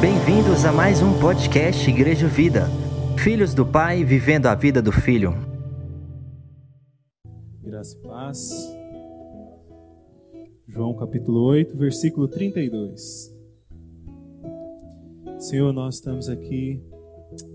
Bem-vindos 0.00 0.64
a 0.64 0.70
mais 0.70 1.02
um 1.02 1.18
podcast 1.18 1.90
Igreja 1.90 2.28
Vida. 2.28 2.68
Filhos 3.18 3.52
do 3.52 3.66
Pai 3.66 4.04
vivendo 4.04 4.46
a 4.46 4.54
vida 4.54 4.80
do 4.80 4.92
Filho. 4.92 5.34
Graça 7.64 7.96
e 7.96 8.02
paz. 8.02 8.76
João 10.68 10.94
capítulo 10.94 11.42
8, 11.48 11.76
versículo 11.76 12.28
32. 12.28 13.34
Senhor, 15.40 15.72
nós 15.72 15.96
estamos 15.96 16.28
aqui 16.28 16.80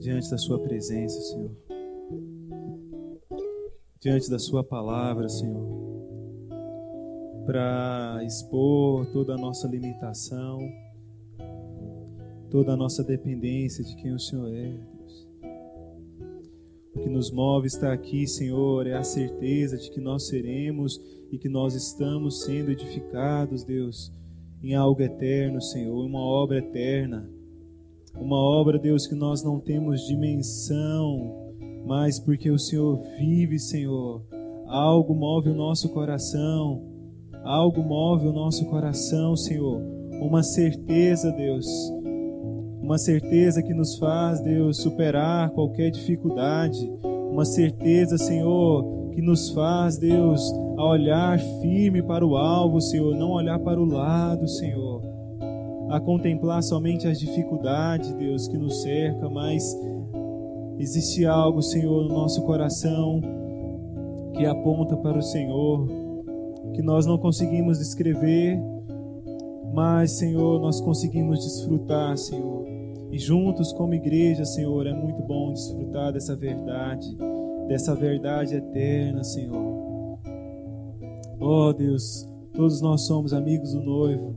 diante 0.01 0.29
da 0.29 0.37
Sua 0.37 0.59
presença, 0.59 1.17
Senhor. 1.21 1.66
Diante 3.99 4.29
da 4.29 4.37
Sua 4.37 4.63
palavra, 4.63 5.27
Senhor. 5.27 5.65
Para 7.45 8.21
expor 8.25 9.05
toda 9.07 9.33
a 9.33 9.37
nossa 9.37 9.67
limitação, 9.67 10.59
toda 12.49 12.73
a 12.73 12.77
nossa 12.77 13.03
dependência 13.03 13.83
de 13.83 13.95
quem 13.95 14.13
o 14.13 14.19
Senhor 14.19 14.53
é, 14.53 14.71
Deus. 14.71 15.27
O 16.95 16.99
que 16.99 17.09
nos 17.09 17.31
move 17.31 17.67
estar 17.67 17.93
aqui, 17.93 18.27
Senhor, 18.27 18.87
é 18.87 18.93
a 18.93 19.03
certeza 19.03 19.77
de 19.77 19.89
que 19.89 20.01
nós 20.01 20.27
seremos 20.27 21.01
e 21.31 21.37
que 21.37 21.49
nós 21.49 21.73
estamos 21.73 22.43
sendo 22.43 22.71
edificados, 22.71 23.63
Deus, 23.63 24.11
em 24.61 24.75
algo 24.75 25.01
eterno, 25.01 25.61
Senhor, 25.61 26.05
uma 26.05 26.19
obra 26.19 26.57
eterna 26.57 27.37
uma 28.19 28.37
obra, 28.37 28.79
Deus, 28.79 29.05
que 29.05 29.15
nós 29.15 29.43
não 29.43 29.59
temos 29.59 30.01
dimensão, 30.07 31.46
mas 31.87 32.19
porque 32.19 32.51
o 32.51 32.59
Senhor 32.59 33.01
vive, 33.17 33.57
Senhor, 33.57 34.21
algo 34.67 35.15
move 35.15 35.49
o 35.49 35.55
nosso 35.55 35.87
coração, 35.89 36.83
algo 37.45 37.81
move 37.81 38.27
o 38.27 38.33
nosso 38.33 38.65
coração, 38.65 39.37
Senhor, 39.37 39.81
uma 40.21 40.43
certeza, 40.43 41.31
Deus, 41.31 41.65
uma 42.81 42.97
certeza 42.97 43.63
que 43.63 43.73
nos 43.73 43.97
faz, 43.97 44.41
Deus, 44.41 44.77
superar 44.77 45.49
qualquer 45.51 45.89
dificuldade, 45.89 46.91
uma 47.31 47.45
certeza, 47.45 48.17
Senhor, 48.17 49.09
que 49.11 49.21
nos 49.21 49.49
faz, 49.51 49.97
Deus, 49.97 50.41
a 50.77 50.83
olhar 50.83 51.39
firme 51.61 52.03
para 52.03 52.25
o 52.25 52.35
alvo, 52.35 52.81
Senhor, 52.81 53.15
não 53.15 53.31
olhar 53.31 53.59
para 53.59 53.79
o 53.79 53.85
lado, 53.85 54.45
Senhor. 54.45 55.01
A 55.89 56.01
contemplar 56.01 56.61
somente 56.61 57.07
as 57.07 57.17
dificuldades, 57.17 58.13
Deus, 58.13 58.45
que 58.49 58.57
nos 58.57 58.81
cerca, 58.81 59.29
mas 59.29 59.63
existe 60.77 61.25
algo, 61.25 61.61
Senhor, 61.61 62.03
no 62.03 62.09
nosso 62.09 62.41
coração 62.43 63.21
que 64.35 64.45
aponta 64.45 64.95
para 64.97 65.17
o 65.17 65.21
Senhor, 65.21 65.87
que 66.73 66.81
nós 66.81 67.05
não 67.05 67.17
conseguimos 67.17 67.79
descrever, 67.79 68.59
mas, 69.73 70.11
Senhor, 70.11 70.59
nós 70.59 70.79
conseguimos 70.79 71.39
desfrutar, 71.43 72.17
Senhor. 72.17 72.65
E 73.11 73.17
juntos, 73.17 73.71
como 73.73 73.93
igreja, 73.93 74.45
Senhor, 74.45 74.85
é 74.85 74.93
muito 74.93 75.21
bom 75.23 75.53
desfrutar 75.53 76.11
dessa 76.11 76.35
verdade, 76.35 77.07
dessa 77.67 77.95
verdade 77.95 78.55
eterna, 78.55 79.23
Senhor. 79.23 80.19
Oh, 81.39 81.73
Deus, 81.73 82.27
todos 82.53 82.81
nós 82.81 83.01
somos 83.07 83.33
amigos 83.33 83.73
do 83.73 83.81
noivo. 83.81 84.35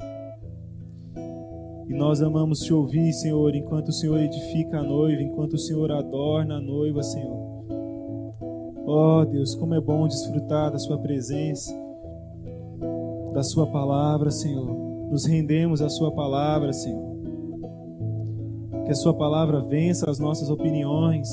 E 1.90 1.92
nós 1.92 2.22
amamos 2.22 2.60
te 2.60 2.72
ouvir, 2.72 3.12
Senhor, 3.12 3.52
enquanto 3.52 3.88
o 3.88 3.92
Senhor 3.92 4.20
edifica 4.20 4.78
a 4.78 4.82
noiva, 4.82 5.20
enquanto 5.20 5.54
o 5.54 5.58
Senhor 5.58 5.90
adorna 5.90 6.58
a 6.58 6.60
noiva, 6.60 7.02
Senhor. 7.02 7.36
Oh, 8.86 9.24
Deus, 9.24 9.56
como 9.56 9.74
é 9.74 9.80
bom 9.80 10.06
desfrutar 10.06 10.70
da 10.70 10.78
Sua 10.78 10.96
presença, 10.98 11.74
da 13.34 13.42
Sua 13.42 13.66
palavra, 13.66 14.30
Senhor. 14.30 14.70
Nos 15.10 15.26
rendemos 15.26 15.82
à 15.82 15.88
Sua 15.88 16.12
palavra, 16.12 16.72
Senhor. 16.72 17.10
Que 18.84 18.92
a 18.92 18.94
Sua 18.94 19.12
palavra 19.12 19.60
vença 19.60 20.08
as 20.08 20.20
nossas 20.20 20.48
opiniões. 20.48 21.28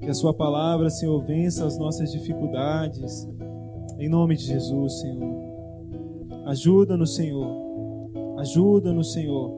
Que 0.00 0.10
a 0.10 0.14
Sua 0.14 0.34
palavra, 0.34 0.90
Senhor, 0.90 1.22
vença 1.24 1.64
as 1.64 1.78
nossas 1.78 2.10
dificuldades. 2.10 3.28
Em 4.00 4.08
nome 4.08 4.34
de 4.34 4.42
Jesus, 4.42 4.98
Senhor. 4.98 5.40
Ajuda-nos, 6.46 7.14
Senhor 7.14 7.62
Ajuda-nos, 8.42 9.12
Senhor. 9.12 9.52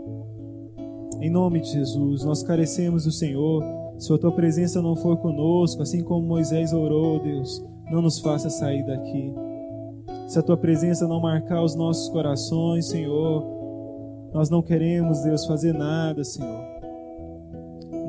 Em 1.19 1.31
nome 1.31 1.59
de 1.59 1.71
Jesus, 1.71 2.22
nós 2.22 2.43
carecemos 2.43 3.05
do 3.05 3.11
Senhor. 3.11 3.65
Se 3.99 4.12
a 4.12 4.19
tua 4.19 4.31
presença 4.31 4.83
não 4.83 4.95
for 4.95 5.17
conosco, 5.17 5.81
assim 5.81 6.03
como 6.03 6.27
Moisés 6.27 6.71
orou, 6.75 7.19
Deus, 7.19 7.65
não 7.91 8.03
nos 8.03 8.19
faça 8.19 8.50
sair 8.50 8.84
daqui. 8.84 9.33
Se 10.28 10.39
a 10.39 10.43
tua 10.43 10.59
presença 10.59 11.09
não 11.09 11.19
marcar 11.19 11.65
os 11.65 11.75
nossos 11.75 12.11
corações, 12.11 12.89
Senhor, 12.89 13.43
nós 14.34 14.50
não 14.50 14.61
queremos, 14.61 15.22
Deus, 15.22 15.47
fazer 15.47 15.72
nada, 15.72 16.22
Senhor. 16.22 16.61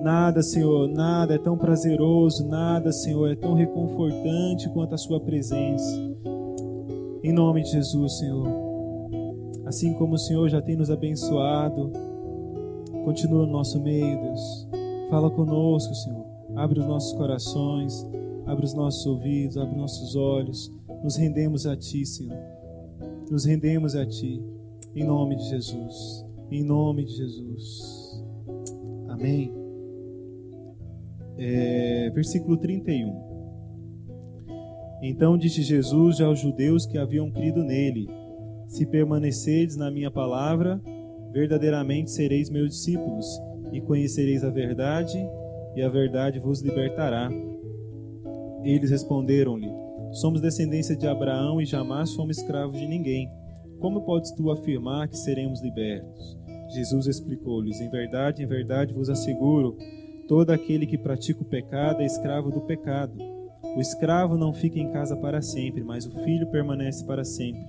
Nada, 0.04 0.44
Senhor, 0.44 0.90
nada 0.90 1.36
é 1.36 1.38
tão 1.38 1.58
prazeroso, 1.58 2.46
nada, 2.50 2.92
Senhor, 2.92 3.32
é 3.32 3.36
tão 3.36 3.54
reconfortante 3.54 4.70
quanto 4.74 4.94
a 4.94 4.98
Sua 4.98 5.22
presença. 5.22 5.96
Em 7.24 7.32
nome 7.32 7.64
de 7.64 7.72
Jesus, 7.72 8.18
Senhor. 8.18 8.65
Assim 9.66 9.94
como 9.94 10.14
o 10.14 10.18
Senhor 10.18 10.48
já 10.48 10.62
tem 10.62 10.76
nos 10.76 10.92
abençoado, 10.92 11.92
continua 13.04 13.46
no 13.46 13.52
nosso 13.52 13.82
meio, 13.82 14.22
Deus. 14.22 14.68
Fala 15.10 15.30
conosco, 15.30 15.94
Senhor. 15.96 16.24
Abre 16.56 16.80
os 16.80 16.86
nossos 16.86 17.14
corações, 17.14 18.08
abre 18.46 18.64
os 18.64 18.74
nossos 18.74 19.06
ouvidos, 19.06 19.58
abre 19.58 19.76
nossos 19.76 20.16
olhos. 20.16 20.72
Nos 21.04 21.18
rendemos 21.18 21.66
a 21.66 21.76
Ti, 21.76 22.06
Senhor. 22.06 22.38
Nos 23.30 23.46
rendemos 23.46 23.96
a 23.96 24.06
Ti, 24.06 24.42
em 24.96 25.04
nome 25.04 25.36
de 25.36 25.50
Jesus. 25.50 26.26
Em 26.52 26.64
nome 26.64 27.04
de 27.04 27.14
Jesus. 27.16 28.24
Amém. 29.10 29.52
É, 31.38 32.12
versículo 32.12 32.56
31. 32.58 33.26
Então 35.02 35.38
disse 35.38 35.62
Jesus 35.64 36.22
aos 36.22 36.40
judeus 36.40 36.86
que 36.86 36.98
haviam 36.98 37.32
crido 37.32 37.64
nele 37.64 38.08
se 38.68 38.86
permanecerdes 38.86 39.76
na 39.76 39.92
minha 39.92 40.12
palavra, 40.12 40.82
verdadeiramente 41.32 42.12
sereis 42.12 42.50
meus 42.50 42.72
discípulos, 42.72 43.26
e 43.72 43.82
conhecereis 43.82 44.44
a 44.44 44.50
verdade, 44.50 45.18
e 45.76 45.82
a 45.82 45.90
verdade 45.90 46.40
vos 46.40 46.62
libertará. 46.62 47.30
Eles 48.64 48.90
responderam-lhe: 48.90 49.70
Somos 50.14 50.42
descendência 50.42 50.96
de 50.96 51.08
Abraão 51.08 51.62
e 51.62 51.66
jamais 51.66 52.14
fomos 52.14 52.38
escravos 52.38 52.80
de 52.80 52.88
ninguém. 52.88 53.30
Como 53.80 54.06
podes 54.06 54.32
tu 54.32 54.50
afirmar 54.50 55.08
que 55.08 55.18
seremos 55.18 55.62
libertos? 55.62 56.38
Jesus 56.74 57.08
explicou-lhes: 57.08 57.80
Em 57.82 57.90
verdade, 57.90 58.44
em 58.44 58.48
verdade 58.48 58.94
vos 58.94 59.10
asseguro, 59.10 59.78
todo 60.28 60.52
aquele 60.52 60.88
que 60.88 60.98
pratica 60.98 61.42
o 61.42 61.46
pecado 61.46 62.02
é 62.02 62.06
escravo 62.06 62.50
do 62.50 62.62
pecado. 62.62 63.18
O 63.76 63.82
escravo 63.82 64.38
não 64.38 64.54
fica 64.54 64.80
em 64.80 64.92
casa 64.92 65.18
para 65.18 65.42
sempre, 65.42 65.84
mas 65.84 66.06
o 66.06 66.12
filho 66.24 66.48
permanece 66.48 67.06
para 67.06 67.26
sempre. 67.26 67.62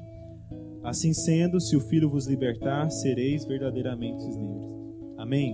Assim 0.86 1.12
sendo, 1.12 1.60
se 1.60 1.74
o 1.74 1.80
Filho 1.80 2.08
vos 2.08 2.28
libertar, 2.28 2.88
sereis 2.90 3.44
verdadeiramente 3.44 4.22
livres. 4.22 5.18
Amém? 5.18 5.52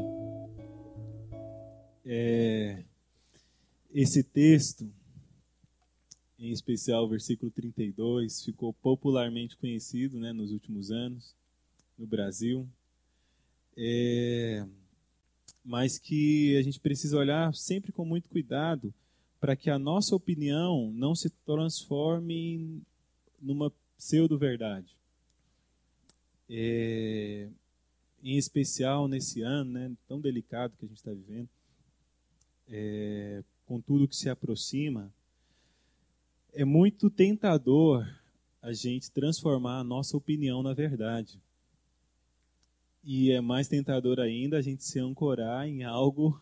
É, 2.04 2.84
esse 3.94 4.22
texto, 4.22 4.86
em 6.38 6.52
especial 6.52 7.06
o 7.06 7.08
versículo 7.08 7.50
32, 7.50 8.44
ficou 8.44 8.74
popularmente 8.74 9.56
conhecido 9.56 10.20
né, 10.20 10.34
nos 10.34 10.52
últimos 10.52 10.90
anos 10.90 11.34
no 11.96 12.06
Brasil. 12.06 12.68
É, 13.74 14.66
mas 15.64 15.98
que 15.98 16.58
a 16.58 16.62
gente 16.62 16.78
precisa 16.78 17.16
olhar 17.16 17.54
sempre 17.54 17.90
com 17.90 18.04
muito 18.04 18.28
cuidado 18.28 18.92
para 19.40 19.56
que 19.56 19.70
a 19.70 19.78
nossa 19.78 20.14
opinião 20.14 20.92
não 20.92 21.14
se 21.14 21.30
transforme 21.46 22.82
numa 23.40 23.72
pseudo-verdade 23.96 25.00
é, 26.54 27.48
em 28.22 28.36
especial 28.36 29.08
nesse 29.08 29.40
ano 29.40 29.72
né, 29.72 29.90
tão 30.06 30.20
delicado 30.20 30.76
que 30.76 30.84
a 30.84 30.88
gente 30.88 30.98
está 30.98 31.10
vivendo, 31.10 31.48
é, 32.68 33.42
com 33.64 33.80
tudo 33.80 34.06
que 34.06 34.14
se 34.14 34.28
aproxima, 34.28 35.12
é 36.52 36.64
muito 36.64 37.08
tentador 37.08 38.06
a 38.60 38.72
gente 38.72 39.10
transformar 39.10 39.80
a 39.80 39.84
nossa 39.84 40.14
opinião 40.14 40.62
na 40.62 40.74
verdade. 40.74 41.40
E 43.02 43.32
é 43.32 43.40
mais 43.40 43.66
tentador 43.66 44.20
ainda 44.20 44.58
a 44.58 44.62
gente 44.62 44.84
se 44.84 45.00
ancorar 45.00 45.66
em 45.66 45.82
algo 45.82 46.38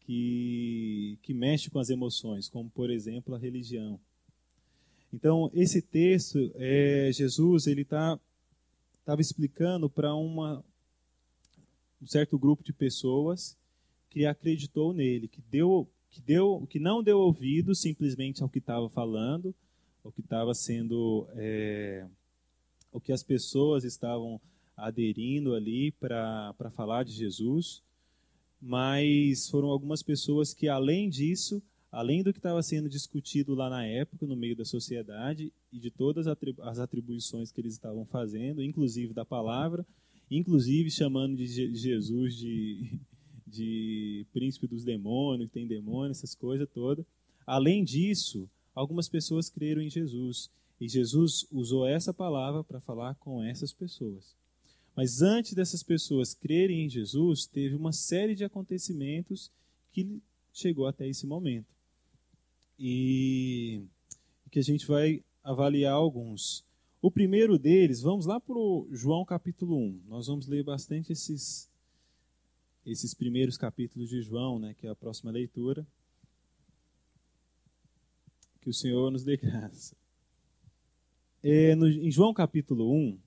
que, 0.00 1.18
que 1.22 1.32
mexe 1.32 1.70
com 1.70 1.78
as 1.78 1.88
emoções, 1.88 2.48
como 2.48 2.68
por 2.68 2.90
exemplo 2.90 3.34
a 3.34 3.38
religião. 3.38 3.98
Então 5.12 5.50
esse 5.54 5.80
texto, 5.80 6.52
é, 6.56 7.10
Jesus 7.10 7.66
ele 7.66 7.82
está 7.82 8.20
estava 9.04 9.20
explicando 9.20 9.90
para 9.90 10.16
um 10.16 10.62
certo 12.06 12.38
grupo 12.38 12.64
de 12.64 12.72
pessoas 12.72 13.54
que 14.08 14.24
acreditou 14.24 14.94
nele, 14.94 15.28
que 15.28 15.42
deu 15.42 15.86
que 16.08 16.22
deu 16.22 16.66
que 16.70 16.78
não 16.78 17.02
deu 17.02 17.18
ouvido 17.18 17.74
simplesmente 17.74 18.42
ao 18.42 18.48
que 18.48 18.58
estava 18.58 18.88
falando, 18.88 19.54
o 20.02 20.10
que 20.10 20.20
estava 20.20 20.54
sendo, 20.54 21.26
é, 21.34 22.06
o 22.92 23.00
que 23.00 23.12
as 23.12 23.22
pessoas 23.22 23.84
estavam 23.84 24.40
aderindo 24.76 25.54
ali 25.54 25.92
para 25.92 26.70
falar 26.72 27.04
de 27.04 27.12
Jesus, 27.12 27.82
mas 28.60 29.50
foram 29.50 29.68
algumas 29.68 30.02
pessoas 30.02 30.54
que, 30.54 30.68
além 30.68 31.10
disso, 31.10 31.62
além 31.94 32.24
do 32.24 32.32
que 32.32 32.40
estava 32.40 32.60
sendo 32.60 32.88
discutido 32.88 33.54
lá 33.54 33.70
na 33.70 33.86
época, 33.86 34.26
no 34.26 34.34
meio 34.34 34.56
da 34.56 34.64
sociedade, 34.64 35.52
e 35.72 35.78
de 35.78 35.90
todas 35.90 36.26
as 36.26 36.78
atribuições 36.78 37.52
que 37.52 37.60
eles 37.60 37.74
estavam 37.74 38.04
fazendo, 38.04 38.62
inclusive 38.62 39.14
da 39.14 39.24
palavra, 39.24 39.86
inclusive 40.30 40.90
chamando 40.90 41.36
de 41.36 41.46
Jesus 41.46 42.36
de, 42.36 42.98
de 43.46 44.26
príncipe 44.32 44.66
dos 44.66 44.84
demônios, 44.84 45.48
que 45.48 45.54
tem 45.54 45.68
demônio, 45.68 46.10
essas 46.10 46.34
coisas 46.34 46.68
todas. 46.74 47.06
Além 47.46 47.84
disso, 47.84 48.50
algumas 48.74 49.08
pessoas 49.08 49.48
creram 49.48 49.80
em 49.80 49.88
Jesus. 49.88 50.50
E 50.80 50.88
Jesus 50.88 51.46
usou 51.52 51.86
essa 51.86 52.12
palavra 52.12 52.64
para 52.64 52.80
falar 52.80 53.14
com 53.14 53.42
essas 53.42 53.72
pessoas. 53.72 54.34
Mas 54.96 55.22
antes 55.22 55.54
dessas 55.54 55.82
pessoas 55.82 56.34
crerem 56.34 56.86
em 56.86 56.88
Jesus, 56.88 57.46
teve 57.46 57.76
uma 57.76 57.92
série 57.92 58.34
de 58.34 58.44
acontecimentos 58.44 59.50
que 59.92 60.20
chegou 60.52 60.86
até 60.86 61.08
esse 61.08 61.26
momento. 61.26 61.73
E 62.78 63.82
que 64.50 64.58
a 64.60 64.62
gente 64.62 64.86
vai 64.86 65.20
avaliar 65.42 65.94
alguns. 65.94 66.64
O 67.02 67.10
primeiro 67.10 67.58
deles, 67.58 68.00
vamos 68.00 68.24
lá 68.24 68.40
para 68.40 68.56
o 68.56 68.88
João 68.92 69.24
capítulo 69.24 69.76
1. 69.76 70.02
Nós 70.06 70.28
vamos 70.28 70.46
ler 70.46 70.62
bastante 70.62 71.12
esses, 71.12 71.68
esses 72.86 73.12
primeiros 73.12 73.58
capítulos 73.58 74.08
de 74.08 74.22
João, 74.22 74.58
né, 74.58 74.72
que 74.72 74.86
é 74.86 74.90
a 74.90 74.94
próxima 74.94 75.30
leitura. 75.30 75.86
Que 78.60 78.70
o 78.70 78.72
Senhor 78.72 79.10
nos 79.10 79.24
dê 79.24 79.36
graça. 79.42 79.96
É, 81.42 81.74
no, 81.74 81.88
em 81.88 82.10
João 82.10 82.32
capítulo 82.32 82.90
1, 82.90 83.18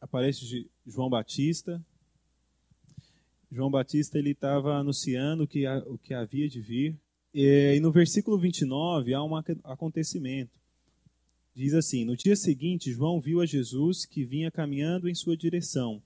aparece 0.00 0.68
João 0.86 1.08
Batista. 1.08 1.80
João 3.50 3.70
Batista 3.70 4.18
ele 4.18 4.32
estava 4.32 4.74
anunciando 4.74 5.46
que, 5.46 5.66
o 5.66 5.96
que 5.96 6.12
havia 6.12 6.48
de 6.48 6.60
vir. 6.60 6.98
E 7.40 7.78
no 7.78 7.92
versículo 7.92 8.36
29 8.36 9.14
há 9.14 9.22
um 9.22 9.36
acontecimento. 9.36 10.58
Diz 11.54 11.72
assim: 11.72 12.04
No 12.04 12.16
dia 12.16 12.34
seguinte, 12.34 12.90
João 12.90 13.20
viu 13.20 13.40
a 13.40 13.46
Jesus 13.46 14.04
que 14.04 14.24
vinha 14.24 14.50
caminhando 14.50 15.08
em 15.08 15.14
sua 15.14 15.36
direção 15.36 16.02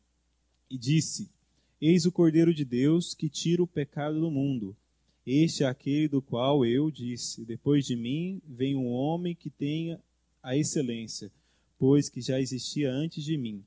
e 0.68 0.76
disse: 0.76 1.30
Eis 1.80 2.04
o 2.04 2.12
Cordeiro 2.12 2.52
de 2.52 2.66
Deus 2.66 3.14
que 3.14 3.30
tira 3.30 3.62
o 3.62 3.66
pecado 3.66 4.20
do 4.20 4.30
mundo. 4.30 4.76
Este 5.26 5.64
é 5.64 5.66
aquele 5.66 6.06
do 6.06 6.20
qual 6.20 6.66
eu 6.66 6.90
disse: 6.90 7.46
Depois 7.46 7.86
de 7.86 7.96
mim 7.96 8.42
vem 8.46 8.76
um 8.76 8.88
homem 8.88 9.34
que 9.34 9.48
tenha 9.48 9.98
a 10.42 10.54
excelência, 10.54 11.32
pois 11.78 12.10
que 12.10 12.20
já 12.20 12.38
existia 12.38 12.92
antes 12.92 13.24
de 13.24 13.38
mim. 13.38 13.64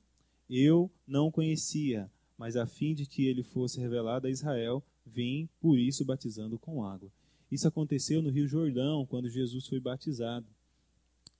Eu 0.48 0.88
não 1.04 1.26
o 1.26 1.32
conhecia, 1.32 2.08
mas 2.38 2.54
a 2.54 2.64
fim 2.64 2.94
de 2.94 3.06
que 3.06 3.26
ele 3.26 3.42
fosse 3.42 3.80
revelado 3.80 4.28
a 4.28 4.30
Israel, 4.30 4.84
vim 5.04 5.48
por 5.60 5.76
isso 5.76 6.04
batizando 6.04 6.60
com 6.60 6.84
água. 6.84 7.10
Isso 7.50 7.68
aconteceu 7.68 8.20
no 8.20 8.30
Rio 8.30 8.48
Jordão, 8.48 9.06
quando 9.06 9.28
Jesus 9.28 9.66
foi 9.66 9.78
batizado. 9.78 10.46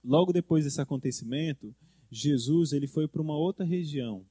Logo 0.05 0.33
depois 0.33 0.65
desse 0.65 0.81
acontecimento, 0.81 1.75
Jesus 2.11 2.73
ele 2.73 2.87
foi 2.87 3.09
para 3.09 3.21
uma 3.21 3.37
outra 3.37 3.65
região. 3.65 4.25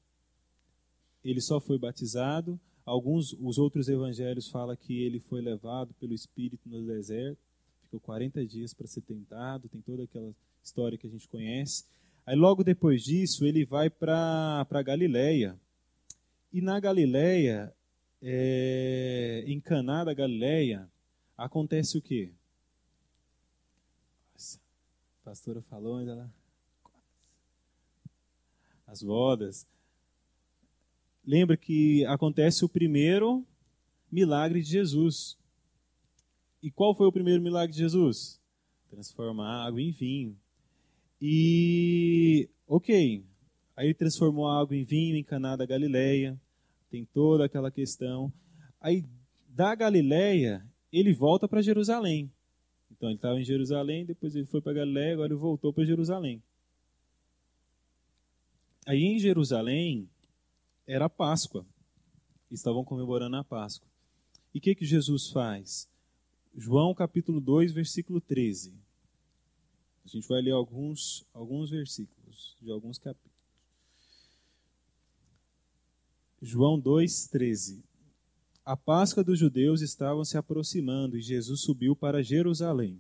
Ele 1.24 1.42
só 1.42 1.60
foi 1.60 1.78
batizado. 1.78 2.60
Alguns, 2.86 3.34
os 3.34 3.58
outros 3.58 3.90
evangelhos 3.90 4.48
falam 4.48 4.76
que 4.76 5.02
ele 5.02 5.20
foi 5.20 5.42
levado 5.42 5.94
pelo 5.96 6.14
Espírito 6.14 6.70
no 6.70 6.86
deserto, 6.86 7.40
ficou 7.82 8.00
40 8.00 8.46
dias 8.46 8.74
para 8.74 8.88
ser 8.88 9.02
tentado. 9.02 9.68
Tem 9.68 9.82
toda 9.82 10.04
aquela 10.04 10.34
história 10.64 10.98
que 10.98 11.08
a 11.08 11.10
gente 11.10 11.28
conhece. 11.28 11.84
Aí 12.26 12.36
logo 12.36 12.64
depois 12.64 13.04
disso 13.04 13.46
ele 13.46 13.66
vai 13.66 13.90
para 13.90 14.66
para 14.70 14.82
Galiléia. 14.82 15.60
E 16.54 16.62
na 16.62 16.80
Galiléia, 16.80 17.74
é, 18.22 19.44
em 19.46 19.60
Caná 19.60 20.06
da 20.06 20.14
Galiléia, 20.14 20.90
acontece 21.38 21.98
o 21.98 22.02
quê? 22.02 22.32
pastora 25.26 25.60
falou 25.64 25.98
ainda 25.98 26.14
lá. 26.14 26.30
As 28.86 29.02
bodas. 29.02 29.68
Lembra 31.26 31.58
que 31.58 32.06
acontece 32.06 32.64
o 32.64 32.70
primeiro 32.70 33.44
milagre 34.12 34.62
de 34.62 34.70
Jesus. 34.70 35.36
E 36.62 36.70
qual 36.70 36.94
foi 36.94 37.08
o 37.08 37.12
primeiro 37.12 37.42
milagre 37.42 37.72
de 37.74 37.80
Jesus? 37.80 38.40
Transformar 38.92 39.66
água 39.66 39.82
em 39.82 39.92
vinho. 39.92 40.38
E, 41.20 42.48
ok, 42.68 43.26
aí 43.76 43.88
ele 43.88 43.94
transformou 43.96 44.48
a 44.48 44.62
água 44.62 44.76
em 44.76 44.84
vinho 44.84 45.16
em 45.16 45.24
Caná 45.24 45.56
da 45.56 45.66
Galileia, 45.66 46.40
tem 46.92 47.04
toda 47.04 47.46
aquela 47.46 47.72
questão. 47.72 48.32
Aí, 48.80 49.04
da 49.50 49.74
Galileia, 49.74 50.64
ele 50.92 51.14
volta 51.14 51.48
para 51.48 51.62
Jerusalém. 51.62 52.32
Então 52.92 53.10
ele 53.10 53.18
estava 53.18 53.40
em 53.40 53.44
Jerusalém, 53.44 54.06
depois 54.06 54.36
ele 54.36 54.46
foi 54.46 54.62
para 54.62 54.74
Galiléia, 54.74 55.14
agora 55.14 55.34
ele 55.34 55.40
voltou 55.40 55.74
para 55.74 55.86
Jerusalém. 55.86 56.42
Aí 58.86 59.04
em 59.04 59.20
Jerusalém 59.20 60.10
era 60.88 61.10
Páscoa. 61.10 61.66
Estavam 62.52 62.84
comemorando 62.84 63.36
a 63.36 63.44
Páscoa. 63.44 63.88
E 64.54 64.60
o 64.60 64.62
que, 64.62 64.76
que 64.76 64.86
Jesus 64.86 65.30
faz? 65.30 65.90
João 66.56 66.94
capítulo 66.94 67.42
2, 67.42 67.74
versículo 67.74 68.22
13. 68.22 68.74
A 70.06 70.08
gente 70.08 70.28
vai 70.28 70.42
ler 70.42 70.52
alguns, 70.52 71.26
alguns 71.34 71.72
versículos 71.72 72.56
de 72.62 72.72
alguns 72.72 72.98
capítulos. 73.00 73.36
João 76.42 76.80
2, 76.80 77.28
13. 77.28 77.84
A 78.66 78.76
Páscoa 78.76 79.24
dos 79.24 79.38
judeus 79.38 79.82
estava 79.82 80.26
se 80.26 80.40
aproximando 80.40 81.16
e 81.16 81.22
Jesus 81.22 81.62
subiu 81.62 81.96
para 81.96 82.24
Jerusalém. 82.24 83.00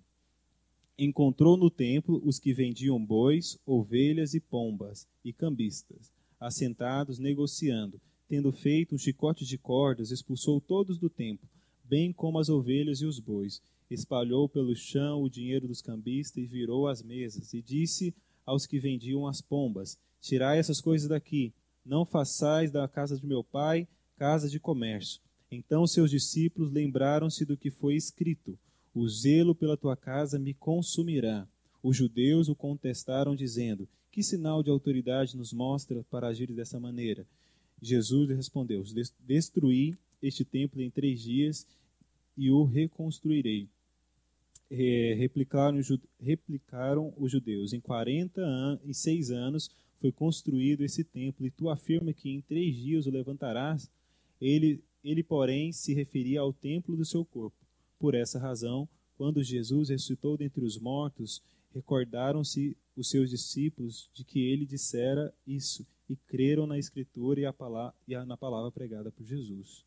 Encontrou 0.95 1.57
no 1.57 1.71
templo 1.71 2.21
os 2.23 2.37
que 2.37 2.53
vendiam 2.53 3.03
bois, 3.03 3.57
ovelhas 3.65 4.35
e 4.35 4.39
pombas, 4.39 5.07
e 5.23 5.33
cambistas, 5.33 6.13
assentados 6.39 7.17
negociando. 7.17 7.99
Tendo 8.29 8.51
feito 8.51 8.93
um 8.93 8.97
chicote 8.99 9.43
de 9.43 9.57
cordas, 9.57 10.11
expulsou 10.11 10.61
todos 10.61 10.99
do 10.99 11.09
templo, 11.09 11.49
bem 11.83 12.13
como 12.13 12.37
as 12.37 12.47
ovelhas 12.47 13.01
e 13.01 13.05
os 13.07 13.19
bois. 13.19 13.59
Espalhou 13.89 14.47
pelo 14.47 14.75
chão 14.75 15.23
o 15.23 15.29
dinheiro 15.29 15.67
dos 15.67 15.81
cambistas 15.81 16.43
e 16.43 16.45
virou 16.45 16.87
as 16.87 17.01
mesas, 17.01 17.55
e 17.55 17.61
disse 17.63 18.13
aos 18.45 18.67
que 18.67 18.77
vendiam 18.77 19.25
as 19.25 19.41
pombas: 19.41 19.97
Tirai 20.21 20.59
essas 20.59 20.79
coisas 20.79 21.07
daqui, 21.07 21.51
não 21.83 22.05
façais 22.05 22.69
da 22.69 22.87
casa 22.87 23.17
de 23.17 23.25
meu 23.25 23.43
pai 23.43 23.87
casa 24.15 24.47
de 24.47 24.59
comércio. 24.59 25.25
Então 25.51 25.85
seus 25.85 26.09
discípulos 26.09 26.71
lembraram-se 26.71 27.45
do 27.45 27.57
que 27.57 27.69
foi 27.69 27.95
escrito: 27.95 28.57
O 28.93 29.07
zelo 29.07 29.53
pela 29.53 29.77
tua 29.77 29.95
casa 29.95 30.39
me 30.39 30.53
consumirá. 30.53 31.47
Os 31.81 31.95
judeus 31.95 32.49
o 32.49 32.55
contestaram, 32.55 33.35
dizendo: 33.35 33.87
Que 34.11 34.23
sinal 34.23 34.63
de 34.63 34.69
autoridade 34.69 35.37
nos 35.37 35.53
mostra 35.53 36.03
para 36.09 36.27
agir 36.27 36.51
dessa 36.51 36.79
maneira? 36.79 37.25
Jesus 37.81 38.29
respondeu: 38.29 38.83
Destruí 39.19 39.95
este 40.21 40.43
templo 40.43 40.81
em 40.81 40.89
três 40.89 41.21
dias 41.21 41.67
e 42.37 42.49
o 42.49 42.63
reconstruirei. 42.63 43.67
replicaram, 45.17 45.79
replicaram 46.19 47.13
os 47.17 47.31
judeus: 47.31 47.71
Em 47.73 47.79
quarenta 47.79 48.41
e 48.83 48.93
seis 48.93 49.29
anos 49.29 49.69
foi 49.99 50.11
construído 50.11 50.83
esse 50.83 51.03
templo, 51.03 51.45
e 51.45 51.51
tu 51.51 51.69
afirma 51.69 52.13
que 52.13 52.29
em 52.29 52.41
três 52.41 52.75
dias 52.75 53.05
o 53.05 53.11
levantarás? 53.11 53.89
Ele 54.41 54.83
ele, 55.05 55.23
porém, 55.23 55.71
se 55.71 55.93
referia 55.93 56.41
ao 56.41 56.51
templo 56.51 56.97
do 56.97 57.05
seu 57.05 57.23
corpo. 57.23 57.55
Por 57.99 58.15
essa 58.15 58.39
razão, 58.39 58.89
quando 59.17 59.43
Jesus 59.43 59.89
ressuscitou 59.89 60.35
dentre 60.35 60.65
os 60.65 60.77
mortos, 60.79 61.41
recordaram-se 61.73 62.75
os 62.97 63.09
seus 63.09 63.29
discípulos 63.29 64.09
de 64.13 64.23
que 64.23 64.39
ele 64.39 64.65
dissera 64.65 65.33
isso 65.45 65.85
e 66.09 66.15
creram 66.15 66.65
na 66.65 66.77
Escritura 66.77 67.39
e, 67.39 67.53
palavra, 67.53 67.93
e 68.07 68.15
na 68.25 68.35
palavra 68.35 68.71
pregada 68.71 69.11
por 69.11 69.25
Jesus. 69.25 69.83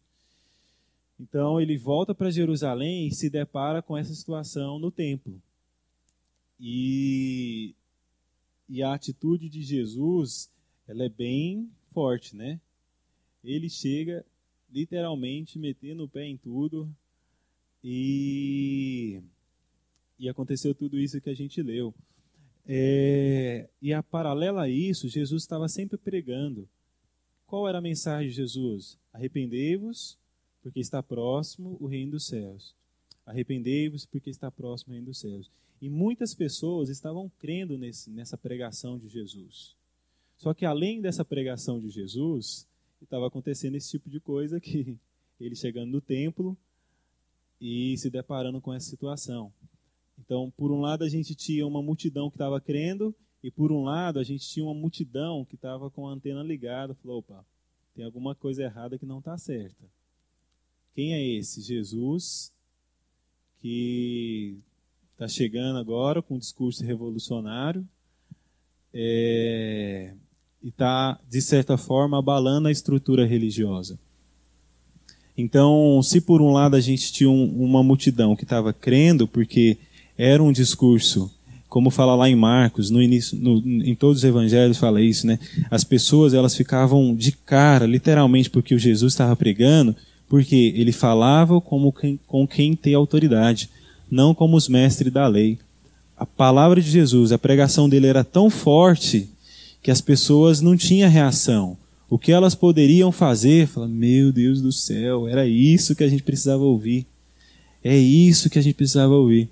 Então 1.19 1.61
ele 1.61 1.77
volta 1.77 2.15
para 2.15 2.31
Jerusalém 2.31 3.09
e 3.09 3.13
se 3.13 3.29
depara 3.29 3.83
com 3.83 3.97
essa 3.97 4.15
situação 4.15 4.79
no 4.79 4.91
templo. 4.91 5.41
E, 6.61 7.75
e 8.69 8.83
a 8.83 8.95
atitude 8.95 9.49
de 9.49 9.63
Jesus 9.63 10.51
ela 10.87 11.05
é 11.05 11.09
bem 11.09 11.69
forte, 11.93 12.37
né? 12.37 12.61
Ele 13.45 13.69
chega 13.69 14.25
literalmente 14.71 15.59
metendo 15.59 16.05
o 16.05 16.09
pé 16.09 16.27
em 16.27 16.37
tudo 16.37 16.89
e, 17.83 19.21
e 20.19 20.29
aconteceu 20.29 20.75
tudo 20.75 20.99
isso 20.99 21.21
que 21.21 21.31
a 21.31 21.35
gente 21.35 21.63
leu. 21.63 21.95
É, 22.67 23.69
e 23.81 23.95
a 23.95 24.03
paralela 24.03 24.65
a 24.65 24.69
isso, 24.69 25.09
Jesus 25.09 25.43
estava 25.43 25.69
sempre 25.69 25.97
pregando. 25.97 26.69
Qual 27.47 27.67
era 27.67 27.79
a 27.79 27.83
mensagem 27.83 28.29
de 28.29 28.37
Jesus? 28.37 28.99
Arrependei-vos, 29.11 30.19
porque 30.63 30.81
está 30.81 31.03
próximo 31.03 31.79
o 31.81 31.87
reino 31.87 32.13
dos 32.13 32.27
céus. 32.27 32.75
Arrependei-vos, 33.25 34.05
porque 34.05 34.29
está 34.29 34.51
próximo 34.51 34.93
o 34.93 34.93
reino 34.93 35.07
dos 35.07 35.19
céus. 35.19 35.51
E 35.81 35.89
muitas 35.89 36.35
pessoas 36.35 36.91
estavam 36.91 37.31
crendo 37.39 37.79
nesse, 37.79 38.11
nessa 38.11 38.37
pregação 38.37 38.99
de 38.99 39.09
Jesus. 39.09 39.75
Só 40.37 40.53
que 40.53 40.67
além 40.67 41.01
dessa 41.01 41.25
pregação 41.25 41.81
de 41.81 41.89
Jesus, 41.89 42.68
estava 43.05 43.27
acontecendo 43.27 43.77
esse 43.77 43.91
tipo 43.91 44.09
de 44.09 44.21
coisa 44.21 44.61
que 44.61 44.99
ele 45.41 45.55
chegando 45.55 45.91
no 45.91 46.01
templo 46.01 46.57
e 47.61 47.97
se 47.97 48.11
deparando 48.11 48.61
com 48.61 48.73
essa 48.73 48.89
situação. 48.89 49.53
Então, 50.19 50.53
por 50.57 50.73
um 50.73 50.81
lado, 50.81 51.05
a 51.05 51.09
gente 51.09 51.35
tinha 51.35 51.67
uma 51.67 51.83
multidão 51.83 52.29
que 52.29 52.37
estava 52.37 52.61
crendo, 52.61 53.15
e 53.43 53.51
por 53.51 53.71
um 53.71 53.85
lado, 53.85 54.19
a 54.19 54.25
gente 54.25 54.49
tinha 54.49 54.65
uma 54.65 54.75
multidão 54.75 55.45
que 55.45 55.55
estava 55.55 55.91
com 55.91 56.09
a 56.09 56.13
antena 56.13 56.43
ligada. 56.43 56.95
Falou: 56.97 57.19
opa, 57.19 57.47
tem 57.95 58.05
alguma 58.05 58.35
coisa 58.35 58.65
errada 58.65 58.99
que 58.99 59.07
não 59.07 59.21
está 59.21 59.39
certa. 59.39 59.85
Quem 60.95 61.15
é 61.15 61.25
esse? 61.25 61.63
Jesus, 61.63 62.53
que 63.61 64.59
está 65.13 65.29
chegando 65.29 65.79
agora 65.79 66.21
com 66.21 66.35
um 66.35 66.39
discurso 66.39 66.85
revolucionário 66.85 67.89
é, 68.93 70.15
e 70.63 70.69
está, 70.69 71.19
de 71.29 71.41
certa 71.41 71.77
forma, 71.77 72.19
abalando 72.19 72.69
a 72.69 72.73
estrutura 72.73 73.27
religiosa. 73.27 73.99
Então, 75.37 76.01
se 76.03 76.21
por 76.21 76.43
um 76.43 76.53
lado 76.53 76.75
a 76.75 76.81
gente 76.81 77.13
tinha 77.13 77.31
um, 77.31 77.63
uma 77.63 77.83
multidão 77.83 78.35
que 78.35 78.43
estava 78.43 78.73
crendo, 78.73 79.29
porque 79.29 79.79
era 80.17 80.43
um 80.43 80.51
discurso, 80.51 81.31
como 81.69 81.91
fala 81.91 82.17
lá 82.17 82.29
em 82.29 82.35
Marcos, 82.35 82.91
no 82.91 83.01
início, 83.01 83.39
no, 83.39 83.59
em 83.59 83.95
todos 83.95 84.19
os 84.19 84.25
evangelhos 84.25 84.79
fala 84.79 85.01
isso, 85.01 85.29
né? 85.29 85.39
As 85.71 85.85
pessoas 85.85 86.35
elas 86.35 86.57
ficavam 86.57 87.15
de 87.15 87.31
cara, 87.31 87.87
literalmente, 87.87 88.51
porque 88.51 88.75
o 88.75 88.79
Jesus 88.79 89.13
estava 89.13 89.37
pregando, 89.37 89.95
porque 90.29 90.75
ele 90.77 90.91
falava 90.91 91.61
como 91.61 91.93
quem, 91.93 92.19
com 92.27 92.47
quem 92.47 92.75
tem 92.75 92.95
autoridade, 92.95 93.71
não 94.11 94.35
como 94.35 94.57
os 94.57 94.69
mestres 94.69 95.13
da 95.13 95.29
lei. 95.29 95.57
A 96.17 96.27
palavra 96.27 96.81
de 96.81 96.91
Jesus, 96.91 97.31
a 97.31 97.39
pregação 97.39 97.89
dele 97.89 98.09
era 98.09 98.25
tão 98.25 98.51
forte 98.51 99.29
que 99.83 99.91
as 99.91 100.01
pessoas 100.01 100.61
não 100.61 100.77
tinham 100.77 101.11
reação 101.11 101.77
o 102.11 102.19
que 102.19 102.33
elas 102.33 102.55
poderiam 102.55 103.13
fazer, 103.13 103.67
fala, 103.67 103.87
meu 103.87 104.33
Deus 104.33 104.63
do 104.63 104.73
céu, 104.73 105.29
era 105.29 105.47
isso 105.47 105.95
que 105.95 106.03
a 106.03 106.09
gente 106.09 106.23
precisava 106.23 106.63
ouvir. 106.63 107.07
É 107.85 107.97
isso 107.97 108.49
que 108.49 108.59
a 108.59 108.63
gente 108.63 108.75
precisava 108.75 109.15
ouvir. 109.15 109.49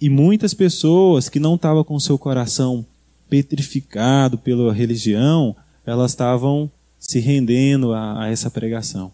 E 0.00 0.10
muitas 0.10 0.52
pessoas 0.52 1.28
que 1.28 1.40
não 1.40 1.54
estavam 1.54 1.82
com 1.82 1.98
seu 1.98 2.18
coração 2.18 2.84
petrificado 3.30 4.36
pela 4.36 4.72
religião, 4.74 5.56
elas 5.86 6.10
estavam 6.10 6.70
se 6.98 7.18
rendendo 7.18 7.94
a, 7.94 8.24
a 8.24 8.28
essa 8.28 8.50
pregação. 8.50 9.10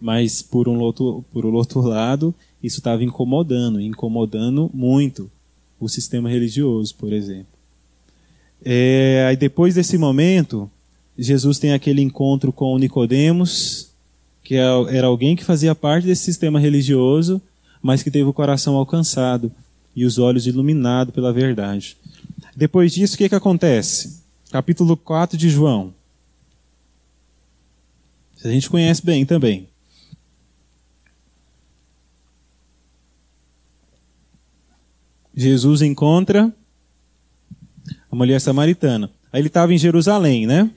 Mas 0.00 0.40
por 0.40 0.68
um 0.68 0.78
outro, 0.80 1.24
por 1.30 1.44
um 1.44 1.52
outro 1.52 1.80
lado, 1.82 2.34
isso 2.62 2.78
estava 2.78 3.04
incomodando, 3.04 3.78
incomodando 3.80 4.70
muito 4.72 5.30
o 5.78 5.88
sistema 5.88 6.30
religioso, 6.30 6.94
por 6.94 7.12
exemplo. 7.12 7.51
É, 8.64 9.26
aí 9.28 9.36
depois 9.36 9.74
desse 9.74 9.98
momento, 9.98 10.70
Jesus 11.18 11.58
tem 11.58 11.72
aquele 11.72 12.00
encontro 12.00 12.52
com 12.52 12.78
Nicodemos, 12.78 13.90
que 14.42 14.54
é 14.54 14.96
era 14.96 15.06
alguém 15.06 15.36
que 15.36 15.44
fazia 15.44 15.74
parte 15.74 16.06
desse 16.06 16.24
sistema 16.24 16.60
religioso, 16.60 17.40
mas 17.80 18.02
que 18.02 18.10
teve 18.10 18.28
o 18.28 18.32
coração 18.32 18.76
alcançado 18.76 19.50
e 19.94 20.04
os 20.04 20.18
olhos 20.18 20.46
iluminados 20.46 21.14
pela 21.14 21.32
verdade. 21.32 21.96
Depois 22.56 22.92
disso, 22.92 23.14
o 23.14 23.18
que, 23.18 23.28
que 23.28 23.34
acontece? 23.34 24.22
Capítulo 24.50 24.96
4 24.96 25.36
de 25.36 25.48
João. 25.48 25.92
A 28.44 28.48
gente 28.48 28.68
conhece 28.68 29.04
bem 29.04 29.24
também. 29.24 29.68
Jesus 35.34 35.80
encontra 35.80 36.52
a 38.12 38.14
mulher 38.14 38.38
samaritana. 38.42 39.10
Aí 39.32 39.40
ele 39.40 39.48
estava 39.48 39.72
em 39.72 39.78
Jerusalém, 39.78 40.46
né? 40.46 40.70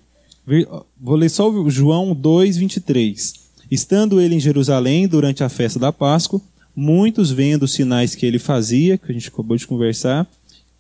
Vou 0.98 1.18
ler 1.18 1.30
só 1.30 1.52
João 1.70 2.16
2, 2.16 2.56
23. 2.56 3.34
Estando 3.70 4.22
ele 4.22 4.36
em 4.36 4.40
Jerusalém 4.40 5.06
durante 5.06 5.44
a 5.44 5.50
festa 5.50 5.78
da 5.78 5.92
Páscoa, 5.92 6.42
muitos 6.74 7.32
vendo 7.32 7.64
os 7.64 7.74
sinais 7.74 8.16
que 8.16 8.26
ele 8.26 8.40
fazia, 8.40 8.98
que 8.98 9.12
a 9.12 9.14
gente 9.14 9.28
acabou 9.28 9.58
de 9.58 9.68
conversar, 9.68 10.26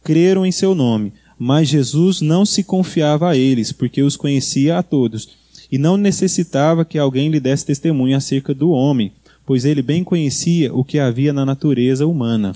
creram 0.02 0.46
em 0.46 0.52
seu 0.52 0.74
nome. 0.74 1.12
Mas 1.38 1.68
Jesus 1.68 2.22
não 2.22 2.46
se 2.46 2.64
confiava 2.64 3.30
a 3.30 3.36
eles, 3.36 3.74
porque 3.74 4.02
os 4.02 4.16
conhecia 4.16 4.78
a 4.78 4.84
todos, 4.84 5.28
e 5.70 5.78
não 5.78 5.98
necessitava 5.98 6.86
que 6.86 6.98
alguém 6.98 7.28
lhe 7.28 7.42
desse 7.42 7.66
testemunho 7.66 8.16
acerca 8.16 8.54
do 8.54 8.70
homem, 8.70 9.12
pois 9.46 9.66
ele 9.66 9.82
bem 9.82 10.06
conhecia 10.06 10.74
o 10.74 10.86
que 10.86 11.00
havia 11.00 11.34
na 11.34 11.46
natureza 11.46 12.08
humana. 12.08 12.56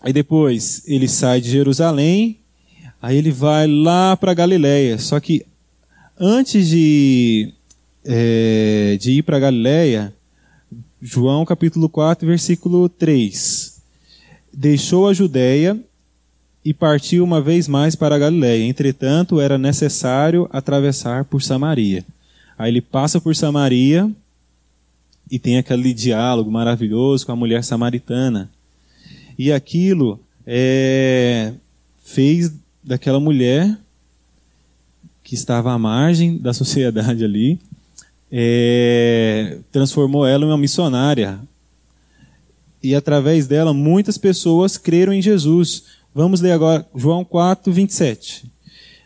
Aí 0.00 0.12
depois 0.12 0.82
ele 0.86 1.08
sai 1.08 1.40
de 1.40 1.50
Jerusalém, 1.50 2.36
aí 3.00 3.16
ele 3.16 3.30
vai 3.30 3.66
lá 3.66 4.16
para 4.16 4.34
Galiléia. 4.34 4.98
Só 4.98 5.18
que 5.20 5.44
Antes 6.20 6.68
de, 6.68 7.54
é, 8.04 8.98
de 9.00 9.12
ir 9.12 9.22
para 9.22 9.38
Galiléia, 9.38 10.12
João 11.00 11.44
capítulo 11.44 11.88
4, 11.88 12.26
versículo 12.26 12.88
3. 12.88 13.80
Deixou 14.52 15.06
a 15.06 15.14
Judéia 15.14 15.78
e 16.64 16.74
partiu 16.74 17.22
uma 17.22 17.40
vez 17.40 17.68
mais 17.68 17.94
para 17.94 18.16
a 18.16 18.18
Galiléia. 18.18 18.64
Entretanto, 18.64 19.40
era 19.40 19.56
necessário 19.56 20.48
atravessar 20.52 21.24
por 21.24 21.40
Samaria. 21.40 22.04
Aí 22.58 22.72
ele 22.72 22.80
passa 22.80 23.20
por 23.20 23.36
Samaria 23.36 24.10
e 25.30 25.38
tem 25.38 25.56
aquele 25.56 25.94
diálogo 25.94 26.50
maravilhoso 26.50 27.24
com 27.24 27.30
a 27.30 27.36
mulher 27.36 27.62
samaritana. 27.62 28.50
E 29.38 29.52
aquilo 29.52 30.18
é, 30.44 31.52
fez 32.04 32.52
daquela 32.82 33.20
mulher 33.20 33.76
que 35.22 35.34
estava 35.34 35.72
à 35.72 35.78
margem 35.78 36.38
da 36.38 36.54
sociedade 36.54 37.24
ali, 37.24 37.58
é, 38.32 39.58
transformou 39.70 40.26
ela 40.26 40.44
em 40.44 40.48
uma 40.48 40.56
missionária. 40.56 41.38
E 42.82 42.94
através 42.94 43.46
dela, 43.46 43.74
muitas 43.74 44.16
pessoas 44.16 44.78
creram 44.78 45.12
em 45.12 45.20
Jesus. 45.20 45.84
Vamos 46.14 46.40
ler 46.40 46.52
agora 46.52 46.86
João 46.94 47.24
4, 47.24 47.72
27. 47.72 48.46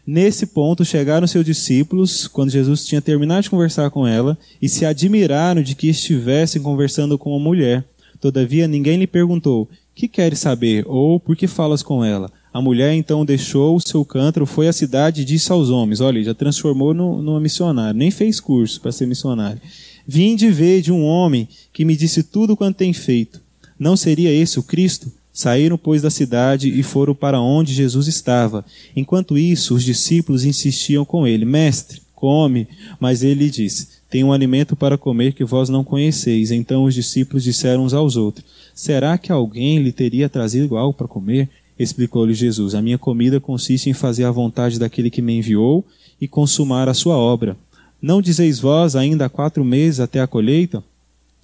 Nesse 0.06 0.46
ponto 0.46 0.84
chegaram 0.84 1.26
seus 1.26 1.44
discípulos, 1.44 2.26
quando 2.26 2.50
Jesus 2.50 2.84
tinha 2.84 3.00
terminado 3.00 3.42
de 3.42 3.50
conversar 3.50 3.88
com 3.90 4.06
ela, 4.06 4.36
e 4.60 4.68
se 4.68 4.84
admiraram 4.84 5.62
de 5.62 5.74
que 5.74 5.88
estivessem 5.88 6.60
conversando 6.60 7.16
com 7.16 7.30
uma 7.30 7.38
mulher. 7.38 7.84
Todavia 8.20 8.66
ninguém 8.66 8.98
lhe 8.98 9.06
perguntou: 9.06 9.68
Que 9.94 10.08
queres 10.08 10.40
saber? 10.40 10.84
ou 10.86 11.20
por 11.20 11.36
que 11.36 11.46
falas 11.46 11.82
com 11.82 12.04
ela? 12.04 12.30
A 12.52 12.60
mulher 12.60 12.92
então 12.92 13.24
deixou 13.24 13.74
o 13.74 13.80
seu 13.80 14.04
cântaro, 14.04 14.44
foi 14.44 14.68
à 14.68 14.72
cidade 14.72 15.22
e 15.22 15.24
disse 15.24 15.50
aos 15.50 15.70
homens: 15.70 16.00
Olha, 16.00 16.22
já 16.22 16.34
transformou 16.34 16.92
no, 16.92 17.22
numa 17.22 17.40
missionária, 17.40 17.94
nem 17.94 18.10
fez 18.10 18.38
curso 18.40 18.80
para 18.80 18.92
ser 18.92 19.06
missionário. 19.06 19.60
Vim 20.06 20.36
de 20.36 20.50
ver 20.50 20.82
de 20.82 20.92
um 20.92 21.02
homem 21.04 21.48
que 21.72 21.84
me 21.84 21.96
disse 21.96 22.22
tudo 22.22 22.56
quanto 22.56 22.76
tem 22.76 22.92
feito. 22.92 23.40
Não 23.78 23.96
seria 23.96 24.30
esse 24.30 24.58
o 24.58 24.62
Cristo? 24.62 25.10
Saíram, 25.32 25.78
pois, 25.78 26.02
da 26.02 26.10
cidade 26.10 26.68
e 26.68 26.82
foram 26.82 27.14
para 27.14 27.40
onde 27.40 27.72
Jesus 27.72 28.06
estava. 28.06 28.64
Enquanto 28.94 29.38
isso, 29.38 29.74
os 29.74 29.82
discípulos 29.82 30.44
insistiam 30.44 31.06
com 31.06 31.26
ele: 31.26 31.46
Mestre, 31.46 32.02
come. 32.14 32.68
Mas 33.00 33.22
ele 33.22 33.48
disse: 33.48 33.88
Tem 34.10 34.22
um 34.22 34.32
alimento 34.32 34.76
para 34.76 34.98
comer 34.98 35.32
que 35.32 35.44
vós 35.44 35.70
não 35.70 35.82
conheceis. 35.82 36.50
Então 36.50 36.84
os 36.84 36.94
discípulos 36.94 37.42
disseram 37.44 37.84
uns 37.84 37.94
aos 37.94 38.14
outros: 38.14 38.44
Será 38.74 39.16
que 39.16 39.32
alguém 39.32 39.78
lhe 39.82 39.90
teria 39.90 40.28
trazido 40.28 40.76
algo 40.76 40.92
para 40.92 41.08
comer? 41.08 41.48
Explicou-lhe 41.82 42.32
Jesus: 42.32 42.76
A 42.76 42.80
minha 42.80 42.96
comida 42.96 43.40
consiste 43.40 43.90
em 43.90 43.92
fazer 43.92 44.22
a 44.22 44.30
vontade 44.30 44.78
daquele 44.78 45.10
que 45.10 45.20
me 45.20 45.36
enviou 45.36 45.84
e 46.20 46.28
consumar 46.28 46.88
a 46.88 46.94
sua 46.94 47.16
obra. 47.16 47.56
Não 48.00 48.22
dizeis 48.22 48.60
vós 48.60 48.94
ainda 48.94 49.26
há 49.26 49.28
quatro 49.28 49.64
meses 49.64 49.98
até 49.98 50.20
a 50.20 50.26
colheita? 50.28 50.82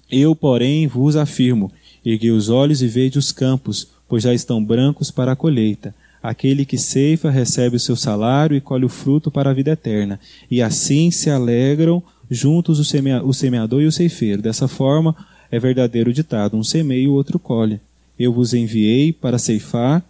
Eu, 0.09 0.33
porém, 0.33 0.87
vos 0.87 1.17
afirmo: 1.17 1.69
erguei 2.05 2.31
os 2.31 2.47
olhos 2.47 2.81
e 2.81 2.87
vede 2.87 3.19
os 3.19 3.33
campos, 3.33 3.89
pois 4.07 4.23
já 4.23 4.33
estão 4.33 4.63
brancos 4.63 5.11
para 5.11 5.33
a 5.33 5.35
colheita. 5.35 5.93
Aquele 6.23 6.63
que 6.63 6.77
ceifa 6.77 7.29
recebe 7.29 7.75
o 7.75 7.79
seu 7.79 7.97
salário 7.97 8.55
e 8.55 8.61
colhe 8.61 8.85
o 8.85 8.89
fruto 8.89 9.29
para 9.29 9.49
a 9.49 9.53
vida 9.53 9.71
eterna. 9.71 10.21
E 10.49 10.61
assim 10.61 11.11
se 11.11 11.29
alegram 11.29 12.01
juntos 12.31 12.79
o, 12.79 13.27
o 13.27 13.33
semeador 13.33 13.81
e 13.81 13.87
o 13.87 13.91
ceifeiro. 13.91 14.41
Dessa 14.41 14.69
forma 14.69 15.13
é 15.51 15.59
verdadeiro 15.59 16.13
ditado: 16.13 16.55
um 16.55 16.63
semeia 16.63 17.03
e 17.03 17.07
o 17.09 17.13
outro 17.13 17.37
colhe. 17.37 17.81
Eu 18.17 18.31
vos 18.31 18.53
enviei 18.53 19.11
para 19.11 19.37
ceifar 19.37 20.01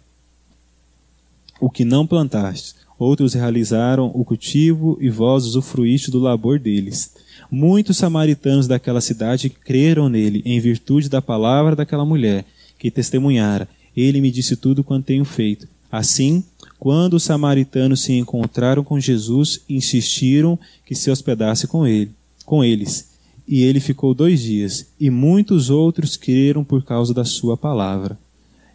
o 1.60 1.70
que 1.70 1.84
não 1.84 2.06
plantastes. 2.06 2.74
Outros 2.98 3.34
realizaram 3.34 4.10
o 4.14 4.24
cultivo 4.24 4.98
e 5.00 5.08
vós 5.08 5.44
usufruíste 5.44 6.10
do 6.10 6.18
labor 6.18 6.58
deles. 6.58 7.12
Muitos 7.50 7.96
samaritanos 7.96 8.66
daquela 8.66 9.00
cidade 9.00 9.48
creram 9.48 10.08
nele, 10.08 10.42
em 10.44 10.60
virtude 10.60 11.08
da 11.08 11.22
palavra 11.22 11.74
daquela 11.74 12.04
mulher, 12.04 12.44
que 12.78 12.90
testemunhara. 12.90 13.68
Ele 13.96 14.20
me 14.20 14.30
disse 14.30 14.56
tudo 14.56 14.84
quanto 14.84 15.06
tenho 15.06 15.24
feito. 15.24 15.66
Assim, 15.90 16.44
quando 16.78 17.14
os 17.14 17.24
samaritanos 17.24 18.00
se 18.00 18.12
encontraram 18.12 18.84
com 18.84 19.00
Jesus, 19.00 19.60
insistiram 19.68 20.58
que 20.86 20.94
se 20.94 21.10
hospedasse 21.10 21.66
com 21.66 21.86
ele, 21.86 22.10
com 22.46 22.62
eles. 22.62 23.10
E 23.48 23.62
ele 23.64 23.80
ficou 23.80 24.14
dois 24.14 24.40
dias, 24.40 24.86
e 25.00 25.10
muitos 25.10 25.70
outros 25.70 26.16
creram 26.16 26.62
por 26.62 26.84
causa 26.84 27.12
da 27.12 27.24
sua 27.24 27.56
palavra. 27.56 28.16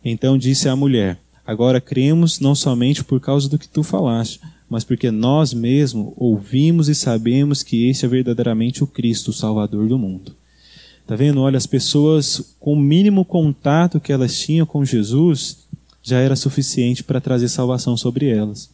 Então 0.04 0.38
disse 0.38 0.68
a 0.68 0.76
mulher: 0.76 1.18
Agora 1.46 1.80
cremos 1.80 2.40
não 2.40 2.56
somente 2.56 3.04
por 3.04 3.20
causa 3.20 3.48
do 3.48 3.60
que 3.60 3.68
tu 3.68 3.84
falaste, 3.84 4.40
mas 4.70 4.84
porque 4.84 5.12
nós 5.12 5.54
mesmos 5.54 6.14
ouvimos 6.18 6.90
e 6.90 6.96
sabemos 6.96 7.62
que 7.62 7.88
este 7.90 8.06
é 8.06 8.10
verdadeiramente 8.10 8.84
o 8.84 8.88
Cristo, 8.88 9.30
o 9.30 9.34
Salvador 9.34 9.88
do 9.88 9.98
mundo. 9.98 10.36
Tá 11.06 11.16
vendo? 11.16 11.42
Olha, 11.42 11.58
as 11.58 11.68
pessoas 11.68 12.56
com 12.60 12.74
o 12.74 12.80
mínimo 12.80 13.24
contato 13.24 14.00
que 14.00 14.12
elas 14.12 14.40
tinham 14.40 14.66
com 14.66 14.84
Jesus 14.84 15.66
já 16.02 16.20
era 16.20 16.36
suficiente 16.36 17.04
para 17.04 17.22
trazer 17.22 17.48
salvação 17.48 17.96
sobre 17.96 18.28
elas. 18.28 18.70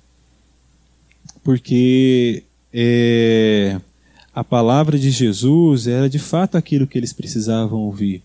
Porque 1.43 2.43
é, 2.73 3.79
a 4.33 4.43
palavra 4.43 4.97
de 4.97 5.11
Jesus 5.11 5.87
era 5.87 6.09
de 6.09 6.19
fato 6.19 6.57
aquilo 6.57 6.87
que 6.87 6.97
eles 6.97 7.11
precisavam 7.11 7.79
ouvir. 7.79 8.23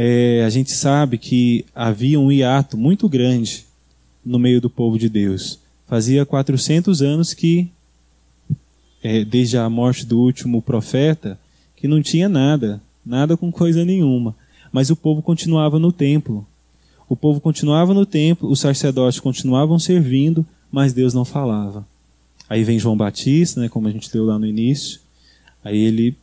É, 0.00 0.44
a 0.44 0.48
gente 0.48 0.70
sabe 0.70 1.18
que 1.18 1.64
havia 1.74 2.20
um 2.20 2.30
hiato 2.30 2.78
muito 2.78 3.08
grande 3.08 3.64
no 4.24 4.38
meio 4.38 4.60
do 4.60 4.70
povo 4.70 4.96
de 4.96 5.08
Deus. 5.08 5.58
Fazia 5.88 6.24
400 6.24 7.02
anos 7.02 7.34
que, 7.34 7.68
é, 9.02 9.24
desde 9.24 9.58
a 9.58 9.68
morte 9.68 10.06
do 10.06 10.20
último 10.20 10.62
profeta, 10.62 11.36
que 11.74 11.88
não 11.88 12.00
tinha 12.00 12.28
nada, 12.28 12.80
nada 13.04 13.36
com 13.36 13.50
coisa 13.50 13.84
nenhuma. 13.84 14.36
Mas 14.70 14.88
o 14.88 14.94
povo 14.94 15.20
continuava 15.20 15.80
no 15.80 15.90
templo. 15.90 16.46
O 17.08 17.16
povo 17.16 17.40
continuava 17.40 17.92
no 17.92 18.06
templo, 18.06 18.48
os 18.48 18.60
sacerdotes 18.60 19.18
continuavam 19.18 19.80
servindo, 19.80 20.46
mas 20.70 20.92
Deus 20.92 21.12
não 21.12 21.24
falava. 21.24 21.84
Aí 22.48 22.62
vem 22.62 22.78
João 22.78 22.96
Batista, 22.96 23.60
né, 23.60 23.68
como 23.68 23.88
a 23.88 23.90
gente 23.90 24.08
leu 24.14 24.26
lá 24.26 24.38
no 24.38 24.46
início. 24.46 25.00
Aí 25.64 25.76
ele 25.76 26.16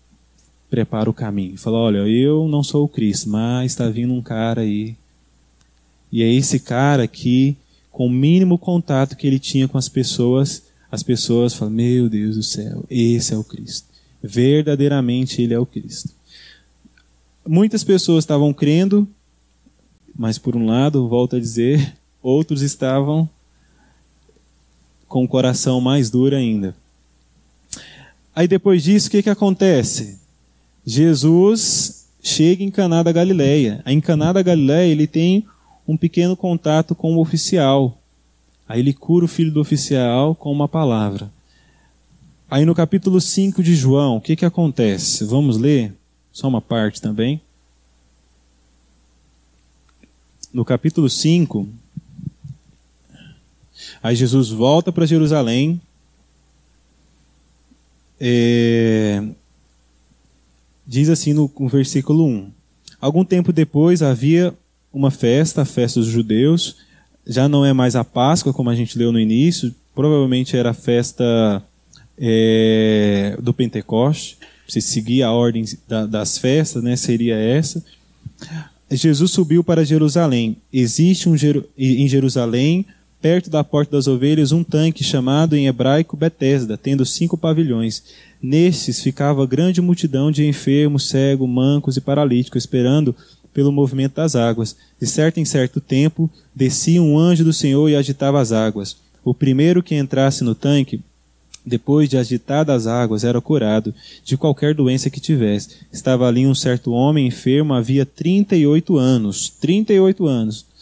prepara 0.75 1.09
o 1.09 1.13
caminho. 1.13 1.57
Fala: 1.57 1.77
Olha, 1.77 1.97
eu 1.99 2.49
não 2.49 2.61
sou 2.61 2.83
o 2.83 2.89
Cristo, 2.89 3.29
mas 3.29 3.71
está 3.71 3.87
vindo 3.87 4.13
um 4.13 4.21
cara 4.21 4.61
aí. 4.61 4.97
E 6.11 6.21
é 6.21 6.29
esse 6.29 6.59
cara 6.59 7.07
que, 7.07 7.55
com 7.89 8.07
o 8.07 8.11
mínimo 8.11 8.57
contato 8.57 9.15
que 9.15 9.25
ele 9.25 9.39
tinha 9.39 9.69
com 9.69 9.77
as 9.77 9.87
pessoas, 9.87 10.63
as 10.91 11.01
pessoas 11.01 11.53
falam: 11.53 11.73
Meu 11.73 12.09
Deus 12.09 12.35
do 12.35 12.43
céu, 12.43 12.83
esse 12.89 13.33
é 13.33 13.37
o 13.37 13.43
Cristo. 13.43 13.87
Verdadeiramente 14.21 15.41
ele 15.41 15.53
é 15.53 15.59
o 15.59 15.65
Cristo. 15.65 16.09
Muitas 17.47 17.81
pessoas 17.81 18.25
estavam 18.25 18.53
crendo, 18.53 19.07
mas 20.13 20.37
por 20.37 20.57
um 20.57 20.65
lado, 20.65 21.07
volto 21.07 21.37
a 21.37 21.39
dizer, 21.39 21.95
outros 22.21 22.61
estavam 22.61 23.29
com 25.07 25.23
o 25.23 25.27
coração 25.27 25.79
mais 25.79 26.09
duro 26.09 26.35
ainda. 26.35 26.75
Aí 28.35 28.45
depois 28.45 28.83
disso, 28.83 29.07
o 29.07 29.11
que, 29.11 29.23
que 29.23 29.29
acontece? 29.29 30.24
Jesus 30.85 32.07
chega 32.21 32.63
em 32.63 32.71
Caná 32.71 33.03
da 33.03 33.11
Galileia. 33.11 33.81
Em 33.85 33.99
Caná 33.99 34.31
da 34.31 34.41
Galileia, 34.41 34.91
ele 34.91 35.07
tem 35.07 35.45
um 35.87 35.97
pequeno 35.97 36.35
contato 36.35 36.93
com 36.93 37.15
o 37.15 37.21
oficial. 37.21 37.97
Aí 38.67 38.79
ele 38.79 38.93
cura 38.93 39.25
o 39.25 39.27
filho 39.27 39.51
do 39.51 39.61
oficial 39.61 40.35
com 40.35 40.51
uma 40.51 40.67
palavra. 40.67 41.31
Aí 42.49 42.65
no 42.65 42.75
capítulo 42.75 43.19
5 43.19 43.63
de 43.63 43.75
João, 43.75 44.17
o 44.17 44.21
que, 44.21 44.35
que 44.35 44.45
acontece? 44.45 45.25
Vamos 45.25 45.57
ler 45.57 45.93
só 46.31 46.47
uma 46.47 46.61
parte 46.61 47.01
também. 47.01 47.41
No 50.53 50.63
capítulo 50.63 51.09
5, 51.09 51.67
Aí 54.01 54.15
Jesus 54.15 54.49
volta 54.49 54.91
para 54.91 55.05
Jerusalém. 55.05 55.81
É, 58.19 59.23
diz 60.85 61.09
assim 61.09 61.33
no, 61.33 61.51
no 61.59 61.67
versículo 61.67 62.25
1: 62.25 62.51
Algum 62.99 63.23
tempo 63.23 63.51
depois 63.53 64.01
havia 64.01 64.53
uma 64.91 65.11
festa, 65.11 65.61
a 65.61 65.65
festa 65.65 65.99
dos 65.99 66.09
judeus. 66.09 66.77
Já 67.27 67.49
não 67.49 67.65
é 67.65 67.73
mais 67.73 67.95
a 67.95 68.03
Páscoa, 68.03 68.53
como 68.53 68.69
a 68.69 68.75
gente 68.75 68.97
leu 68.97 69.11
no 69.11 69.19
início, 69.19 69.73
provavelmente 69.95 70.55
era 70.55 70.69
a 70.69 70.73
festa 70.73 71.63
é, 72.17 73.37
do 73.41 73.53
Pentecoste. 73.53 74.37
Se 74.67 74.81
seguir 74.81 75.23
a 75.23 75.31
ordem 75.31 75.63
da, 75.87 76.05
das 76.05 76.37
festas, 76.37 76.81
né, 76.81 76.95
seria 76.95 77.35
essa. 77.35 77.83
Jesus 78.89 79.31
subiu 79.31 79.63
para 79.63 79.85
Jerusalém. 79.85 80.57
Existe 80.71 81.29
um, 81.29 81.35
em 81.77 82.07
Jerusalém 82.07 82.85
perto 83.25 83.49
da 83.49 83.63
porta 83.63 83.93
das 83.93 84.05
ovelhas 84.05 84.51
um 84.51 84.63
tanque 84.63 85.03
chamado 85.03 85.55
em 85.55 85.65
hebraico 85.65 86.15
Betesda, 86.15 86.77
tendo 86.77 87.03
cinco 87.03 87.35
pavilhões. 87.35 88.03
Nestes 88.39 89.01
ficava 89.01 89.47
grande 89.47 89.81
multidão 89.81 90.29
de 90.29 90.45
enfermos, 90.45 91.09
cegos, 91.09 91.49
mancos 91.49 91.97
e 91.97 92.01
paralíticos, 92.01 92.61
esperando 92.61 93.15
pelo 93.51 93.71
movimento 93.71 94.17
das 94.17 94.35
águas. 94.35 94.75
De 95.01 95.07
certo 95.07 95.39
em 95.39 95.45
certo 95.45 95.81
tempo, 95.81 96.29
descia 96.53 97.01
um 97.01 97.17
anjo 97.17 97.43
do 97.43 97.51
Senhor 97.51 97.89
e 97.89 97.95
agitava 97.95 98.39
as 98.39 98.51
águas. 98.51 98.95
O 99.23 99.33
primeiro 99.33 99.81
que 99.81 99.95
entrasse 99.95 100.43
no 100.43 100.53
tanque, 100.53 101.01
depois 101.65 102.07
de 102.07 102.19
agitadas 102.19 102.85
as 102.85 102.93
águas, 102.93 103.23
era 103.23 103.41
curado 103.41 103.91
de 104.23 104.37
qualquer 104.37 104.75
doença 104.75 105.09
que 105.09 105.19
tivesse. 105.19 105.77
Estava 105.91 106.27
ali 106.27 106.45
um 106.45 106.53
certo 106.53 106.91
homem 106.91 107.25
enfermo, 107.25 107.73
havia 107.73 108.05
38 108.05 108.99
anos. 108.99 109.49
38 109.49 110.27
anos. 110.27 110.74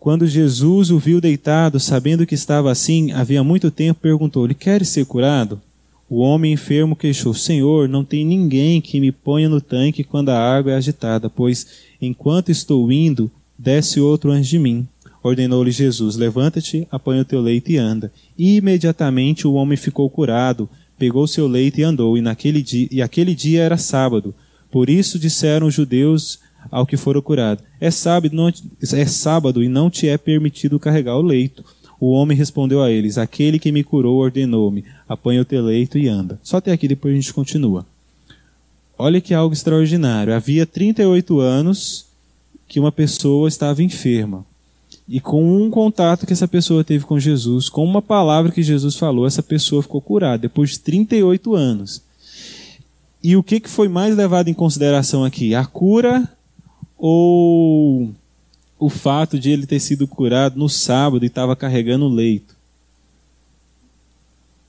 Quando 0.00 0.26
Jesus 0.26 0.90
o 0.90 0.98
viu 0.98 1.20
deitado, 1.20 1.80
sabendo 1.80 2.24
que 2.24 2.34
estava 2.34 2.70
assim 2.70 3.10
havia 3.12 3.42
muito 3.42 3.70
tempo, 3.70 4.00
perguntou-lhe: 4.00 4.54
Queres 4.54 4.88
ser 4.88 5.04
curado? 5.04 5.60
O 6.08 6.20
homem 6.20 6.52
enfermo 6.52 6.96
queixou: 6.96 7.34
Senhor, 7.34 7.88
não 7.88 8.04
tem 8.04 8.24
ninguém 8.24 8.80
que 8.80 9.00
me 9.00 9.10
ponha 9.12 9.48
no 9.48 9.60
tanque 9.60 10.04
quando 10.04 10.30
a 10.30 10.38
água 10.38 10.72
é 10.72 10.76
agitada, 10.76 11.28
pois 11.28 11.66
enquanto 12.00 12.50
estou 12.50 12.90
indo, 12.90 13.30
desce 13.58 14.00
outro 14.00 14.30
antes 14.30 14.48
de 14.48 14.58
mim. 14.58 14.86
Ordenou-lhe 15.22 15.72
Jesus: 15.72 16.16
Levanta-te, 16.16 16.86
apanha 16.90 17.22
o 17.22 17.24
teu 17.24 17.40
leito 17.40 17.70
e 17.70 17.76
anda. 17.76 18.12
E 18.38 18.56
imediatamente 18.56 19.46
o 19.46 19.54
homem 19.54 19.76
ficou 19.76 20.08
curado, 20.08 20.68
pegou 20.96 21.26
seu 21.26 21.46
leito 21.46 21.80
e 21.80 21.82
andou. 21.82 22.16
E 22.16 22.22
naquele 22.22 22.62
dia, 22.62 22.88
e 22.90 23.02
aquele 23.02 23.34
dia 23.34 23.62
era 23.62 23.76
sábado. 23.76 24.34
Por 24.70 24.88
isso 24.88 25.18
disseram 25.18 25.66
os 25.66 25.74
judeus 25.74 26.38
ao 26.70 26.86
que 26.86 26.96
for 26.96 27.20
curado. 27.22 27.62
É 27.80 27.90
sábado, 27.90 28.34
não, 28.34 28.48
é 28.48 29.06
sábado 29.06 29.62
e 29.62 29.68
não 29.68 29.90
te 29.90 30.08
é 30.08 30.16
permitido 30.16 30.78
carregar 30.78 31.16
o 31.16 31.22
leito. 31.22 31.64
O 32.00 32.10
homem 32.10 32.36
respondeu 32.36 32.82
a 32.82 32.90
eles: 32.90 33.18
Aquele 33.18 33.58
que 33.58 33.72
me 33.72 33.82
curou 33.82 34.18
ordenou-me: 34.18 34.84
apanha 35.08 35.42
o 35.42 35.44
teu 35.44 35.64
leito 35.64 35.98
e 35.98 36.08
anda. 36.08 36.38
Só 36.42 36.58
até 36.58 36.72
aqui, 36.72 36.86
depois 36.86 37.12
a 37.12 37.16
gente 37.16 37.34
continua. 37.34 37.84
Olha 38.96 39.20
que 39.20 39.34
algo 39.34 39.54
extraordinário. 39.54 40.34
Havia 40.34 40.66
38 40.66 41.38
anos 41.40 42.06
que 42.66 42.80
uma 42.80 42.92
pessoa 42.92 43.48
estava 43.48 43.82
enferma. 43.82 44.44
E 45.08 45.20
com 45.20 45.62
um 45.62 45.70
contato 45.70 46.26
que 46.26 46.32
essa 46.32 46.46
pessoa 46.46 46.84
teve 46.84 47.04
com 47.04 47.18
Jesus, 47.18 47.68
com 47.68 47.82
uma 47.82 48.02
palavra 48.02 48.52
que 48.52 48.62
Jesus 48.62 48.96
falou, 48.96 49.26
essa 49.26 49.42
pessoa 49.42 49.82
ficou 49.82 50.02
curada, 50.02 50.42
depois 50.42 50.70
de 50.70 50.80
38 50.80 51.54
anos. 51.54 52.02
E 53.22 53.34
o 53.34 53.42
que, 53.42 53.58
que 53.58 53.70
foi 53.70 53.88
mais 53.88 54.14
levado 54.14 54.48
em 54.48 54.54
consideração 54.54 55.24
aqui? 55.24 55.54
A 55.54 55.64
cura 55.64 56.28
ou 56.98 58.12
o 58.78 58.90
fato 58.90 59.38
de 59.38 59.50
ele 59.50 59.66
ter 59.66 59.80
sido 59.80 60.06
curado 60.06 60.58
no 60.58 60.68
sábado 60.68 61.24
e 61.24 61.28
estava 61.28 61.54
carregando 61.54 62.06
o 62.06 62.12
leito? 62.12 62.56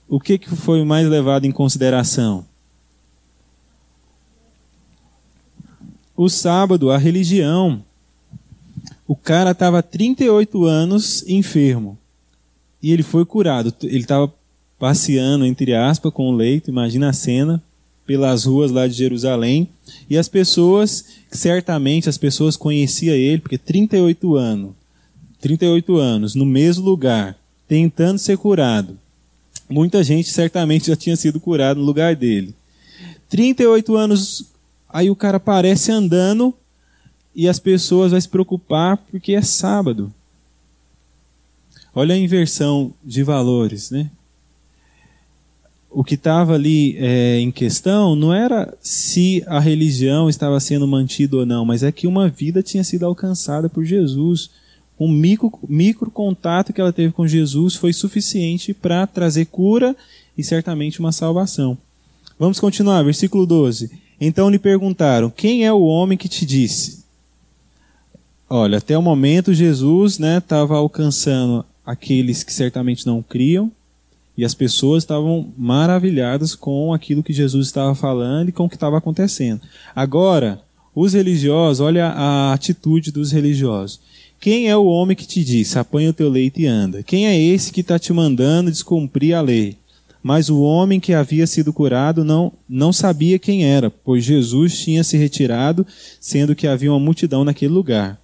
O 0.08 0.20
que, 0.20 0.38
que 0.38 0.56
foi 0.56 0.84
mais 0.84 1.08
levado 1.08 1.46
em 1.46 1.52
consideração? 1.52 2.46
O 6.16 6.30
sábado, 6.30 6.92
a 6.92 6.98
religião. 6.98 7.84
O 9.08 9.16
cara 9.16 9.52
estava 9.52 9.82
38 9.82 10.66
anos 10.66 11.28
enfermo 11.28 11.98
e 12.82 12.92
ele 12.92 13.04
foi 13.04 13.26
curado. 13.26 13.74
Ele 13.84 14.00
estava 14.00 14.32
passeando, 14.78 15.46
entre 15.46 15.74
aspas, 15.74 16.14
com 16.14 16.30
o 16.30 16.36
leito, 16.36 16.70
imagina 16.70 17.10
a 17.10 17.14
cena 17.14 17.62
pelas 18.10 18.46
ruas 18.46 18.72
lá 18.72 18.88
de 18.88 18.96
Jerusalém, 18.96 19.70
e 20.10 20.18
as 20.18 20.28
pessoas, 20.28 21.06
certamente 21.32 22.10
as 22.10 22.18
pessoas 22.18 22.58
conheciam 22.58 23.14
ele, 23.14 23.38
porque 23.38 23.56
38 23.56 24.36
anos, 24.36 24.72
38 25.40 25.96
anos 25.96 26.34
no 26.34 26.44
mesmo 26.44 26.84
lugar, 26.84 27.38
tentando 27.68 28.18
ser 28.18 28.36
curado. 28.36 28.98
Muita 29.70 30.04
gente 30.04 30.32
certamente 30.32 30.88
já 30.88 30.96
tinha 30.96 31.16
sido 31.16 31.40
curado 31.40 31.80
no 31.80 31.86
lugar 31.86 32.16
dele. 32.16 32.56
38 33.30 33.96
anos, 33.96 34.46
aí 34.92 35.12
o 35.12 35.16
cara 35.16 35.38
aparece 35.38 35.92
andando 35.92 36.52
e 37.36 37.48
as 37.48 37.60
pessoas 37.60 38.10
vão 38.10 38.20
se 38.20 38.28
preocupar 38.28 38.98
porque 38.98 39.34
é 39.34 39.42
sábado. 39.44 40.12
Olha 41.94 42.16
a 42.16 42.18
inversão 42.18 42.92
de 43.06 43.22
valores, 43.22 43.92
né? 43.92 44.10
O 45.92 46.04
que 46.04 46.16
estava 46.16 46.54
ali 46.54 46.96
é, 46.98 47.40
em 47.40 47.52
questão 47.52 48.16
não 48.16 48.34
era 48.34 48.74
se 48.82 49.44
a 49.48 49.60
religião 49.60 50.30
estava 50.30 50.60
sendo 50.60 50.88
mantida 50.88 51.38
ou 51.38 51.46
não, 51.46 51.66
mas 51.66 51.84
é 51.84 51.92
que 51.92 52.08
uma 52.08 52.30
vida 52.30 52.62
tinha 52.62 52.84
sido 52.84 53.06
alcançada 53.06 53.68
por 53.68 53.84
Jesus. 53.84 54.50
Um 55.00 55.08
micro, 55.08 55.52
micro 55.68 56.12
contato 56.12 56.74
que 56.74 56.82
ela 56.82 56.94
teve 56.94 57.14
com 57.14 57.28
Jesus 57.28 57.76
foi 57.76 57.94
suficiente 57.94 58.74
para 58.74 59.08
trazer 59.08 59.46
cura 59.46 59.96
e 60.38 60.44
certamente 60.44 61.00
uma 61.00 61.12
salvação. 61.12 61.78
Vamos 62.38 62.60
continuar, 62.60 63.04
versículo 63.04 63.46
12. 63.46 63.92
Então 64.22 64.50
lhe 64.50 64.60
perguntaram: 64.60 65.30
Quem 65.30 65.66
é 65.66 65.74
o 65.74 65.82
homem 65.82 66.18
que 66.18 66.30
te 66.30 66.46
disse? 66.46 67.00
olha, 68.50 68.80
até 68.80 68.98
o 68.98 69.02
momento 69.02 69.54
Jesus 69.54 70.20
estava 70.20 70.74
né, 70.74 70.80
alcançando 70.80 71.64
aqueles 71.86 72.44
que 72.44 72.52
certamente 72.52 73.06
não 73.06 73.22
criam, 73.22 73.72
e 74.40 74.46
as 74.46 74.54
pessoas 74.54 75.04
estavam 75.04 75.52
maravilhadas 75.58 76.56
com 76.56 76.94
aquilo 76.94 77.22
que 77.22 77.34
Jesus 77.34 77.68
estava 77.68 77.94
falando 77.94 78.48
e 78.48 78.52
com 78.54 78.64
o 78.64 78.70
que 78.70 78.78
estava 78.78 78.98
acontecendo. 78.98 79.60
Agora, 79.94 80.62
os 80.96 81.12
religiosos, 81.12 81.82
olha 81.82 82.06
a 82.08 82.54
atitude 82.54 83.12
dos 83.12 83.34
religiosos. 83.34 84.00
Quem 84.40 84.70
é 84.70 84.78
o 84.78 84.86
homem 84.86 85.14
que 85.14 85.28
te 85.28 85.44
disse, 85.44 85.78
apanha 85.78 86.12
o 86.12 86.14
teu 86.14 86.30
leito 86.30 86.62
e 86.62 86.66
anda? 86.66 87.04
Quem 87.04 87.28
é 87.28 87.38
esse 87.38 87.74
que 87.74 87.82
está 87.82 88.00
te 88.00 88.14
mandando 88.14 88.72
descumprir 88.72 89.36
a 89.36 89.42
lei? 89.42 89.76
Mas 90.24 90.50
o 90.50 90.62
homem 90.62 91.02
que 91.02 91.14
havia 91.14 91.46
sido 91.46 91.74
curado 91.74 92.24
não, 92.24 92.54
não 92.68 92.94
sabia 92.94 93.38
quem 93.38 93.66
era, 93.66 93.90
pois 93.90 94.24
Jesus 94.24 94.80
tinha 94.80 95.04
se 95.04 95.18
retirado, 95.18 95.86
sendo 96.18 96.56
que 96.56 96.66
havia 96.66 96.94
uma 96.94 97.00
multidão 97.00 97.44
naquele 97.44 97.74
lugar. 97.74 98.18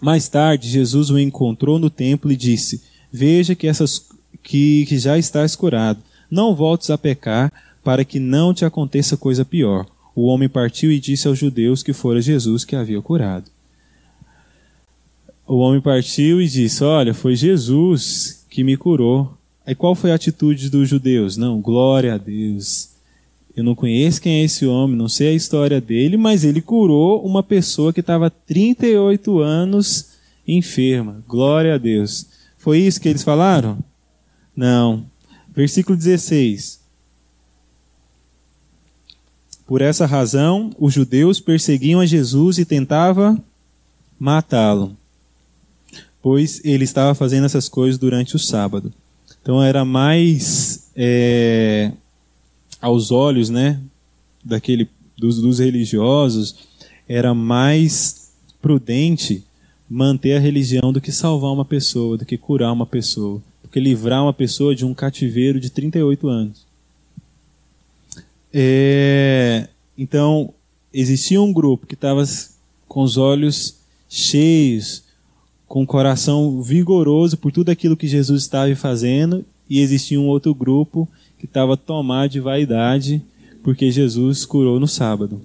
Mais 0.00 0.28
tarde, 0.28 0.68
Jesus 0.68 1.10
o 1.10 1.18
encontrou 1.18 1.78
no 1.78 1.90
templo 1.90 2.32
e 2.32 2.36
disse: 2.36 2.82
Veja 3.12 3.54
que, 3.54 3.66
essas, 3.66 4.07
que, 4.48 4.86
que 4.86 4.98
já 4.98 5.18
estás 5.18 5.54
curado. 5.54 6.00
Não 6.30 6.54
voltes 6.54 6.88
a 6.88 6.96
pecar, 6.96 7.52
para 7.84 8.02
que 8.02 8.18
não 8.18 8.54
te 8.54 8.64
aconteça 8.64 9.14
coisa 9.14 9.44
pior. 9.44 9.86
O 10.16 10.24
homem 10.24 10.48
partiu 10.48 10.90
e 10.90 10.98
disse 10.98 11.28
aos 11.28 11.38
judeus 11.38 11.82
que 11.82 11.92
fora 11.92 12.20
Jesus 12.20 12.64
que 12.64 12.74
havia 12.74 13.00
curado. 13.02 13.50
O 15.46 15.58
homem 15.58 15.82
partiu 15.82 16.40
e 16.40 16.48
disse: 16.48 16.82
Olha, 16.82 17.12
foi 17.12 17.36
Jesus 17.36 18.44
que 18.48 18.64
me 18.64 18.76
curou. 18.76 19.36
Aí 19.66 19.74
qual 19.74 19.94
foi 19.94 20.12
a 20.12 20.14
atitude 20.14 20.70
dos 20.70 20.88
judeus? 20.88 21.36
Não, 21.36 21.60
glória 21.60 22.14
a 22.14 22.18
Deus. 22.18 22.88
Eu 23.54 23.62
não 23.62 23.74
conheço 23.74 24.22
quem 24.22 24.40
é 24.40 24.44
esse 24.44 24.64
homem, 24.64 24.96
não 24.96 25.08
sei 25.08 25.28
a 25.28 25.34
história 25.34 25.80
dele, 25.80 26.16
mas 26.16 26.42
ele 26.42 26.62
curou 26.62 27.22
uma 27.24 27.42
pessoa 27.42 27.92
que 27.92 28.00
estava 28.00 28.30
38 28.30 29.40
anos 29.40 30.10
enferma. 30.46 31.22
Glória 31.28 31.74
a 31.74 31.78
Deus. 31.78 32.26
Foi 32.56 32.78
isso 32.78 33.00
que 33.00 33.08
eles 33.08 33.22
falaram? 33.22 33.78
Não. 34.58 35.06
Versículo 35.54 35.96
16. 35.96 36.80
Por 39.64 39.80
essa 39.80 40.04
razão, 40.04 40.72
os 40.80 40.92
judeus 40.92 41.38
perseguiam 41.38 42.00
a 42.00 42.06
Jesus 42.06 42.58
e 42.58 42.64
tentavam 42.64 43.40
matá-lo, 44.18 44.96
pois 46.20 46.60
ele 46.64 46.82
estava 46.82 47.14
fazendo 47.14 47.44
essas 47.44 47.68
coisas 47.68 48.00
durante 48.00 48.34
o 48.34 48.38
sábado. 48.38 48.92
Então 49.40 49.62
era 49.62 49.84
mais 49.84 50.90
é, 50.96 51.92
aos 52.80 53.12
olhos, 53.12 53.48
né, 53.48 53.80
daquele 54.44 54.88
dos, 55.16 55.40
dos 55.40 55.60
religiosos, 55.60 56.56
era 57.08 57.32
mais 57.32 58.32
prudente 58.60 59.44
manter 59.88 60.36
a 60.36 60.40
religião 60.40 60.92
do 60.92 61.00
que 61.00 61.12
salvar 61.12 61.52
uma 61.52 61.64
pessoa, 61.64 62.18
do 62.18 62.26
que 62.26 62.36
curar 62.36 62.72
uma 62.72 62.86
pessoa, 62.86 63.40
que 63.78 63.80
livrar 63.80 64.24
uma 64.24 64.32
pessoa 64.32 64.74
de 64.74 64.84
um 64.84 64.92
cativeiro 64.92 65.60
de 65.60 65.70
38 65.70 66.28
anos. 66.28 66.66
É, 68.52 69.68
então, 69.96 70.52
existia 70.92 71.40
um 71.40 71.52
grupo 71.52 71.86
que 71.86 71.94
estava 71.94 72.24
com 72.88 73.02
os 73.02 73.16
olhos 73.16 73.76
cheios, 74.08 75.04
com 75.68 75.84
o 75.84 75.86
coração 75.86 76.60
vigoroso 76.60 77.36
por 77.36 77.52
tudo 77.52 77.70
aquilo 77.70 77.96
que 77.96 78.08
Jesus 78.08 78.42
estava 78.42 78.74
fazendo, 78.74 79.44
e 79.70 79.80
existia 79.80 80.20
um 80.20 80.26
outro 80.26 80.52
grupo 80.54 81.08
que 81.38 81.44
estava 81.44 81.76
tomado 81.76 82.30
de 82.30 82.40
vaidade 82.40 83.22
porque 83.62 83.90
Jesus 83.90 84.44
curou 84.44 84.80
no 84.80 84.88
sábado. 84.88 85.40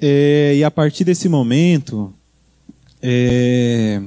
É, 0.00 0.54
e 0.56 0.64
a 0.64 0.70
partir 0.70 1.04
desse 1.04 1.28
momento, 1.28 2.12
é, 3.00 4.02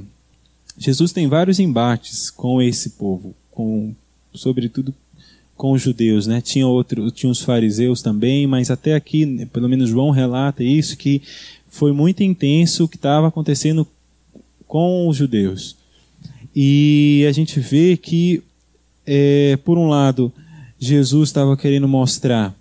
Jesus 0.78 1.12
tem 1.12 1.28
vários 1.28 1.60
embates 1.60 2.30
com 2.30 2.62
esse 2.62 2.92
povo, 2.92 3.34
com, 3.52 3.94
sobretudo 4.34 4.94
com 5.56 5.72
os 5.72 5.82
judeus, 5.82 6.28
né? 6.28 6.40
Tinha 6.40 6.68
outro, 6.68 7.10
tinha 7.10 7.32
os 7.32 7.42
fariseus 7.42 8.02
também, 8.02 8.46
mas 8.46 8.70
até 8.70 8.94
aqui, 8.94 9.48
pelo 9.52 9.68
menos 9.68 9.90
João 9.90 10.12
relata 10.12 10.64
isso 10.64 10.96
que 10.96 11.22
foi 11.68 11.92
muito 11.92 12.22
intenso 12.22 12.84
o 12.84 12.88
que 12.88 12.96
estava 12.96 13.28
acontecendo 13.28 13.88
com 14.68 15.08
os 15.08 15.18
judeus. 15.18 15.76
E 16.56 17.26
a 17.28 17.32
gente 17.32 17.60
vê 17.60 17.98
que, 17.98 18.44
é, 19.06 19.58
por 19.58 19.78
um 19.78 19.88
lado, 19.88 20.32
Jesus 20.80 21.30
estava 21.30 21.58
querendo 21.58 21.88
mostrar 21.88 22.56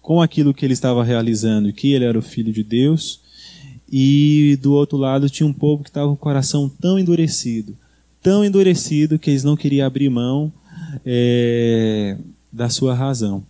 com 0.00 0.22
aquilo 0.22 0.54
que 0.54 0.64
ele 0.64 0.72
estava 0.72 1.04
realizando 1.04 1.72
que 1.72 1.92
ele 1.92 2.04
era 2.04 2.18
o 2.18 2.22
filho 2.22 2.52
de 2.52 2.62
Deus, 2.62 3.20
e 3.90 4.58
do 4.60 4.72
outro 4.72 4.98
lado 4.98 5.30
tinha 5.30 5.46
um 5.46 5.52
povo 5.52 5.82
que 5.82 5.90
estava 5.90 6.08
com 6.08 6.14
o 6.14 6.16
coração 6.16 6.68
tão 6.68 6.98
endurecido, 6.98 7.76
tão 8.22 8.44
endurecido 8.44 9.18
que 9.18 9.30
eles 9.30 9.44
não 9.44 9.56
queriam 9.56 9.86
abrir 9.86 10.10
mão 10.10 10.52
é, 11.04 12.16
da 12.52 12.68
sua 12.68 12.94
razão. 12.94 13.42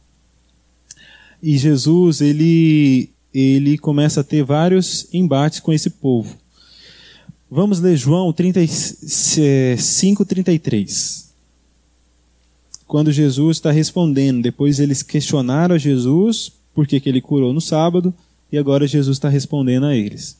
E 1.43 1.57
Jesus, 1.57 2.21
ele, 2.21 3.11
ele 3.33 3.79
começa 3.79 4.21
a 4.21 4.25
ter 4.25 4.43
vários 4.45 5.09
embates 5.13 5.61
com 5.61 5.73
esse 5.73 5.91
povo. 5.91 6.37
Vamos 7.51 7.81
ler 7.81 7.97
João 7.97 8.31
35, 8.33 10.25
33. 10.25 11.29
Quando 12.87 13.11
Jesus 13.13 13.57
está 13.57 13.71
respondendo, 13.71 14.43
depois 14.43 14.81
eles 14.81 15.03
questionaram 15.03 15.75
a 15.75 15.79
Jesus 15.79 16.53
por 16.75 16.87
que, 16.87 17.01
que 17.01 17.09
ele 17.09 17.21
curou 17.21 17.53
no 17.53 17.61
sábado, 17.61 18.15
e 18.51 18.59
agora 18.59 18.87
Jesus 18.87 19.17
está 19.17 19.29
respondendo 19.29 19.87
a 19.87 19.95
eles. 19.95 20.39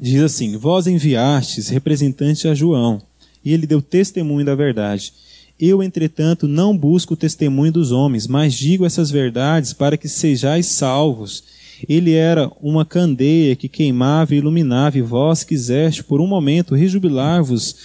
Diz 0.00 0.22
assim: 0.22 0.56
Vós 0.56 0.86
enviastes 0.86 1.68
representante 1.68 2.46
a 2.46 2.54
João, 2.54 3.02
e 3.44 3.52
ele 3.52 3.66
deu 3.66 3.82
testemunho 3.82 4.46
da 4.46 4.54
verdade. 4.54 5.12
Eu, 5.58 5.82
entretanto, 5.82 6.46
não 6.46 6.76
busco 6.76 7.14
o 7.14 7.16
testemunho 7.16 7.72
dos 7.72 7.90
homens, 7.90 8.28
mas 8.28 8.54
digo 8.54 8.86
essas 8.86 9.10
verdades 9.10 9.72
para 9.72 9.96
que 9.96 10.08
sejais 10.08 10.66
salvos. 10.66 11.42
Ele 11.88 12.12
era 12.12 12.50
uma 12.60 12.84
candeia 12.84 13.56
que 13.56 13.68
queimava 13.68 14.34
e 14.34 14.38
iluminava, 14.38 14.98
e 14.98 15.02
vós 15.02 15.42
quiseste, 15.42 16.04
por 16.04 16.20
um 16.20 16.26
momento, 16.26 16.76
rejubilar-vos 16.76 17.76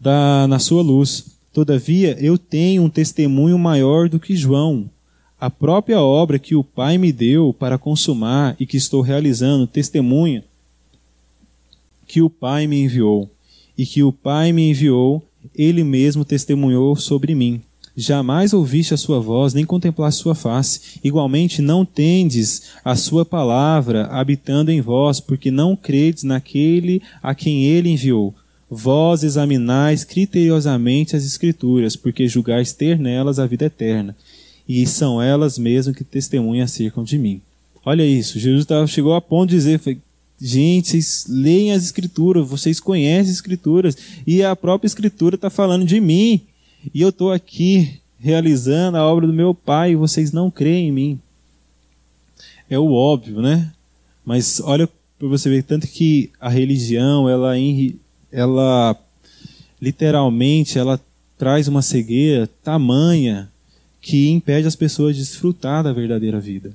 na 0.00 0.58
sua 0.58 0.82
luz. 0.82 1.24
Todavia, 1.52 2.16
eu 2.20 2.36
tenho 2.36 2.82
um 2.82 2.90
testemunho 2.90 3.58
maior 3.58 4.10
do 4.10 4.20
que 4.20 4.36
João. 4.36 4.90
A 5.38 5.50
própria 5.50 6.00
obra 6.00 6.38
que 6.38 6.54
o 6.54 6.64
Pai 6.64 6.96
me 6.96 7.12
deu 7.12 7.52
para 7.52 7.78
consumar 7.78 8.56
e 8.58 8.66
que 8.66 8.76
estou 8.76 9.02
realizando 9.02 9.66
testemunha 9.66 10.42
que 12.06 12.22
o 12.22 12.30
Pai 12.30 12.66
me 12.66 12.80
enviou. 12.80 13.30
E 13.76 13.84
que 13.84 14.02
o 14.02 14.12
Pai 14.12 14.52
me 14.52 14.70
enviou 14.70 15.22
ele 15.54 15.84
mesmo 15.84 16.24
testemunhou 16.24 16.96
sobre 16.96 17.34
mim. 17.34 17.60
Jamais 17.96 18.52
ouviste 18.52 18.92
a 18.92 18.96
sua 18.96 19.18
voz, 19.20 19.54
nem 19.54 19.64
contemplaste 19.64 20.22
sua 20.22 20.34
face. 20.34 21.00
Igualmente 21.02 21.62
não 21.62 21.84
tendes 21.84 22.72
a 22.84 22.94
sua 22.94 23.24
palavra 23.24 24.06
habitando 24.06 24.70
em 24.70 24.82
vós, 24.82 25.18
porque 25.18 25.50
não 25.50 25.74
credes 25.74 26.22
naquele 26.22 27.00
a 27.22 27.34
quem 27.34 27.64
ele 27.64 27.88
enviou. 27.88 28.34
Vós 28.68 29.22
examinais 29.22 30.04
criteriosamente 30.04 31.16
as 31.16 31.24
Escrituras, 31.24 31.96
porque 31.96 32.28
julgais 32.28 32.72
ter 32.72 32.98
nelas 32.98 33.38
a 33.38 33.46
vida 33.46 33.66
eterna, 33.66 34.14
e 34.68 34.86
são 34.86 35.20
elas 35.20 35.58
mesmas 35.58 35.96
que 35.96 36.04
testemunham 36.04 36.64
acerca 36.64 37.02
de 37.02 37.18
mim. 37.18 37.40
Olha 37.84 38.04
isso, 38.04 38.38
Jesus 38.38 38.66
chegou 38.90 39.14
a 39.14 39.20
ponto 39.20 39.50
de 39.50 39.56
dizer, 39.56 39.80
Gente, 40.40 40.88
vocês 40.88 41.24
leem 41.28 41.72
as 41.72 41.84
escrituras, 41.84 42.46
vocês 42.46 42.78
conhecem 42.78 43.30
as 43.30 43.36
escrituras, 43.36 43.96
e 44.26 44.42
a 44.42 44.54
própria 44.54 44.86
escritura 44.86 45.36
está 45.36 45.48
falando 45.48 45.86
de 45.86 45.98
mim, 45.98 46.42
e 46.92 47.00
eu 47.00 47.08
estou 47.08 47.32
aqui 47.32 48.00
realizando 48.18 48.98
a 48.98 49.04
obra 49.06 49.26
do 49.26 49.32
meu 49.32 49.54
pai, 49.54 49.92
e 49.92 49.96
vocês 49.96 50.32
não 50.32 50.50
creem 50.50 50.88
em 50.88 50.92
mim. 50.92 51.20
É 52.68 52.78
o 52.78 52.92
óbvio, 52.92 53.40
né? 53.40 53.72
Mas 54.24 54.60
olha 54.60 54.86
para 55.18 55.28
você 55.28 55.48
ver, 55.48 55.62
tanto 55.62 55.86
que 55.86 56.30
a 56.38 56.50
religião, 56.50 57.28
ela, 57.28 57.54
ela 58.30 58.96
literalmente, 59.80 60.78
ela 60.78 61.00
traz 61.38 61.66
uma 61.66 61.80
cegueira 61.80 62.46
tamanha 62.62 63.50
que 64.06 64.28
impede 64.28 64.68
as 64.68 64.76
pessoas 64.76 65.16
de 65.16 65.22
desfrutar 65.22 65.82
da 65.82 65.92
verdadeira 65.92 66.38
vida. 66.38 66.70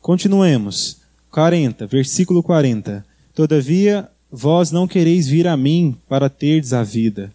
Continuemos. 0.00 0.98
40, 1.32 1.88
versículo 1.88 2.44
40. 2.44 3.04
Todavia, 3.34 4.08
vós 4.30 4.70
não 4.70 4.86
quereis 4.86 5.26
vir 5.26 5.48
a 5.48 5.56
mim 5.56 5.96
para 6.08 6.28
terdes 6.28 6.72
a 6.72 6.84
vida. 6.84 7.32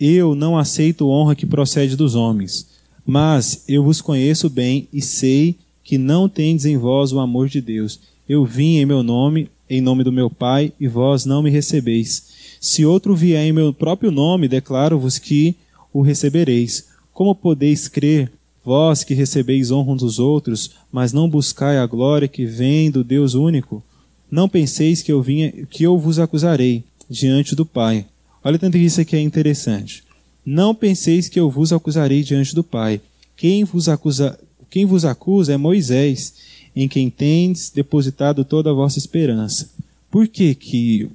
Eu 0.00 0.34
não 0.34 0.56
aceito 0.56 1.06
honra 1.10 1.34
que 1.34 1.44
procede 1.44 1.96
dos 1.96 2.14
homens, 2.14 2.66
mas 3.04 3.62
eu 3.68 3.84
vos 3.84 4.00
conheço 4.00 4.48
bem 4.48 4.88
e 4.90 5.02
sei 5.02 5.56
que 5.84 5.98
não 5.98 6.30
tendes 6.30 6.64
em 6.64 6.78
vós 6.78 7.12
o 7.12 7.20
amor 7.20 7.50
de 7.50 7.60
Deus. 7.60 8.00
Eu 8.26 8.46
vim 8.46 8.78
em 8.78 8.86
meu 8.86 9.02
nome, 9.02 9.50
em 9.68 9.82
nome 9.82 10.02
do 10.02 10.10
meu 10.10 10.30
Pai, 10.30 10.72
e 10.80 10.88
vós 10.88 11.26
não 11.26 11.42
me 11.42 11.50
recebeis. 11.50 12.56
Se 12.58 12.86
outro 12.86 13.14
vier 13.14 13.44
em 13.44 13.52
meu 13.52 13.70
próprio 13.70 14.10
nome, 14.10 14.48
declaro-vos 14.48 15.18
que 15.18 15.54
o 15.92 16.02
recebereis. 16.02 16.88
Como 17.12 17.34
podeis 17.34 17.88
crer 17.88 18.30
Vós 18.64 19.02
que 19.02 19.14
recebeis 19.14 19.70
honra 19.70 19.96
dos 19.96 20.18
outros, 20.18 20.70
mas 20.92 21.12
não 21.12 21.28
buscai 21.28 21.78
a 21.78 21.86
glória 21.86 22.28
que 22.28 22.44
vem 22.44 22.90
do 22.90 23.02
Deus 23.02 23.34
único, 23.34 23.82
não 24.30 24.48
penseis 24.48 25.02
que 25.02 25.10
eu 25.10 25.22
vinha, 25.22 25.50
que 25.70 25.82
eu 25.82 25.98
vos 25.98 26.18
acusarei 26.18 26.84
diante 27.08 27.56
do 27.56 27.64
Pai. 27.64 28.06
Olha 28.44 28.58
tanto 28.58 28.76
que 28.76 28.84
isso 28.84 29.00
aqui 29.00 29.16
é 29.16 29.20
interessante. 29.20 30.04
Não 30.44 30.74
penseis 30.74 31.28
que 31.28 31.40
eu 31.40 31.50
vos 31.50 31.72
acusarei 31.72 32.22
diante 32.22 32.54
do 32.54 32.62
Pai. 32.62 33.00
Quem 33.36 33.64
vos 33.64 33.88
acusa, 33.88 34.38
quem 34.68 34.84
vos 34.84 35.04
acusa 35.04 35.54
é 35.54 35.56
Moisés, 35.56 36.34
em 36.76 36.86
quem 36.86 37.10
tendes 37.10 37.70
depositado 37.70 38.44
toda 38.44 38.70
a 38.70 38.74
vossa 38.74 38.98
esperança. 38.98 39.70
Por 40.10 40.28
que 40.28 40.54
que 40.54 41.10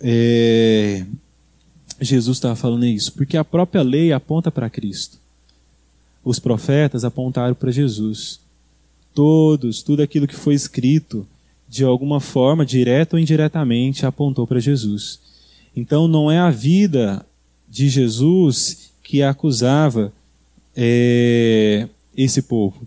é, 0.00 1.04
Jesus 2.00 2.36
estava 2.36 2.56
falando 2.56 2.86
isso? 2.86 3.12
Porque 3.12 3.36
a 3.36 3.44
própria 3.44 3.82
lei 3.82 4.12
aponta 4.12 4.50
para 4.50 4.70
Cristo. 4.70 5.18
Os 6.24 6.38
profetas 6.38 7.04
apontaram 7.04 7.54
para 7.54 7.70
Jesus. 7.70 8.40
Todos, 9.14 9.82
tudo 9.82 10.02
aquilo 10.02 10.26
que 10.26 10.36
foi 10.36 10.54
escrito, 10.54 11.26
de 11.68 11.84
alguma 11.84 12.20
forma, 12.20 12.64
direta 12.64 13.16
ou 13.16 13.20
indiretamente, 13.20 14.06
apontou 14.06 14.46
para 14.46 14.60
Jesus. 14.60 15.20
Então 15.74 16.08
não 16.08 16.30
é 16.30 16.38
a 16.38 16.50
vida 16.50 17.24
de 17.68 17.88
Jesus 17.88 18.90
que 19.02 19.22
acusava 19.22 20.12
é, 20.76 21.88
esse 22.16 22.42
povo, 22.42 22.86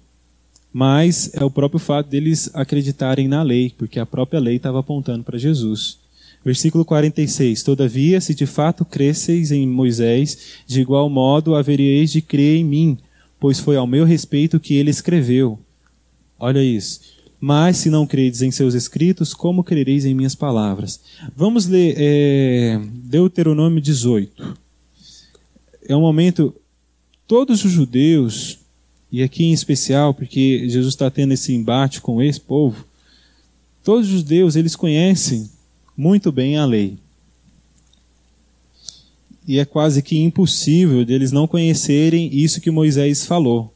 mas 0.72 1.32
é 1.34 1.44
o 1.44 1.52
próprio 1.52 1.80
fato 1.80 2.08
deles 2.08 2.50
acreditarem 2.54 3.28
na 3.28 3.44
lei, 3.44 3.74
porque 3.78 4.00
a 4.00 4.06
própria 4.06 4.40
lei 4.40 4.56
estava 4.56 4.80
apontando 4.80 5.24
para 5.24 5.38
Jesus. 5.38 6.00
Versículo 6.44 6.84
46: 6.84 7.64
Todavia, 7.64 8.20
se 8.20 8.34
de 8.34 8.46
fato 8.46 8.84
cresceis 8.84 9.52
em 9.52 9.66
Moisés, 9.68 10.38
de 10.68 10.82
igual 10.82 11.10
modo 11.10 11.56
haveríeis 11.56 12.12
de 12.12 12.22
crer 12.22 12.58
em 12.58 12.66
mim, 12.66 12.98
pois 13.40 13.60
foi 13.60 13.78
ao 13.78 13.88
meu 13.88 14.06
respeito 14.06 14.60
que 14.60 14.76
ele 14.76 14.90
escreveu. 14.90 15.58
Olha 16.38 16.62
isso. 16.62 17.00
Mas 17.40 17.78
se 17.78 17.90
não 17.90 18.08
credes 18.08 18.42
em 18.42 18.52
seus 18.52 18.74
escritos, 18.74 19.34
como 19.34 19.64
crereis 19.64 20.06
em 20.06 20.14
minhas 20.14 20.36
palavras? 20.36 21.02
Vamos 21.36 21.66
ler 21.68 21.96
é, 21.98 22.82
Deuteronômio 23.04 23.82
18. 23.82 24.58
É 25.88 25.96
um 25.96 26.02
momento. 26.02 26.56
Todos 27.26 27.64
os 27.64 27.72
judeus, 27.72 28.60
e 29.12 29.24
aqui 29.24 29.46
em 29.46 29.54
especial, 29.54 30.14
porque 30.14 30.68
Jesus 30.70 30.94
está 30.94 31.10
tendo 31.10 31.34
esse 31.34 31.54
embate 31.54 32.02
com 32.02 32.22
esse 32.22 32.40
povo, 32.40 32.86
todos 33.82 34.08
os 34.08 34.20
judeus, 34.20 34.56
eles 34.56 34.76
conhecem 34.76 35.50
muito 35.96 36.32
bem 36.32 36.58
a 36.58 36.66
lei. 36.66 36.98
E 39.48 39.60
é 39.60 39.66
quase 39.66 40.02
que 40.02 40.18
impossível 40.18 41.04
deles 41.06 41.32
não 41.32 41.48
conhecerem 41.48 42.34
isso 42.34 42.62
que 42.62 42.72
Moisés 42.72 43.26
falou. 43.26 43.74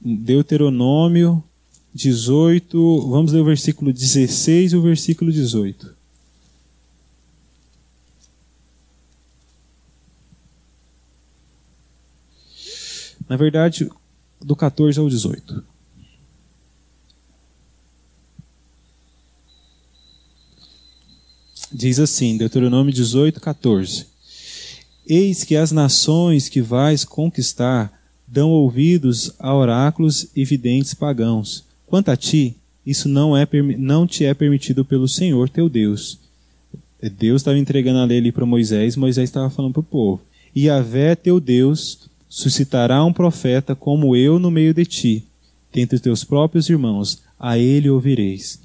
Deuteronômio 0.00 1.42
18, 1.94 3.08
vamos 3.08 3.32
ler 3.32 3.40
o 3.40 3.44
versículo 3.44 3.92
16 3.92 4.72
e 4.72 4.76
o 4.76 4.82
versículo 4.82 5.30
18. 5.30 5.94
Na 13.28 13.36
verdade, 13.36 13.88
do 14.40 14.54
14 14.54 14.98
ao 14.98 15.08
18. 15.08 15.73
Diz 21.76 21.98
assim, 21.98 22.36
Deuteronômio 22.36 22.94
18, 22.94 23.40
14. 23.40 24.06
Eis 25.08 25.42
que 25.42 25.56
as 25.56 25.72
nações 25.72 26.48
que 26.48 26.62
vais 26.62 27.04
conquistar 27.04 28.00
dão 28.28 28.50
ouvidos 28.50 29.32
a 29.40 29.52
oráculos 29.52 30.28
e 30.36 30.44
videntes 30.44 30.94
pagãos. 30.94 31.64
Quanto 31.84 32.12
a 32.12 32.16
ti, 32.16 32.54
isso 32.86 33.08
não, 33.08 33.36
é, 33.36 33.44
não 33.76 34.06
te 34.06 34.24
é 34.24 34.32
permitido 34.32 34.84
pelo 34.84 35.08
Senhor 35.08 35.48
teu 35.48 35.68
Deus. 35.68 36.20
Deus 37.18 37.42
estava 37.42 37.58
entregando 37.58 37.98
a 37.98 38.04
lei 38.04 38.18
ali 38.18 38.30
para 38.30 38.46
Moisés, 38.46 38.94
Moisés 38.94 39.28
estava 39.28 39.50
falando 39.50 39.72
para 39.72 39.80
o 39.80 39.84
povo. 39.84 40.22
E 40.54 40.68
Vé 40.80 41.16
teu 41.16 41.40
Deus 41.40 42.08
suscitará 42.28 43.04
um 43.04 43.12
profeta 43.12 43.74
como 43.74 44.14
eu 44.14 44.38
no 44.38 44.48
meio 44.48 44.72
de 44.72 44.86
ti, 44.86 45.24
dentre 45.72 45.96
os 45.96 46.02
teus 46.02 46.22
próprios 46.22 46.70
irmãos, 46.70 47.20
a 47.36 47.58
ele 47.58 47.90
ouvireis. 47.90 48.60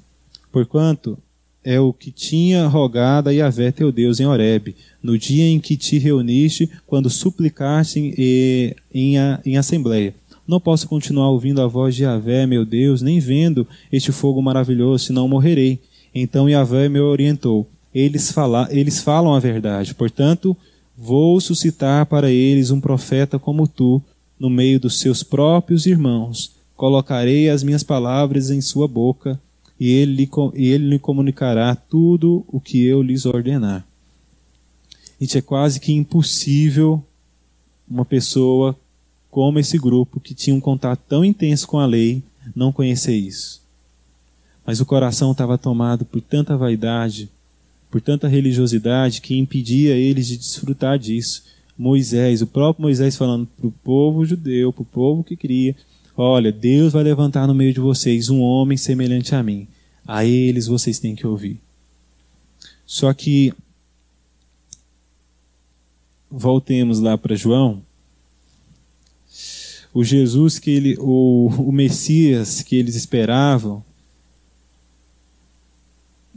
Porquanto 0.52 1.18
é 1.64 1.78
o 1.78 1.92
que 1.92 2.10
tinha 2.10 2.66
rogado 2.66 3.28
a 3.28 3.32
Yahvé 3.32 3.70
teu 3.70 3.92
Deus 3.92 4.20
em 4.20 4.26
Horebe, 4.26 4.74
no 5.02 5.18
dia 5.18 5.46
em 5.46 5.60
que 5.60 5.76
te 5.76 5.98
reuniste, 5.98 6.70
quando 6.86 7.10
suplicaste 7.10 7.98
em, 7.98 8.74
em, 8.92 9.16
em 9.44 9.56
assembleia. 9.56 10.14
Não 10.46 10.58
posso 10.58 10.88
continuar 10.88 11.30
ouvindo 11.30 11.60
a 11.60 11.66
voz 11.66 11.94
de 11.94 12.02
Yahvé, 12.02 12.46
meu 12.46 12.64
Deus, 12.64 13.02
nem 13.02 13.20
vendo 13.20 13.66
este 13.92 14.10
fogo 14.10 14.42
maravilhoso, 14.42 15.04
senão 15.04 15.28
morrerei. 15.28 15.78
Então 16.14 16.48
Yahvé 16.48 16.88
me 16.88 16.98
orientou. 16.98 17.68
Eles, 17.94 18.32
fala, 18.32 18.68
eles 18.70 19.00
falam 19.00 19.34
a 19.34 19.40
verdade, 19.40 19.94
portanto, 19.94 20.56
vou 20.96 21.40
suscitar 21.40 22.06
para 22.06 22.30
eles 22.30 22.70
um 22.70 22.80
profeta 22.80 23.38
como 23.38 23.66
tu, 23.66 24.02
no 24.38 24.48
meio 24.48 24.80
dos 24.80 24.98
seus 25.00 25.22
próprios 25.22 25.86
irmãos. 25.86 26.52
Colocarei 26.76 27.50
as 27.50 27.62
minhas 27.62 27.82
palavras 27.82 28.50
em 28.50 28.60
sua 28.60 28.88
boca 28.88 29.38
e 29.80 29.88
ele, 29.88 30.28
e 30.54 30.68
ele 30.68 30.90
lhe 30.90 30.98
comunicará 30.98 31.74
tudo 31.74 32.44
o 32.46 32.60
que 32.60 32.84
eu 32.84 33.02
lhes 33.02 33.24
ordenar. 33.24 33.86
Isso 35.18 35.38
é 35.38 35.40
quase 35.40 35.80
que 35.80 35.90
impossível 35.90 37.02
uma 37.88 38.04
pessoa 38.04 38.78
como 39.30 39.58
esse 39.58 39.78
grupo, 39.78 40.20
que 40.20 40.34
tinha 40.34 40.54
um 40.54 40.60
contato 40.60 41.00
tão 41.08 41.24
intenso 41.24 41.66
com 41.66 41.78
a 41.78 41.86
lei, 41.86 42.22
não 42.54 42.72
conhecer 42.72 43.16
isso. 43.16 43.62
Mas 44.66 44.80
o 44.80 44.86
coração 44.86 45.32
estava 45.32 45.56
tomado 45.56 46.04
por 46.04 46.20
tanta 46.20 46.56
vaidade, 46.56 47.30
por 47.90 48.00
tanta 48.00 48.28
religiosidade, 48.28 49.20
que 49.20 49.38
impedia 49.38 49.96
eles 49.96 50.26
de 50.26 50.36
desfrutar 50.36 50.98
disso. 50.98 51.44
Moisés, 51.78 52.42
o 52.42 52.46
próprio 52.46 52.82
Moisés 52.82 53.16
falando 53.16 53.46
para 53.46 53.66
o 53.66 53.72
povo 53.72 54.24
judeu, 54.24 54.72
para 54.72 54.82
o 54.82 54.86
povo 54.86 55.24
que 55.24 55.36
cria, 55.36 55.74
Olha, 56.22 56.52
Deus 56.52 56.92
vai 56.92 57.02
levantar 57.02 57.46
no 57.46 57.54
meio 57.54 57.72
de 57.72 57.80
vocês 57.80 58.28
um 58.28 58.42
homem 58.42 58.76
semelhante 58.76 59.34
a 59.34 59.42
mim. 59.42 59.66
A 60.06 60.22
eles 60.22 60.66
vocês 60.66 60.98
têm 60.98 61.14
que 61.14 61.26
ouvir. 61.26 61.58
Só 62.84 63.10
que 63.14 63.54
voltemos 66.30 67.00
lá 67.00 67.16
para 67.16 67.34
João. 67.34 67.82
O 69.94 70.04
Jesus 70.04 70.58
que 70.58 70.70
ele, 70.70 70.96
o, 71.00 71.46
o 71.56 71.72
Messias 71.72 72.62
que 72.62 72.76
eles 72.76 72.96
esperavam, 72.96 73.82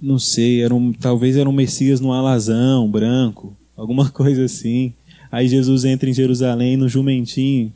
não 0.02 0.17
sei, 0.17 0.63
era 0.63 0.74
um, 0.74 0.93
talvez 0.93 1.36
era 1.36 1.50
um 1.50 1.54
Messias 1.54 2.00
no 2.00 2.13
alazão, 2.13 2.89
branco, 2.89 3.54
alguma 3.76 4.08
coisa 4.12 4.46
assim. 4.46 4.93
Aí 5.30 5.50
Jesus 5.50 5.84
entra 5.84 6.10
em 6.10 6.13
Jerusalém 6.13 6.78
no 6.78 6.88
jumentinho 6.88 7.74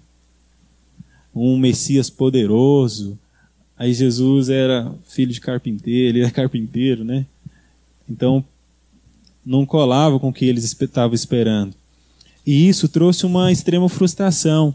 um 1.37 1.57
Messias 1.57 2.09
poderoso. 2.09 3.17
Aí 3.77 3.93
Jesus 3.93 4.49
era 4.49 4.93
filho 5.07 5.31
de 5.31 5.41
carpinteiro, 5.41 6.17
ele 6.17 6.21
era 6.21 6.31
carpinteiro, 6.31 7.03
né? 7.03 7.25
Então 8.09 8.43
não 9.45 9.65
colava 9.65 10.19
com 10.19 10.29
o 10.29 10.33
que 10.33 10.45
eles 10.45 10.63
estavam 10.63 11.15
esperando. 11.15 11.73
E 12.45 12.67
isso 12.67 12.87
trouxe 12.87 13.25
uma 13.25 13.51
extrema 13.51 13.87
frustração, 13.89 14.73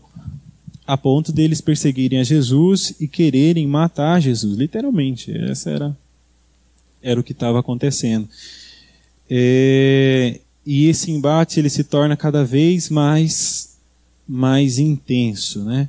a 0.87 0.96
ponto 0.96 1.33
deles 1.33 1.61
perseguirem 1.61 2.18
a 2.18 2.25
Jesus 2.25 2.94
e 3.01 3.07
quererem 3.07 3.66
matar 3.66 4.20
Jesus, 4.20 4.57
literalmente. 4.57 5.31
Essa 5.37 5.70
era 5.70 5.96
era 7.03 7.18
o 7.18 7.25
que 7.25 7.33
estava 7.33 7.59
acontecendo. 7.59 8.29
É, 9.29 10.38
e 10.64 10.87
esse 10.87 11.11
embate 11.11 11.59
ele 11.59 11.68
se 11.68 11.83
torna 11.83 12.16
cada 12.16 12.44
vez 12.44 12.88
mais 12.88 13.77
mais 14.29 14.79
intenso, 14.79 15.64
né? 15.64 15.88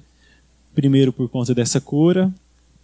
Primeiro 0.74 1.14
por 1.14 1.30
conta 1.30 1.54
dessa 1.54 1.80
cura, 1.80 2.34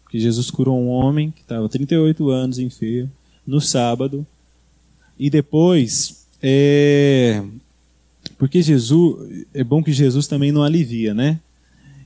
que 0.09 0.19
Jesus 0.19 0.49
curou 0.49 0.79
um 0.79 0.87
homem 0.87 1.31
que 1.31 1.41
estava 1.41 1.69
38 1.69 2.29
anos 2.29 2.59
enfermo 2.59 3.11
no 3.45 3.59
sábado. 3.59 4.25
E 5.17 5.29
depois, 5.29 6.25
é, 6.41 7.43
porque 8.37 8.61
Jesus, 8.61 9.45
é 9.53 9.63
bom 9.63 9.83
que 9.83 9.91
Jesus 9.91 10.27
também 10.27 10.51
não 10.51 10.63
alivia, 10.63 11.13
né? 11.13 11.39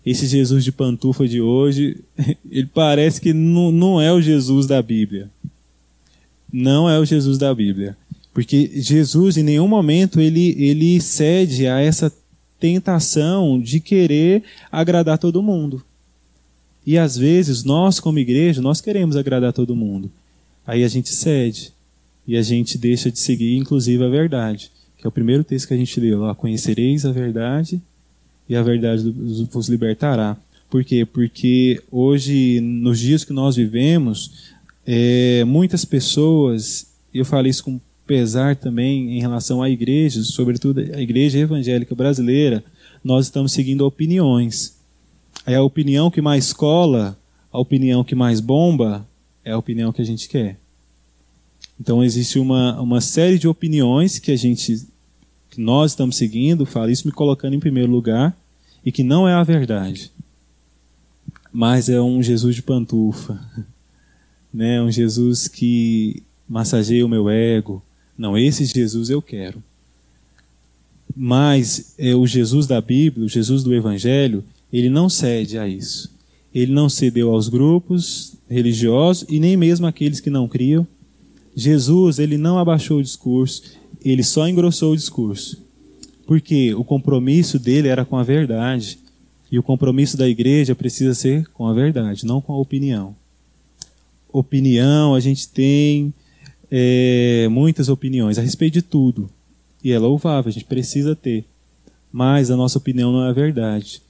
Esse 0.06 0.28
Jesus 0.28 0.64
de 0.64 0.72
pantufa 0.72 1.28
de 1.28 1.40
hoje, 1.40 1.98
ele 2.50 2.70
parece 2.74 3.22
que 3.22 3.34
não, 3.34 3.72
não 3.72 4.02
é 4.02 4.12
o 4.12 4.22
Jesus 4.22 4.66
da 4.66 4.82
Bíblia. 4.82 5.30
Não 6.52 6.90
é 6.90 7.00
o 7.00 7.06
Jesus 7.06 7.38
da 7.38 7.54
Bíblia. 7.54 7.96
Porque 8.34 8.72
Jesus, 8.76 9.38
em 9.38 9.44
nenhum 9.44 9.68
momento, 9.68 10.20
ele, 10.20 10.56
ele 10.58 11.00
cede 11.00 11.68
a 11.68 11.80
essa 11.80 12.12
tentação 12.64 13.60
de 13.60 13.82
querer 13.82 14.42
agradar 14.72 15.18
todo 15.18 15.44
mundo. 15.44 15.84
E 16.86 16.98
às 16.98 17.18
vezes 17.18 17.66
nós, 17.66 18.00
como 18.00 18.20
igreja, 18.20 18.62
nós 18.62 18.80
queremos 18.80 19.18
agradar 19.18 19.52
todo 19.52 19.76
mundo. 19.76 20.10
Aí 20.66 20.82
a 20.82 20.88
gente 20.88 21.10
cede 21.10 21.74
e 22.26 22.38
a 22.38 22.42
gente 22.42 22.78
deixa 22.78 23.12
de 23.12 23.20
seguir, 23.20 23.58
inclusive, 23.58 24.02
a 24.02 24.08
verdade, 24.08 24.72
que 24.98 25.06
é 25.06 25.10
o 25.10 25.12
primeiro 25.12 25.44
texto 25.44 25.68
que 25.68 25.74
a 25.74 25.78
gente 25.78 26.00
leu. 26.00 26.22
Ó, 26.22 26.34
Conhecereis 26.34 27.06
a 27.06 27.12
verdade 27.12 27.82
e 28.48 28.56
a 28.56 28.64
verdade 28.64 29.14
vos 29.52 29.68
libertará. 29.68 30.38
Por 30.70 30.86
quê? 30.86 31.06
Porque 31.06 31.84
hoje, 31.92 32.62
nos 32.62 32.98
dias 32.98 33.26
que 33.26 33.34
nós 33.34 33.58
vivemos, 33.58 34.54
é, 34.88 35.44
muitas 35.44 35.84
pessoas, 35.84 36.88
eu 37.14 37.26
falei 37.26 37.50
isso 37.50 37.66
com 37.66 37.78
pesar 38.06 38.56
também 38.56 39.18
em 39.18 39.22
relação 39.22 39.62
à 39.62 39.70
igreja, 39.70 40.24
sobretudo 40.24 40.80
a 40.80 41.02
igreja 41.02 41.40
evangélica 41.40 41.96
brasileira, 41.96 42.64
nós 43.04 43.26
estamos 43.26 43.52
seguindo 43.52 43.86
opiniões. 43.86 44.78
É 45.46 45.56
a 45.56 45.64
opinião 45.64 46.10
que 46.10 46.22
mais 46.22 46.54
cola, 46.54 47.18
a 47.52 47.60
opinião 47.60 48.04
que 48.04 48.16
mais 48.16 48.40
bomba, 48.40 49.08
é 49.44 49.52
a 49.52 49.58
opinião 49.58 49.92
que 49.92 50.02
a 50.02 50.06
gente 50.06 50.30
quer. 50.30 50.58
Então 51.80 52.04
existe 52.04 52.40
uma, 52.40 52.80
uma 52.80 53.02
série 53.02 53.38
de 53.38 53.48
opiniões 53.48 54.20
que 54.20 54.32
a 54.32 54.36
gente 54.36 54.88
que 55.50 55.62
nós 55.62 55.92
estamos 55.92 56.16
seguindo, 56.16 56.66
fala 56.66 56.92
isso 56.92 57.08
me 57.08 57.14
colocando 57.14 57.54
em 57.54 57.60
primeiro 57.60 57.92
lugar 57.92 58.36
e 58.84 58.92
que 58.92 59.04
não 59.04 59.28
é 59.28 59.34
a 59.34 59.44
verdade. 59.44 60.12
Mas 61.52 61.90
é 61.90 62.02
um 62.02 62.24
Jesus 62.24 62.56
de 62.56 62.64
pantufa, 62.64 63.40
né? 64.52 64.82
Um 64.82 64.90
Jesus 64.90 65.48
que 65.48 66.24
massageia 66.50 67.06
o 67.06 67.10
meu 67.10 67.30
ego. 67.30 67.84
Não, 68.18 68.38
esse 68.38 68.66
Jesus 68.66 69.10
eu 69.10 69.22
quero. 69.22 69.64
Mas 71.16 71.94
é 71.98 72.16
o 72.16 72.26
Jesus 72.26 72.66
da 72.68 72.82
Bíblia, 72.82 73.26
o 73.26 73.30
Jesus 73.30 73.64
do 73.64 73.74
Evangelho, 73.74 74.44
ele 74.72 74.90
não 74.90 75.10
cede 75.10 75.58
a 75.58 75.68
isso. 75.68 76.12
Ele 76.54 76.72
não 76.72 76.90
cedeu 76.90 77.32
aos 77.32 77.50
grupos 77.50 78.34
religiosos 78.50 79.26
e 79.30 79.40
nem 79.40 79.58
mesmo 79.58 79.88
àqueles 79.88 80.20
que 80.20 80.30
não 80.30 80.48
criam. 80.48 80.88
Jesus, 81.56 82.20
ele 82.20 82.38
não 82.38 82.58
abaixou 82.58 83.00
o 83.00 83.04
discurso, 83.04 83.64
ele 84.04 84.24
só 84.24 84.48
engrossou 84.48 84.94
o 84.94 84.96
discurso. 84.96 85.62
Porque 86.26 86.74
o 86.74 86.84
compromisso 86.84 87.60
dele 87.60 87.88
era 87.88 88.06
com 88.06 88.18
a 88.18 88.24
verdade. 88.24 89.00
E 89.52 89.60
o 89.60 89.64
compromisso 89.64 90.18
da 90.18 90.28
igreja 90.28 90.74
precisa 90.74 91.14
ser 91.14 91.48
com 91.50 91.68
a 91.68 91.74
verdade, 91.74 92.26
não 92.26 92.42
com 92.42 92.54
a 92.54 92.58
opinião. 92.58 93.16
Opinião, 94.32 95.14
a 95.14 95.20
gente 95.20 95.48
tem 95.48 96.12
é, 96.76 97.48
muitas 97.52 97.88
opiniões 97.88 98.40
a 98.40 98.42
respeito 98.42 98.74
de 98.74 98.82
tudo. 98.82 99.30
E 99.84 99.92
é 99.92 100.00
louvável, 100.00 100.50
a 100.50 100.52
gente 100.52 100.66
precisa 100.66 101.16
ter. 101.16 101.46
Mas 102.12 102.50
a 102.50 102.58
nossa 102.58 102.80
opinião 102.80 103.12
não 103.12 103.24
é 103.24 103.30
a 103.30 103.34
verdade. 103.34 104.02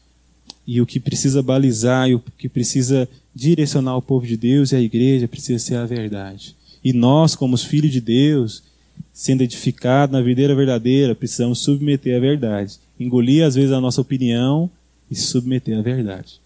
E 0.65 0.79
o 0.79 0.85
que 0.85 0.97
precisa 0.97 1.43
balizar 1.43 2.09
e 2.09 2.15
o 2.15 2.23
que 2.37 2.47
precisa 2.47 3.09
direcionar 3.35 3.97
o 3.97 4.01
povo 4.01 4.25
de 4.25 4.37
Deus 4.37 4.71
e 4.71 4.77
a 4.77 4.81
igreja 4.81 5.27
precisa 5.27 5.59
ser 5.59 5.75
a 5.75 5.85
verdade. 5.85 6.55
E 6.81 6.93
nós, 6.93 7.35
como 7.35 7.53
os 7.53 7.65
filhos 7.65 7.91
de 7.91 7.99
Deus, 7.99 8.63
sendo 9.11 9.41
edificados 9.41 10.13
na 10.13 10.21
videira 10.21 10.55
verdadeira, 10.55 11.13
precisamos 11.13 11.59
submeter 11.59 12.15
a 12.15 12.19
verdade. 12.21 12.77
Engolir, 12.97 13.43
às 13.43 13.55
vezes, 13.55 13.73
a 13.73 13.81
nossa 13.81 13.99
opinião 13.99 14.69
e 15.11 15.15
submeter 15.15 15.77
à 15.77 15.81
verdade. 15.81 16.39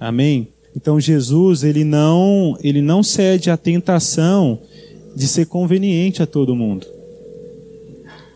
Amém? 0.00 0.48
Então, 0.74 0.98
Jesus, 0.98 1.62
ele 1.62 1.84
não, 1.84 2.58
ele 2.60 2.82
não 2.82 3.04
cede 3.04 3.50
à 3.50 3.56
tentação 3.56 4.58
de 5.14 5.28
ser 5.28 5.46
conveniente 5.46 6.22
a 6.22 6.26
todo 6.26 6.56
mundo. 6.56 6.86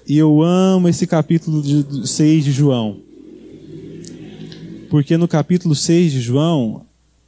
E 0.06 0.16
eu 0.16 0.42
amo 0.42 0.88
esse 0.88 1.06
capítulo 1.06 1.62
6 2.06 2.44
de 2.44 2.52
João. 2.52 3.00
Porque 4.88 5.16
no 5.16 5.28
capítulo 5.28 5.74
6 5.74 6.12
de 6.12 6.20
João, 6.20 6.86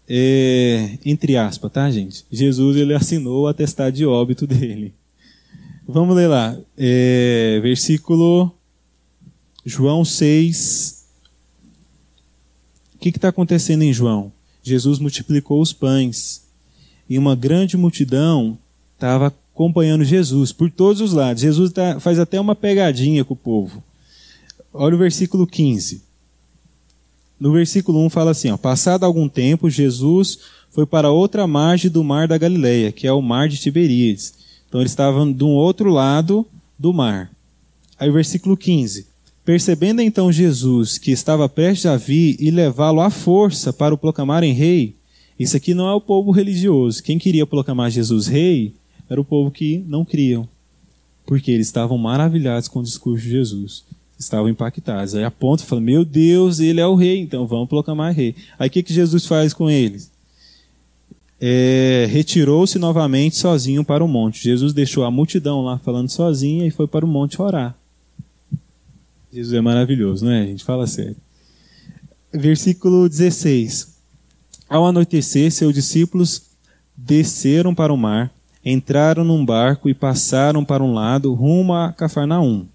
é, 0.08 0.98
entre 1.04 1.36
aspas, 1.36 1.70
tá, 1.70 1.90
gente? 1.90 2.24
Jesus 2.30 2.76
ele 2.76 2.94
assinou 2.94 3.42
o 3.42 3.46
atestado 3.46 3.94
de 3.94 4.06
óbito 4.06 4.46
dele. 4.46 4.94
Vamos 5.86 6.16
ler 6.16 6.28
lá. 6.28 6.58
É, 6.76 7.60
versículo 7.62 8.50
João 9.64 10.04
6. 10.04 11.06
O 12.94 12.98
que 12.98 13.10
está 13.10 13.28
acontecendo 13.28 13.82
em 13.82 13.92
João? 13.92 14.32
Jesus 14.62 14.98
multiplicou 14.98 15.60
os 15.60 15.72
pães 15.72 16.44
e 17.08 17.18
uma 17.18 17.34
grande 17.34 17.76
multidão 17.76 18.58
estava 19.00 19.34
acompanhando 19.54 20.04
Jesus 20.04 20.52
por 20.52 20.70
todos 20.70 21.00
os 21.00 21.14
lados. 21.14 21.42
Jesus 21.42 21.72
tá, 21.72 21.98
faz 21.98 22.18
até 22.18 22.38
uma 22.38 22.54
pegadinha 22.54 23.24
com 23.24 23.32
o 23.32 23.36
povo. 23.36 23.82
Olha 24.72 24.94
o 24.94 24.98
versículo 24.98 25.46
15. 25.46 26.02
No 27.38 27.52
versículo 27.52 28.04
1 28.04 28.10
fala 28.10 28.32
assim: 28.32 28.50
ó, 28.50 28.58
Passado 28.58 29.04
algum 29.04 29.26
tempo, 29.26 29.70
Jesus 29.70 30.38
foi 30.70 30.84
para 30.84 31.10
outra 31.10 31.46
margem 31.46 31.90
do 31.90 32.04
mar 32.04 32.28
da 32.28 32.36
Galileia, 32.36 32.92
que 32.92 33.06
é 33.06 33.12
o 33.12 33.22
mar 33.22 33.48
de 33.48 33.56
Tiberíades. 33.56 34.34
Então 34.68 34.80
eles 34.80 34.92
estavam 34.92 35.32
de 35.32 35.42
um 35.42 35.54
outro 35.54 35.90
lado 35.90 36.46
do 36.78 36.92
mar. 36.92 37.30
Aí 37.98 38.08
o 38.08 38.12
versículo 38.12 38.56
15. 38.56 39.08
Percebendo 39.44 40.02
então 40.02 40.30
Jesus 40.30 40.98
que 40.98 41.10
estava 41.10 41.48
prestes 41.48 41.86
a 41.86 41.96
vir 41.96 42.36
e 42.38 42.50
levá-lo 42.50 43.00
à 43.00 43.10
força 43.10 43.72
para 43.72 43.94
o 43.94 43.98
proclamarem 43.98 44.52
rei, 44.52 44.94
isso 45.38 45.56
aqui 45.56 45.72
não 45.72 45.88
é 45.88 45.94
o 45.94 46.00
povo 46.00 46.30
religioso. 46.30 47.02
Quem 47.02 47.18
queria 47.18 47.46
proclamar 47.46 47.90
Jesus 47.90 48.26
rei 48.26 48.74
era 49.10 49.20
o 49.20 49.24
povo 49.24 49.50
que 49.50 49.84
não 49.86 50.04
criam, 50.04 50.48
porque 51.26 51.50
eles 51.50 51.66
estavam 51.66 51.98
maravilhados 51.98 52.68
com 52.68 52.78
o 52.78 52.84
discurso 52.84 53.24
de 53.24 53.30
Jesus 53.30 53.84
estavam 54.20 54.48
impactados. 54.48 55.14
Aí 55.14 55.24
aponta 55.24 55.62
e 55.62 55.66
fala: 55.66 55.80
Meu 55.80 56.04
Deus, 56.04 56.60
ele 56.60 56.80
é 56.80 56.86
o 56.86 56.94
rei, 56.94 57.18
então 57.18 57.46
vamos 57.46 57.68
proclamar 57.68 58.12
rei. 58.12 58.34
Aí 58.58 58.68
o 58.68 58.70
que, 58.70 58.82
que 58.82 58.92
Jesus 58.92 59.26
faz 59.26 59.54
com 59.54 59.70
eles? 59.70 60.10
É, 61.40 62.06
Retirou-se 62.10 62.78
novamente 62.78 63.36
sozinho 63.36 63.82
para 63.82 64.04
o 64.04 64.08
monte. 64.08 64.44
Jesus 64.44 64.74
deixou 64.74 65.04
a 65.04 65.10
multidão 65.10 65.62
lá 65.62 65.78
falando 65.78 66.10
sozinha 66.10 66.66
e 66.66 66.70
foi 66.70 66.86
para 66.86 67.04
o 67.04 67.08
monte 67.08 67.40
orar. 67.40 67.74
Jesus 69.32 69.54
é 69.54 69.60
maravilhoso, 69.60 70.24
não 70.24 70.32
é? 70.32 70.42
A 70.42 70.46
gente 70.46 70.64
fala 70.64 70.86
sério. 70.86 71.16
Versículo 72.32 73.08
16. 73.08 73.98
Ao 74.68 74.86
anoitecer, 74.86 75.50
seus 75.50 75.72
discípulos 75.72 76.42
desceram 76.96 77.74
para 77.74 77.92
o 77.92 77.96
mar, 77.96 78.32
entraram 78.64 79.24
num 79.24 79.44
barco 79.44 79.88
e 79.88 79.94
passaram 79.94 80.64
para 80.64 80.82
um 80.82 80.92
lado 80.92 81.32
rumo 81.34 81.72
a 81.72 81.92
Cafarnaum. 81.92 82.66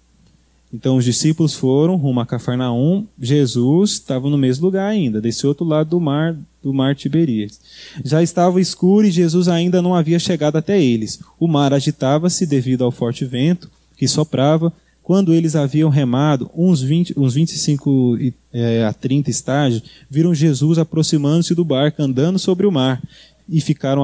Então 0.72 0.96
os 0.96 1.04
discípulos 1.04 1.54
foram 1.54 1.96
rumo 1.96 2.20
a 2.20 2.26
Cafarnaum, 2.26 3.06
Jesus 3.18 3.92
estava 3.92 4.28
no 4.28 4.36
mesmo 4.36 4.66
lugar 4.66 4.88
ainda, 4.88 5.20
desse 5.20 5.46
outro 5.46 5.64
lado 5.64 5.90
do 5.90 6.00
mar, 6.00 6.36
do 6.62 6.74
mar 6.74 6.94
Tiberíades. 6.94 7.60
Já 8.04 8.22
estava 8.22 8.60
escuro 8.60 9.06
e 9.06 9.10
Jesus 9.10 9.48
ainda 9.48 9.80
não 9.80 9.94
havia 9.94 10.18
chegado 10.18 10.56
até 10.56 10.82
eles. 10.82 11.20
O 11.38 11.46
mar 11.46 11.72
agitava-se 11.72 12.44
devido 12.44 12.84
ao 12.84 12.90
forte 12.90 13.24
vento 13.24 13.70
que 13.96 14.08
soprava. 14.08 14.72
Quando 15.02 15.32
eles 15.32 15.54
haviam 15.54 15.88
remado 15.88 16.50
uns, 16.52 16.82
20, 16.82 17.14
uns 17.16 17.34
25 17.34 18.18
é, 18.52 18.84
a 18.84 18.92
30 18.92 19.30
estágios, 19.30 19.82
viram 20.10 20.34
Jesus 20.34 20.78
aproximando-se 20.78 21.54
do 21.54 21.64
barco, 21.64 22.02
andando 22.02 22.40
sobre 22.40 22.66
o 22.66 22.72
mar, 22.72 23.00
e 23.48 23.60
ficaram 23.60 24.02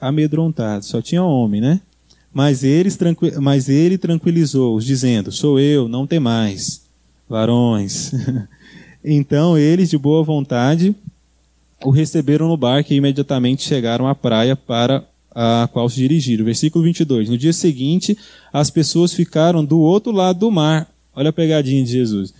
amedrontados. 0.00 0.88
Só 0.88 1.00
tinha 1.00 1.22
homem, 1.22 1.60
né? 1.60 1.80
Mas, 2.32 2.64
eles, 2.64 2.98
mas 3.40 3.68
ele 3.68 3.96
tranquilizou-os, 3.96 4.84
dizendo: 4.84 5.30
Sou 5.30 5.58
eu, 5.60 5.88
não 5.88 6.06
temais, 6.06 6.84
varões. 7.28 8.12
então 9.04 9.56
eles, 9.56 9.88
de 9.88 9.96
boa 9.96 10.22
vontade, 10.24 10.94
o 11.84 11.90
receberam 11.90 12.48
no 12.48 12.56
barco 12.56 12.92
e 12.92 12.96
imediatamente 12.96 13.62
chegaram 13.62 14.08
à 14.08 14.14
praia 14.14 14.56
para 14.56 15.04
a 15.34 15.68
qual 15.72 15.88
se 15.88 15.96
dirigiram. 15.96 16.44
Versículo 16.44 16.84
22. 16.84 17.28
No 17.28 17.38
dia 17.38 17.52
seguinte, 17.52 18.16
as 18.52 18.70
pessoas 18.70 19.12
ficaram 19.12 19.64
do 19.64 19.78
outro 19.80 20.12
lado 20.12 20.40
do 20.40 20.50
mar. 20.50 20.88
Olha 21.14 21.30
a 21.30 21.32
pegadinha 21.32 21.84
de 21.84 21.90
Jesus. 21.90 22.32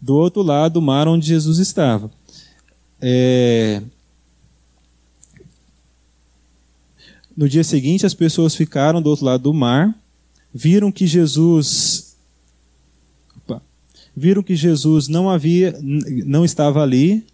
Do 0.00 0.16
outro 0.16 0.42
lado 0.42 0.74
do 0.74 0.82
mar 0.82 1.08
onde 1.08 1.26
Jesus 1.26 1.58
estava. 1.58 2.10
É, 3.00 3.82
No 7.38 7.48
dia 7.48 7.62
seguinte, 7.62 8.04
as 8.04 8.14
pessoas 8.14 8.56
ficaram 8.56 9.00
do 9.00 9.10
outro 9.10 9.24
lado 9.24 9.44
do 9.44 9.54
mar, 9.54 9.96
viram 10.52 10.90
que 10.90 11.06
Jesus 11.06 12.16
opa, 13.36 13.62
viram 14.16 14.42
que 14.42 14.56
Jesus 14.56 15.06
não 15.06 15.30
havia 15.30 15.78
não 15.80 16.44
estava 16.44 16.82
ali. 16.82 17.24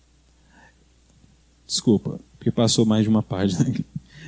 Desculpa, 1.67 2.21
porque 2.37 2.51
passou 2.51 2.85
mais 2.85 3.05
de 3.05 3.09
uma 3.09 3.23
página 3.23 3.63
aqui. 3.63 3.83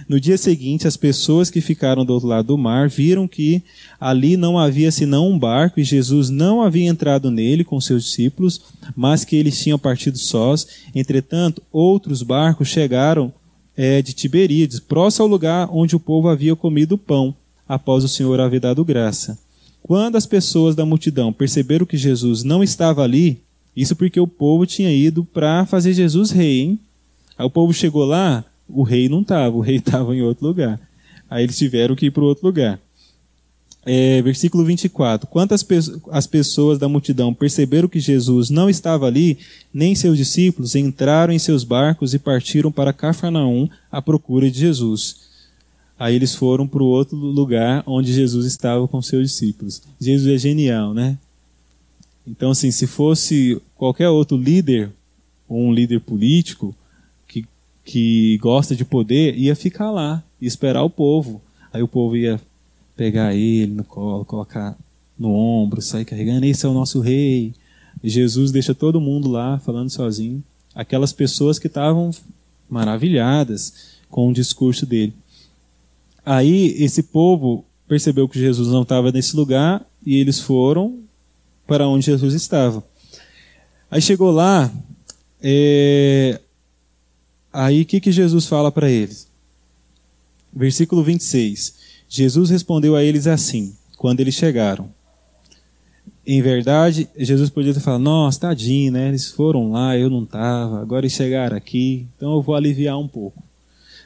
No 0.09 0.19
dia 0.19 0.39
seguinte, 0.39 0.89
as 0.89 0.97
pessoas 0.97 1.51
que 1.51 1.61
ficaram 1.61 2.07
do 2.07 2.15
outro 2.15 2.29
lado 2.29 2.47
do 2.47 2.57
mar 2.57 2.89
viram 2.89 3.29
que 3.29 3.63
ali 4.01 4.35
não 4.35 4.59
havia 4.59 4.91
senão 4.91 5.29
um 5.29 5.39
barco 5.39 5.79
e 5.79 5.85
Jesus 5.85 6.31
não 6.31 6.63
havia 6.63 6.89
entrado 6.89 7.31
nele 7.31 7.65
com 7.65 7.79
seus 7.83 8.05
discípulos, 8.05 8.63
mas 8.97 9.27
que 9.27 9.37
eles 9.37 9.63
tinham 9.63 9.79
partido 9.79 10.17
sós. 10.17 10.67
Entretanto, 10.95 11.63
outros 11.71 12.23
barcos 12.23 12.69
chegaram 12.69 13.31
é, 13.77 14.01
de 14.01 14.13
Tiberíades, 14.13 14.81
próximo 14.81 15.25
ao 15.25 15.31
lugar 15.31 15.69
onde 15.71 15.95
o 15.95 16.01
povo 16.01 16.29
havia 16.29 16.57
comido 16.57 16.97
pão, 16.97 17.35
após 17.69 18.03
o 18.05 18.09
Senhor 18.09 18.41
haver 18.41 18.61
dado 18.61 18.85
graça. 18.85 19.39
Quando 19.83 20.17
as 20.17 20.27
pessoas 20.27 20.75
da 20.75 20.87
multidão 20.87 21.33
perceberam 21.33 21.87
que 21.87 21.97
Jesus 21.97 22.43
não 22.43 22.63
estava 22.63 23.03
ali, 23.03 23.41
isso 23.77 23.95
porque 23.95 24.19
o 24.19 24.27
povo 24.27 24.67
tinha 24.67 24.91
ido 24.91 25.25
para 25.25 25.67
fazer 25.67 25.93
Jesus 25.93 26.31
rei, 26.31 26.61
hein? 26.61 26.81
Aí 27.39 27.47
o 27.47 27.51
povo 27.51 27.73
chegou 27.73 28.05
lá, 28.05 28.45
o 28.69 28.83
rei 28.83 29.09
não 29.09 29.21
estava, 29.21 29.55
o 29.55 29.61
rei 29.61 29.77
estava 29.79 30.17
em 30.17 30.23
outro 30.23 30.47
lugar. 30.47 30.81
Aí 31.29 31.45
eles 31.45 31.59
tiveram 31.59 31.95
que 31.95 32.07
ir 32.07 32.11
para 32.11 32.25
outro 32.25 32.47
lugar. 32.47 32.81
É, 33.87 34.21
versículo 34.21 34.65
24. 34.65 35.29
Quantas 35.29 35.63
pe 35.63 35.77
as 36.11 36.27
pessoas 36.27 36.77
da 36.77 36.89
multidão 36.89 37.33
perceberam 37.33 37.89
que 37.89 38.01
Jesus 38.01 38.51
não 38.51 38.69
estava 38.69 39.07
ali, 39.07 39.39
nem 39.73 39.95
seus 39.95 40.19
discípulos, 40.19 40.75
entraram 40.75 41.33
em 41.33 41.39
seus 41.39 41.63
barcos 41.63 42.13
e 42.13 42.19
partiram 42.19 42.73
para 42.73 42.93
Cafarnaum 42.93 43.69
à 43.91 44.03
procura 44.03 44.51
de 44.51 44.59
Jesus. 44.59 45.25
Aí 45.99 46.17
eles 46.17 46.35
foram 46.35 46.67
para 46.67 46.83
o 46.83 46.87
outro 46.87 47.17
lugar 47.17 47.83
onde 47.87 48.13
Jesus 48.13 48.45
estava 48.45 48.87
com 48.89 49.01
seus 49.01 49.31
discípulos. 49.31 49.81
Jesus 50.01 50.35
é 50.35 50.37
genial, 50.37 50.93
né? 50.93 51.17
Então, 52.27 52.51
assim, 52.51 52.73
se 52.73 52.87
fosse 52.89 53.61
qualquer 53.77 54.09
outro 54.09 54.37
líder, 54.37 54.91
ou 55.49 55.63
um 55.63 55.73
líder 55.73 56.01
político, 56.01 56.75
que, 57.29 57.47
que 57.85 58.37
gosta 58.39 58.75
de 58.75 58.85
poder, 58.85 59.39
ia 59.39 59.55
ficar 59.55 59.93
lá 59.93 60.23
e 60.41 60.47
esperar 60.47 60.83
o 60.83 60.91
povo. 60.91 61.41
Aí 61.73 61.83
o 61.83 61.89
povo 61.89 62.17
ia 62.17 62.41
pegar 62.97 63.35
ele 63.35 63.75
no 63.75 63.85
colo, 63.85 64.25
colocar 64.25 64.77
no 65.19 65.31
ombro, 65.33 65.83
sair 65.83 66.05
carregando, 66.05 66.47
esse 66.47 66.65
é 66.65 66.69
o 66.69 66.75
nosso 66.75 67.01
rei. 67.01 67.55
E 68.03 68.09
Jesus 68.09 68.51
deixa 68.51 68.75
todo 68.75 69.01
mundo 69.01 69.29
lá 69.29 69.59
falando 69.59 69.91
sozinho. 69.91 70.43
Aquelas 70.75 71.13
pessoas 71.13 71.59
que 71.59 71.67
estavam 71.67 72.11
maravilhadas 72.69 73.97
com 74.11 74.29
o 74.29 74.33
discurso 74.33 74.85
dele. 74.85 75.15
Aí 76.25 76.75
esse 76.83 77.03
povo 77.03 77.65
percebeu 77.89 78.29
que 78.29 78.39
Jesus 78.39 78.69
não 78.69 78.83
estava 78.83 79.13
nesse 79.13 79.37
lugar 79.37 79.87
e 80.05 80.17
eles 80.17 80.41
foram 80.41 81.01
para 81.67 81.87
onde 81.89 82.07
Jesus 82.07 82.35
estava. 82.35 82.85
Aí 83.91 84.03
chegou 84.03 84.31
lá, 84.31 84.73
é... 85.41 86.41
aí 87.53 87.83
o 87.83 87.87
que, 87.87 88.01
que 88.01 88.11
Jesus 88.11 88.47
fala 88.47 88.73
para 88.73 88.91
eles? 88.91 89.29
Versículo 90.53 91.03
26. 91.05 91.86
Jesus 92.09 92.51
respondeu 92.51 92.95
a 92.95 93.03
eles 93.03 93.27
assim, 93.27 93.75
quando 93.97 94.21
eles 94.21 94.35
chegaram. 94.35 94.89
Em 96.27 96.41
verdade, 96.43 97.09
Jesus 97.17 97.51
podia 97.51 97.75
ter 97.75 97.81
falado: 97.81 98.03
Nossa, 98.03 98.41
tadinho, 98.41 98.93
né? 98.93 99.09
Eles 99.09 99.31
foram 99.31 99.71
lá, 99.71 99.97
eu 99.97 100.11
não 100.11 100.25
estava, 100.25 100.81
agora 100.81 101.03
eles 101.03 101.13
chegaram 101.13 101.57
aqui, 101.57 102.07
então 102.17 102.35
eu 102.35 102.43
vou 102.43 102.55
aliviar 102.55 102.99
um 102.99 103.09
pouco. 103.09 103.43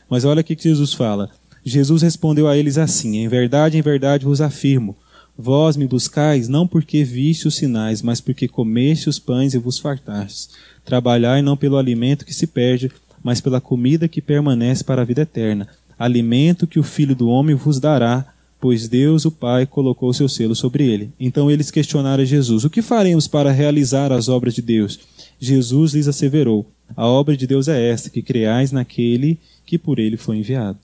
Mas 0.09 0.25
olha 0.25 0.41
o 0.41 0.45
que 0.45 0.57
Jesus 0.59 0.93
fala. 0.93 1.31
Jesus 1.65 2.03
respondeu 2.03 2.49
a 2.49 2.57
eles 2.57 2.79
assim: 2.79 3.19
Em 3.19 3.29
verdade, 3.29 3.79
em 3.79 3.83
verdade 3.83 4.25
vos 4.25 4.41
afirmo: 4.41 4.97
Vós 5.37 5.77
me 5.77 5.87
buscais 5.87 6.49
não 6.49 6.67
porque 6.67 7.05
viste 7.05 7.49
os 7.49 7.55
sinais, 7.55 8.03
mas 8.03 8.21
porque 8.21 8.49
comeste 8.49 9.09
os 9.09 9.19
pães 9.19 9.55
e 9.55 9.59
vos 9.59 9.79
fartastes. 9.79 10.51
Trabalhai 10.85 11.41
não 11.41 11.57
pelo 11.57 11.79
alimento 11.79 12.25
que 12.25 12.35
se 12.35 12.47
perde, 12.47 12.91
mas 13.23 13.41
pela 13.41 13.61
comida 13.61 14.09
que 14.09 14.21
permanece 14.21 14.85
para 14.85 15.03
a 15.03 15.05
vida 15.05 15.23
eterna 15.23 15.69
alimento 16.01 16.67
que 16.67 16.79
o 16.79 16.83
Filho 16.83 17.15
do 17.15 17.29
Homem 17.29 17.55
vos 17.55 17.79
dará, 17.79 18.33
pois 18.59 18.89
Deus, 18.89 19.27
o 19.27 19.31
Pai, 19.31 19.67
colocou 19.67 20.15
seu 20.15 20.31
selo 20.31 20.57
sobre 20.57 20.89
ele. 20.89 21.13
Então 21.21 21.51
eles 21.51 21.71
questionaram 21.71 22.23
a 22.23 22.27
Jesus: 22.27 22.65
O 22.65 22.71
que 22.71 22.81
faremos 22.81 23.29
para 23.29 23.53
realizar 23.53 24.11
as 24.11 24.27
obras 24.27 24.55
de 24.55 24.63
Deus? 24.63 24.99
Jesus 25.39 25.93
lhes 25.93 26.09
asseverou: 26.09 26.67
A 26.97 27.07
obra 27.07 27.37
de 27.37 27.47
Deus 27.47 27.69
é 27.69 27.91
esta, 27.91 28.09
que 28.09 28.23
creais 28.23 28.73
naquele 28.73 29.39
que 29.67 29.77
por 29.77 29.99
ele 29.99 30.17
foi 30.17 30.39
enviado. 30.39 30.79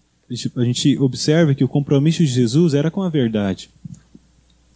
A 0.56 0.64
gente 0.64 0.98
observa 0.98 1.54
que 1.54 1.64
o 1.64 1.68
compromisso 1.68 2.18
de 2.18 2.26
Jesus 2.26 2.74
era 2.74 2.90
com 2.90 3.00
a 3.00 3.08
verdade. 3.08 3.70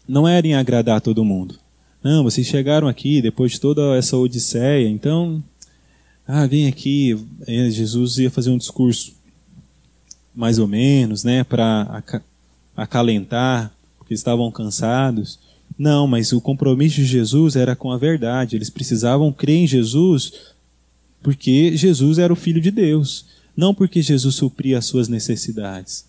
Não 0.08 0.26
era 0.26 0.46
em 0.46 0.54
agradar 0.54 1.00
todo 1.00 1.24
mundo. 1.24 1.56
Não, 2.02 2.22
vocês 2.22 2.46
chegaram 2.46 2.88
aqui 2.88 3.20
depois 3.20 3.52
de 3.52 3.60
toda 3.60 3.94
essa 3.96 4.16
odisseia, 4.16 4.88
então, 4.88 5.42
ah, 6.26 6.46
vem 6.46 6.66
aqui. 6.66 7.18
Jesus 7.46 8.16
ia 8.18 8.30
fazer 8.30 8.50
um 8.50 8.56
discurso 8.56 9.19
mais 10.34 10.58
ou 10.58 10.66
menos, 10.66 11.24
né, 11.24 11.44
para 11.44 12.02
acalentar, 12.76 13.72
porque 13.98 14.14
estavam 14.14 14.50
cansados. 14.50 15.38
Não, 15.78 16.06
mas 16.06 16.32
o 16.32 16.40
compromisso 16.40 16.96
de 16.96 17.04
Jesus 17.04 17.56
era 17.56 17.74
com 17.74 17.90
a 17.90 17.98
verdade. 17.98 18.56
Eles 18.56 18.70
precisavam 18.70 19.32
crer 19.32 19.58
em 19.58 19.66
Jesus 19.66 20.32
porque 21.22 21.76
Jesus 21.76 22.18
era 22.18 22.32
o 22.32 22.36
Filho 22.36 22.60
de 22.60 22.70
Deus, 22.70 23.26
não 23.56 23.74
porque 23.74 24.00
Jesus 24.00 24.34
supria 24.34 24.78
as 24.78 24.86
suas 24.86 25.08
necessidades. 25.08 26.08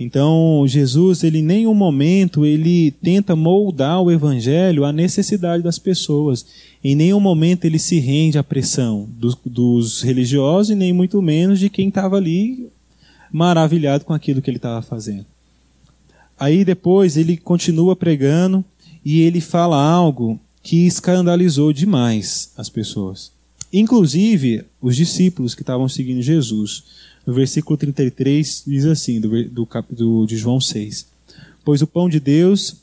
Então, 0.00 0.64
Jesus, 0.66 1.24
ele 1.24 1.38
em 1.38 1.42
nenhum 1.42 1.74
momento 1.74 2.46
ele 2.46 2.92
tenta 3.02 3.34
moldar 3.34 4.00
o 4.00 4.12
evangelho 4.12 4.84
à 4.84 4.92
necessidade 4.92 5.62
das 5.62 5.78
pessoas. 5.78 6.46
Em 6.84 6.94
nenhum 6.94 7.18
momento 7.18 7.64
ele 7.64 7.80
se 7.80 7.98
rende 7.98 8.38
à 8.38 8.44
pressão 8.44 9.08
dos, 9.18 9.36
dos 9.44 10.02
religiosos 10.02 10.70
e 10.70 10.76
nem 10.76 10.92
muito 10.92 11.20
menos 11.20 11.58
de 11.58 11.68
quem 11.68 11.88
estava 11.88 12.16
ali 12.16 12.70
maravilhado 13.32 14.04
com 14.04 14.12
aquilo 14.12 14.42
que 14.42 14.50
ele 14.50 14.58
estava 14.58 14.82
fazendo. 14.82 15.26
Aí 16.38 16.64
depois 16.64 17.16
ele 17.16 17.36
continua 17.36 17.96
pregando 17.96 18.64
e 19.04 19.22
ele 19.22 19.40
fala 19.40 19.76
algo 19.76 20.38
que 20.62 20.86
escandalizou 20.86 21.72
demais 21.72 22.52
as 22.56 22.68
pessoas. 22.68 23.32
Inclusive 23.72 24.64
os 24.80 24.96
discípulos 24.96 25.54
que 25.54 25.62
estavam 25.62 25.88
seguindo 25.88 26.22
Jesus. 26.22 26.84
No 27.26 27.34
versículo 27.34 27.76
33 27.76 28.64
diz 28.66 28.84
assim, 28.86 29.20
do, 29.20 29.48
do, 29.48 29.68
do, 29.90 30.26
de 30.26 30.36
João 30.36 30.60
6. 30.60 31.06
Pois 31.64 31.82
o 31.82 31.86
pão 31.86 32.08
de 32.08 32.20
Deus 32.20 32.76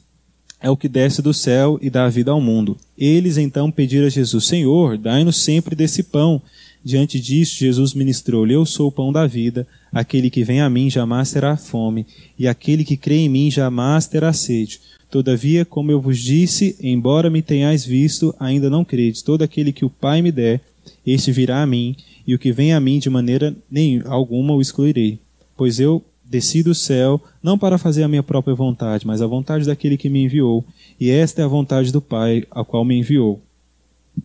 é 0.62 0.70
o 0.70 0.78
que 0.78 0.88
desce 0.88 1.22
do 1.22 1.34
céu 1.34 1.78
e 1.82 1.90
dá 1.90 2.08
vida 2.10 2.32
ao 2.32 2.42
mundo. 2.42 2.78
Eles 2.98 3.38
então 3.38 3.72
pediram 3.72 4.08
a 4.08 4.10
Jesus: 4.10 4.46
Senhor, 4.46 4.98
dai-nos 4.98 5.38
sempre 5.38 5.76
desse 5.76 6.04
pão. 6.04 6.42
Diante 6.86 7.20
disso, 7.20 7.58
Jesus 7.58 7.96
ministrou-lhe: 7.96 8.54
Eu 8.54 8.64
sou 8.64 8.90
o 8.90 8.92
pão 8.92 9.12
da 9.12 9.26
vida. 9.26 9.66
Aquele 9.92 10.30
que 10.30 10.44
vem 10.44 10.62
a 10.62 10.70
mim 10.70 10.88
jamais 10.88 11.32
terá 11.32 11.58
fome, 11.58 12.06
e 12.38 12.48
aquele 12.48 12.86
que 12.86 12.96
crê 12.96 13.16
em 13.16 13.30
mim 13.30 13.50
jamais 13.50 14.06
terá 14.06 14.32
sede. 14.32 14.80
Todavia, 15.10 15.66
como 15.66 15.92
eu 15.92 16.00
vos 16.00 16.20
disse, 16.20 16.76
embora 16.80 17.30
me 17.30 17.42
tenhais 17.42 17.84
visto, 17.84 18.36
ainda 18.40 18.70
não 18.70 18.86
credes. 18.86 19.24
Todo 19.24 19.42
aquele 19.42 19.72
que 19.72 19.86
o 19.86 19.90
Pai 19.90 20.22
me 20.22 20.32
der, 20.32 20.62
este 21.08 21.32
virá 21.32 21.64
a 21.64 21.66
mim, 21.66 21.96
e 22.28 22.36
o 22.36 22.40
que 22.40 22.52
vem 22.52 22.72
a 22.74 22.80
mim 22.80 23.00
de 23.00 23.10
maneira 23.10 23.56
nenhuma 23.72 24.10
alguma 24.10 24.54
o 24.54 24.62
excluirei. 24.62 25.18
Pois 25.58 25.80
eu 25.80 26.04
desci 26.24 26.62
do 26.62 26.76
céu, 26.76 27.20
não 27.42 27.58
para 27.58 27.78
fazer 27.78 28.04
a 28.04 28.08
minha 28.08 28.24
própria 28.24 28.54
vontade, 28.54 29.08
mas 29.08 29.22
a 29.22 29.28
vontade 29.28 29.66
daquele 29.66 29.98
que 29.98 30.10
me 30.10 30.24
enviou, 30.24 30.64
e 31.00 31.10
esta 31.10 31.42
é 31.42 31.46
a 31.46 31.48
vontade 31.48 31.92
do 31.92 32.02
Pai, 32.02 32.44
a 32.52 32.64
qual 32.64 32.86
me 32.86 33.00
enviou. 33.00 33.42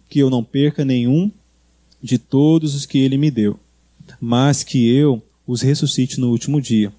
Que 0.09 0.19
eu 0.19 0.29
não 0.29 0.43
perca 0.43 0.85
nenhum 0.85 1.31
de 2.03 2.19
todos 2.19 2.75
os 2.75 2.87
que 2.87 2.99
ele 2.99 3.17
me 3.17 3.31
deu, 3.31 3.59
mas 4.21 4.63
que 4.63 4.89
eu 4.89 5.23
os 5.47 5.63
ressuscite 5.63 6.19
no 6.19 6.31
último 6.31 6.61
dia. 6.61 6.93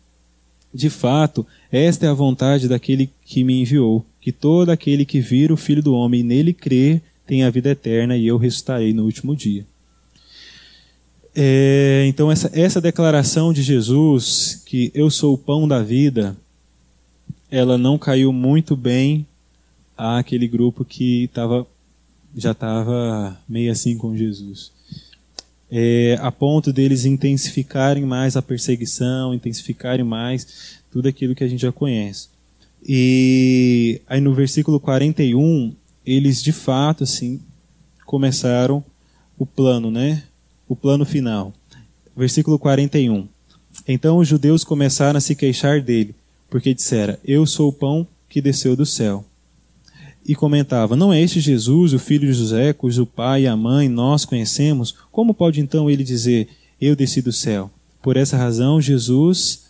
De 0.73 0.89
fato, 0.89 1.45
esta 1.71 2.05
é 2.05 2.09
a 2.09 2.13
vontade 2.13 2.67
daquele 2.67 3.09
que 3.25 3.43
me 3.43 3.61
enviou, 3.61 4.05
que 4.19 4.31
todo 4.31 4.69
aquele 4.69 5.05
que 5.05 5.19
vir 5.19 5.51
o 5.51 5.57
Filho 5.57 5.81
do 5.81 5.93
Homem 5.93 6.21
e 6.21 6.23
nele 6.23 6.53
crer 6.53 7.01
tenha 7.25 7.47
a 7.47 7.49
vida 7.49 7.69
eterna 7.69 8.15
e 8.15 8.27
eu 8.27 8.37
ressuscitarei 8.37 8.93
no 8.93 9.03
último 9.03 9.35
dia. 9.35 9.65
É, 11.33 12.05
então, 12.07 12.29
essa, 12.31 12.51
essa 12.53 12.81
declaração 12.81 13.53
de 13.53 13.63
Jesus, 13.63 14.61
que 14.65 14.91
eu 14.93 15.09
sou 15.09 15.33
o 15.33 15.37
pão 15.37 15.67
da 15.67 15.81
vida, 15.81 16.35
ela 17.49 17.77
não 17.77 17.97
caiu 17.97 18.33
muito 18.33 18.75
bem 18.75 19.25
àquele 19.97 20.47
grupo 20.47 20.83
que 20.83 21.29
tava, 21.33 21.65
já 22.35 22.51
estava 22.51 23.37
meio 23.47 23.71
assim 23.71 23.97
com 23.97 24.15
Jesus 24.15 24.71
é, 25.71 26.17
a 26.19 26.31
ponto 26.31 26.73
deles 26.73 27.05
intensificarem 27.05 28.05
mais 28.05 28.35
a 28.35 28.41
perseguição, 28.41 29.33
intensificarem 29.33 30.03
mais 30.03 30.81
tudo 30.91 31.07
aquilo 31.07 31.33
que 31.33 31.43
a 31.43 31.47
gente 31.47 31.61
já 31.61 31.71
conhece. 31.71 32.27
E 32.85 34.01
aí 34.07 34.19
no 34.19 34.33
versículo 34.33 34.79
41, 34.79 35.73
eles 36.05 36.43
de 36.43 36.51
fato 36.51 37.05
assim 37.05 37.39
começaram 38.05 38.83
o 39.37 39.45
plano, 39.45 39.89
né? 39.89 40.23
O 40.67 40.75
plano 40.75 41.05
final. 41.05 41.53
Versículo 42.15 42.59
41. 42.59 43.27
Então 43.87 44.17
os 44.17 44.27
judeus 44.27 44.65
começaram 44.65 45.17
a 45.17 45.21
se 45.21 45.35
queixar 45.35 45.81
dele, 45.81 46.13
porque 46.49 46.73
disseram: 46.73 47.17
Eu 47.23 47.45
sou 47.45 47.69
o 47.69 47.73
pão 47.73 48.05
que 48.27 48.41
desceu 48.41 48.75
do 48.75 48.85
céu 48.85 49.25
e 50.31 50.35
comentava: 50.35 50.95
Não 50.95 51.11
é 51.11 51.21
este 51.21 51.41
Jesus, 51.41 51.91
o 51.91 51.99
filho 51.99 52.25
de 52.25 52.31
José, 52.31 52.71
cujo 52.71 53.05
pai 53.05 53.43
e 53.43 53.47
a 53.47 53.55
mãe 53.57 53.89
nós 53.89 54.23
conhecemos? 54.23 54.95
Como 55.11 55.33
pode 55.33 55.59
então 55.59 55.89
ele 55.89 56.05
dizer: 56.05 56.47
Eu 56.79 56.95
desci 56.95 57.21
do 57.21 57.33
céu? 57.33 57.69
Por 58.01 58.15
essa 58.15 58.37
razão, 58.37 58.79
Jesus. 58.79 59.69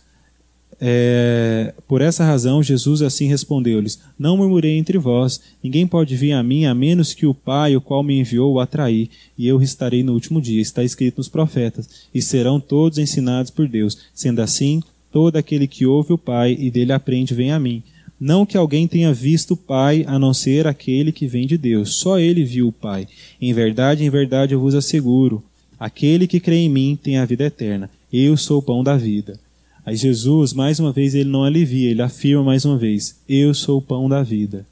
É, 0.84 1.74
por 1.86 2.00
essa 2.00 2.24
razão, 2.24 2.62
Jesus 2.62 3.02
assim 3.02 3.26
respondeu-lhes: 3.26 3.98
Não 4.16 4.36
murmurei 4.36 4.78
entre 4.78 4.98
vós, 4.98 5.40
ninguém 5.60 5.84
pode 5.84 6.14
vir 6.16 6.32
a 6.32 6.44
mim 6.44 6.64
a 6.64 6.74
menos 6.74 7.12
que 7.12 7.26
o 7.26 7.34
Pai, 7.34 7.74
o 7.74 7.80
qual 7.80 8.04
me 8.04 8.20
enviou, 8.20 8.52
o 8.52 8.60
atrair, 8.60 9.10
e 9.36 9.48
eu 9.48 9.56
restarei 9.58 10.04
no 10.04 10.12
último 10.12 10.40
dia. 10.40 10.62
Está 10.62 10.84
escrito 10.84 11.18
nos 11.18 11.28
profetas: 11.28 11.88
E 12.14 12.22
serão 12.22 12.60
todos 12.60 12.98
ensinados 12.98 13.50
por 13.50 13.66
Deus. 13.66 13.98
Sendo 14.14 14.40
assim, 14.40 14.80
todo 15.10 15.36
aquele 15.36 15.66
que 15.66 15.86
ouve 15.86 16.12
o 16.12 16.18
Pai 16.18 16.56
e 16.56 16.70
dele 16.70 16.92
aprende, 16.92 17.34
vem 17.34 17.50
a 17.50 17.58
mim. 17.58 17.82
Não 18.24 18.46
que 18.46 18.56
alguém 18.56 18.86
tenha 18.86 19.12
visto 19.12 19.54
o 19.54 19.56
Pai, 19.56 20.04
a 20.06 20.16
não 20.16 20.32
ser 20.32 20.68
aquele 20.68 21.10
que 21.10 21.26
vem 21.26 21.44
de 21.44 21.58
Deus. 21.58 21.96
Só 21.96 22.20
ele 22.20 22.44
viu 22.44 22.68
o 22.68 22.72
Pai. 22.72 23.08
Em 23.40 23.52
verdade, 23.52 24.04
em 24.04 24.10
verdade 24.10 24.54
eu 24.54 24.60
vos 24.60 24.76
asseguro: 24.76 25.42
aquele 25.76 26.28
que 26.28 26.38
crê 26.38 26.58
em 26.58 26.68
mim 26.68 26.96
tem 27.02 27.18
a 27.18 27.24
vida 27.24 27.42
eterna. 27.42 27.90
Eu 28.12 28.36
sou 28.36 28.60
o 28.60 28.62
pão 28.62 28.84
da 28.84 28.96
vida. 28.96 29.40
Aí 29.84 29.96
Jesus, 29.96 30.52
mais 30.52 30.78
uma 30.78 30.92
vez, 30.92 31.16
ele 31.16 31.28
não 31.28 31.42
alivia, 31.42 31.90
ele 31.90 32.00
afirma 32.00 32.44
mais 32.44 32.64
uma 32.64 32.78
vez: 32.78 33.16
Eu 33.28 33.52
sou 33.52 33.78
o 33.78 33.82
pão 33.82 34.08
da 34.08 34.22
vida. 34.22 34.64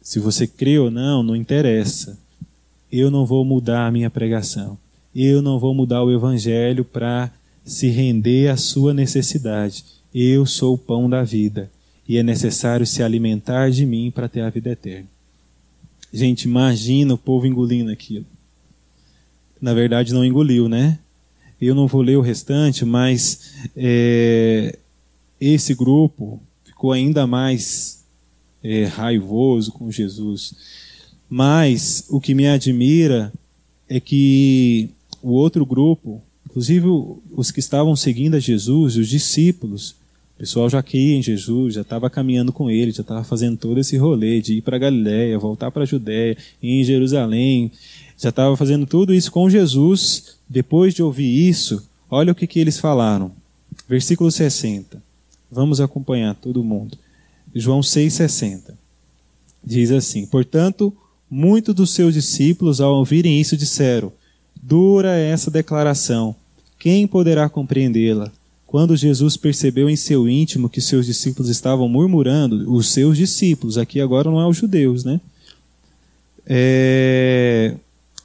Se 0.00 0.18
você 0.18 0.44
crê 0.44 0.80
ou 0.80 0.90
não, 0.90 1.22
não 1.22 1.36
interessa. 1.36 2.18
Eu 2.90 3.08
não 3.08 3.24
vou 3.24 3.44
mudar 3.44 3.86
a 3.86 3.92
minha 3.92 4.10
pregação. 4.10 4.76
Eu 5.14 5.42
não 5.42 5.60
vou 5.60 5.72
mudar 5.72 6.02
o 6.02 6.10
evangelho 6.10 6.84
para 6.84 7.30
se 7.64 7.86
render 7.86 8.48
à 8.48 8.56
sua 8.56 8.92
necessidade. 8.92 9.84
Eu 10.12 10.44
sou 10.44 10.74
o 10.74 10.78
pão 10.78 11.08
da 11.08 11.22
vida 11.22 11.70
e 12.08 12.16
é 12.16 12.22
necessário 12.22 12.86
se 12.86 13.02
alimentar 13.02 13.70
de 13.70 13.86
mim 13.86 14.10
para 14.10 14.28
ter 14.28 14.40
a 14.40 14.50
vida 14.50 14.70
eterna. 14.70 15.06
Gente, 16.12 16.44
imagina 16.44 17.14
o 17.14 17.18
povo 17.18 17.46
engolindo 17.46 17.90
aquilo. 17.90 18.26
Na 19.60 19.72
verdade, 19.72 20.12
não 20.12 20.24
engoliu, 20.24 20.68
né? 20.68 20.98
Eu 21.60 21.74
não 21.74 21.86
vou 21.86 22.02
ler 22.02 22.18
o 22.18 22.20
restante, 22.20 22.84
mas 22.84 23.52
é, 23.76 24.76
esse 25.40 25.74
grupo 25.74 26.42
ficou 26.64 26.92
ainda 26.92 27.26
mais 27.26 28.04
é, 28.62 28.84
raivoso 28.84 29.72
com 29.72 29.90
Jesus. 29.90 30.54
Mas 31.30 32.04
o 32.10 32.20
que 32.20 32.34
me 32.34 32.46
admira 32.46 33.32
é 33.88 34.00
que 34.00 34.90
o 35.22 35.30
outro 35.30 35.64
grupo, 35.64 36.20
inclusive 36.44 36.86
os 37.30 37.50
que 37.50 37.60
estavam 37.60 37.94
seguindo 37.94 38.34
a 38.34 38.40
Jesus, 38.40 38.96
os 38.96 39.08
discípulos, 39.08 39.94
pessoal 40.42 40.68
já 40.68 40.82
queria 40.82 41.16
em 41.16 41.22
Jesus, 41.22 41.74
já 41.74 41.82
estava 41.82 42.10
caminhando 42.10 42.52
com 42.52 42.68
ele, 42.68 42.90
já 42.90 43.02
estava 43.02 43.22
fazendo 43.22 43.56
todo 43.56 43.78
esse 43.78 43.96
rolê 43.96 44.40
de 44.40 44.54
ir 44.54 44.60
para 44.60 44.76
Galiléia, 44.76 45.38
voltar 45.38 45.70
para 45.70 45.84
a 45.84 45.86
Judéia, 45.86 46.36
ir 46.60 46.80
em 46.80 46.82
Jerusalém, 46.82 47.70
já 48.18 48.30
estava 48.30 48.56
fazendo 48.56 48.84
tudo 48.84 49.14
isso 49.14 49.30
com 49.30 49.48
Jesus. 49.48 50.38
Depois 50.48 50.94
de 50.94 51.00
ouvir 51.00 51.48
isso, 51.48 51.88
olha 52.10 52.32
o 52.32 52.34
que, 52.34 52.48
que 52.48 52.58
eles 52.58 52.80
falaram. 52.80 53.30
Versículo 53.88 54.32
60. 54.32 55.00
Vamos 55.48 55.80
acompanhar 55.80 56.34
todo 56.34 56.64
mundo. 56.64 56.98
João 57.54 57.78
6,60. 57.78 58.74
Diz 59.64 59.92
assim: 59.92 60.26
Portanto, 60.26 60.92
muitos 61.30 61.72
dos 61.72 61.90
seus 61.90 62.14
discípulos, 62.14 62.80
ao 62.80 62.96
ouvirem 62.96 63.40
isso, 63.40 63.56
disseram: 63.56 64.12
Dura 64.60 65.16
essa 65.16 65.52
declaração, 65.52 66.34
quem 66.80 67.06
poderá 67.06 67.48
compreendê-la? 67.48 68.32
Quando 68.72 68.96
Jesus 68.96 69.36
percebeu 69.36 69.90
em 69.90 69.96
seu 69.96 70.26
íntimo 70.26 70.66
que 70.66 70.80
seus 70.80 71.04
discípulos 71.04 71.50
estavam 71.50 71.86
murmurando, 71.90 72.72
os 72.72 72.88
seus 72.88 73.18
discípulos, 73.18 73.76
aqui 73.76 74.00
agora 74.00 74.30
não 74.30 74.40
é 74.40 74.46
os 74.46 74.56
judeus, 74.56 75.04
né? 75.04 75.20
É, 76.46 77.74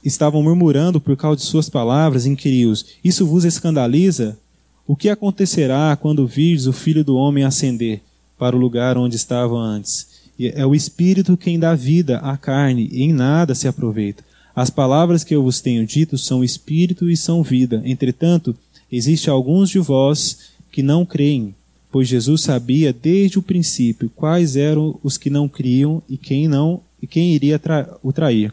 estavam 0.02 0.42
murmurando 0.42 1.02
por 1.02 1.18
causa 1.18 1.42
de 1.42 1.46
suas 1.46 1.68
palavras, 1.68 2.24
inquiriu-os: 2.24 2.86
Isso 3.04 3.26
vos 3.26 3.44
escandaliza? 3.44 4.38
O 4.86 4.96
que 4.96 5.10
acontecerá 5.10 5.94
quando 6.00 6.26
virdes 6.26 6.64
o 6.64 6.72
filho 6.72 7.04
do 7.04 7.14
homem 7.14 7.44
ascender 7.44 8.00
para 8.38 8.56
o 8.56 8.58
lugar 8.58 8.96
onde 8.96 9.16
estava 9.16 9.54
antes? 9.54 10.08
É 10.40 10.64
o 10.64 10.74
Espírito 10.74 11.36
quem 11.36 11.58
dá 11.58 11.74
vida 11.74 12.20
à 12.20 12.38
carne, 12.38 12.88
e 12.90 13.02
em 13.02 13.12
nada 13.12 13.54
se 13.54 13.68
aproveita. 13.68 14.24
As 14.56 14.70
palavras 14.70 15.22
que 15.22 15.36
eu 15.36 15.42
vos 15.42 15.60
tenho 15.60 15.86
dito 15.86 16.16
são 16.16 16.42
Espírito 16.42 17.10
e 17.10 17.18
são 17.18 17.42
vida. 17.42 17.82
Entretanto, 17.84 18.56
Existe 18.90 19.28
alguns 19.28 19.70
de 19.70 19.78
vós 19.78 20.50
que 20.72 20.82
não 20.82 21.04
creem, 21.04 21.54
pois 21.90 22.08
Jesus 22.08 22.42
sabia 22.42 22.92
desde 22.92 23.38
o 23.38 23.42
princípio 23.42 24.10
quais 24.14 24.56
eram 24.56 24.98
os 25.02 25.16
que 25.16 25.30
não 25.30 25.48
criam 25.48 26.02
e 26.08 26.16
quem 26.16 26.48
não 26.48 26.80
e 27.00 27.06
quem 27.06 27.34
iria 27.34 27.58
tra 27.58 27.98
o 28.02 28.12
trair. 28.12 28.52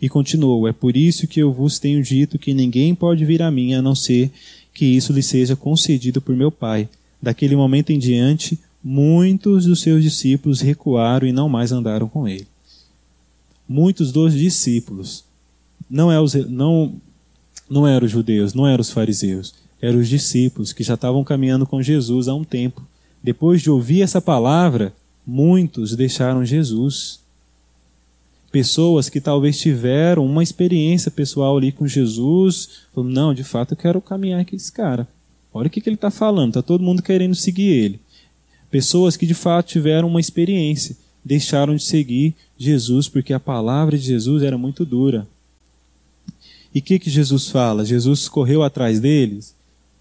E 0.00 0.08
continuou: 0.08 0.66
É 0.66 0.72
por 0.72 0.96
isso 0.96 1.26
que 1.26 1.40
eu 1.40 1.52
vos 1.52 1.78
tenho 1.78 2.02
dito 2.02 2.38
que 2.38 2.52
ninguém 2.52 2.94
pode 2.94 3.24
vir 3.24 3.42
a 3.42 3.50
mim 3.50 3.74
a 3.74 3.82
não 3.82 3.94
ser 3.94 4.30
que 4.74 4.84
isso 4.84 5.12
lhe 5.12 5.22
seja 5.22 5.56
concedido 5.56 6.20
por 6.20 6.36
meu 6.36 6.50
Pai. 6.50 6.88
Daquele 7.22 7.56
momento 7.56 7.90
em 7.90 7.98
diante, 7.98 8.58
muitos 8.84 9.64
dos 9.64 9.80
seus 9.80 10.02
discípulos 10.02 10.60
recuaram 10.60 11.26
e 11.26 11.32
não 11.32 11.48
mais 11.48 11.72
andaram 11.72 12.08
com 12.08 12.28
ele. 12.28 12.46
Muitos 13.68 14.12
dos 14.12 14.34
discípulos, 14.34 15.24
não, 15.90 16.12
é 16.12 16.20
os, 16.20 16.34
não, 16.34 16.94
não 17.68 17.86
eram 17.86 18.06
os 18.06 18.12
judeus, 18.12 18.54
não 18.54 18.66
eram 18.66 18.80
os 18.80 18.90
fariseus, 18.90 19.54
eram 19.80 19.98
os 20.00 20.08
discípulos 20.08 20.72
que 20.72 20.82
já 20.82 20.94
estavam 20.94 21.22
caminhando 21.22 21.66
com 21.66 21.82
Jesus 21.82 22.28
há 22.28 22.34
um 22.34 22.44
tempo. 22.44 22.86
Depois 23.22 23.60
de 23.60 23.70
ouvir 23.70 24.02
essa 24.02 24.20
palavra, 24.20 24.92
muitos 25.26 25.94
deixaram 25.94 26.44
Jesus. 26.44 27.20
Pessoas 28.50 29.08
que 29.08 29.20
talvez 29.20 29.58
tiveram 29.58 30.24
uma 30.24 30.42
experiência 30.42 31.10
pessoal 31.10 31.58
ali 31.58 31.72
com 31.72 31.86
Jesus, 31.86 32.86
falaram, 32.94 33.12
não, 33.12 33.34
de 33.34 33.44
fato 33.44 33.72
eu 33.72 33.76
quero 33.76 34.00
caminhar 34.00 34.44
com 34.44 34.56
esse 34.56 34.72
cara. 34.72 35.06
Olha 35.52 35.66
o 35.66 35.70
que, 35.70 35.80
que 35.80 35.88
ele 35.88 35.96
está 35.96 36.10
falando, 36.10 36.50
está 36.50 36.62
todo 36.62 36.84
mundo 36.84 37.02
querendo 37.02 37.34
seguir 37.34 37.68
ele. 37.68 38.00
Pessoas 38.70 39.16
que 39.16 39.26
de 39.26 39.34
fato 39.34 39.68
tiveram 39.68 40.08
uma 40.08 40.20
experiência, 40.20 40.96
deixaram 41.24 41.74
de 41.74 41.82
seguir 41.82 42.34
Jesus 42.56 43.08
porque 43.08 43.32
a 43.32 43.40
palavra 43.40 43.98
de 43.98 44.04
Jesus 44.04 44.42
era 44.42 44.56
muito 44.56 44.84
dura. 44.84 45.26
E 46.74 46.78
o 46.78 46.82
que, 46.82 46.98
que 46.98 47.10
Jesus 47.10 47.48
fala? 47.48 47.84
Jesus 47.84 48.28
correu 48.28 48.62
atrás 48.62 49.00
deles 49.00 49.55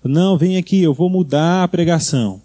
não, 0.10 0.38
vem 0.38 0.58
aqui, 0.58 0.82
eu 0.82 0.94
vou 0.94 1.10
mudar 1.10 1.64
a 1.64 1.68
pregação. 1.68 2.42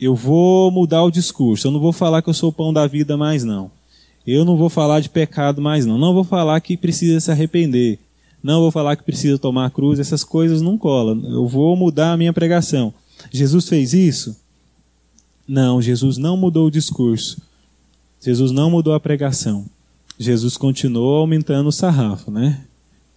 Eu 0.00 0.14
vou 0.14 0.70
mudar 0.70 1.04
o 1.04 1.10
discurso. 1.10 1.66
Eu 1.66 1.70
não 1.70 1.80
vou 1.80 1.92
falar 1.92 2.22
que 2.22 2.30
eu 2.30 2.34
sou 2.34 2.48
o 2.48 2.52
pão 2.52 2.72
da 2.72 2.86
vida 2.86 3.16
mais, 3.16 3.44
não. 3.44 3.70
Eu 4.26 4.44
não 4.44 4.56
vou 4.56 4.70
falar 4.70 5.00
de 5.00 5.10
pecado 5.10 5.60
mais, 5.60 5.84
não. 5.84 5.98
Não 5.98 6.14
vou 6.14 6.24
falar 6.24 6.60
que 6.60 6.76
precisa 6.76 7.20
se 7.20 7.30
arrepender. 7.30 7.98
Não 8.42 8.60
vou 8.60 8.70
falar 8.70 8.96
que 8.96 9.02
precisa 9.02 9.38
tomar 9.38 9.66
a 9.66 9.70
cruz. 9.70 9.98
Essas 9.98 10.24
coisas 10.24 10.62
não 10.62 10.78
colam. 10.78 11.22
Eu 11.24 11.46
vou 11.46 11.76
mudar 11.76 12.12
a 12.12 12.16
minha 12.16 12.32
pregação. 12.32 12.94
Jesus 13.30 13.68
fez 13.68 13.92
isso? 13.92 14.36
Não, 15.46 15.82
Jesus 15.82 16.16
não 16.16 16.36
mudou 16.36 16.68
o 16.68 16.70
discurso. 16.70 17.42
Jesus 18.20 18.50
não 18.52 18.70
mudou 18.70 18.94
a 18.94 19.00
pregação. 19.00 19.66
Jesus 20.18 20.56
continuou 20.56 21.16
aumentando 21.16 21.68
o 21.68 21.72
sarrafo, 21.72 22.30
né? 22.30 22.64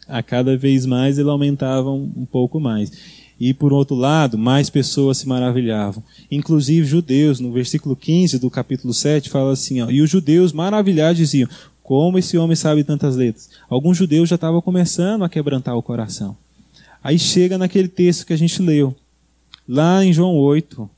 A 0.07 0.21
cada 0.21 0.57
vez 0.57 0.85
mais 0.85 1.17
ele 1.17 1.29
aumentava 1.29 1.89
um, 1.89 2.11
um 2.15 2.25
pouco 2.25 2.59
mais. 2.59 2.91
E 3.39 3.53
por 3.53 3.73
outro 3.73 3.95
lado, 3.95 4.37
mais 4.37 4.69
pessoas 4.69 5.17
se 5.17 5.27
maravilhavam. 5.27 6.03
Inclusive 6.29 6.85
judeus, 6.85 7.39
no 7.39 7.51
versículo 7.51 7.95
15 7.95 8.39
do 8.39 8.49
capítulo 8.49 8.93
7, 8.93 9.29
fala 9.29 9.51
assim: 9.51 9.81
ó, 9.81 9.89
E 9.89 10.01
os 10.01 10.09
judeus 10.09 10.53
maravilhados 10.53 11.17
diziam: 11.17 11.49
Como 11.81 12.17
esse 12.17 12.37
homem 12.37 12.55
sabe 12.55 12.83
tantas 12.83 13.15
letras? 13.15 13.49
Alguns 13.69 13.97
judeus 13.97 14.29
já 14.29 14.35
estavam 14.35 14.61
começando 14.61 15.23
a 15.23 15.29
quebrantar 15.29 15.75
o 15.75 15.83
coração. 15.83 16.37
Aí 17.03 17.19
chega 17.19 17.57
naquele 17.57 17.89
texto 17.89 18.25
que 18.25 18.33
a 18.33 18.37
gente 18.37 18.61
leu, 18.61 18.95
lá 19.67 20.05
em 20.05 20.13
João 20.13 20.35
8. 20.37 20.89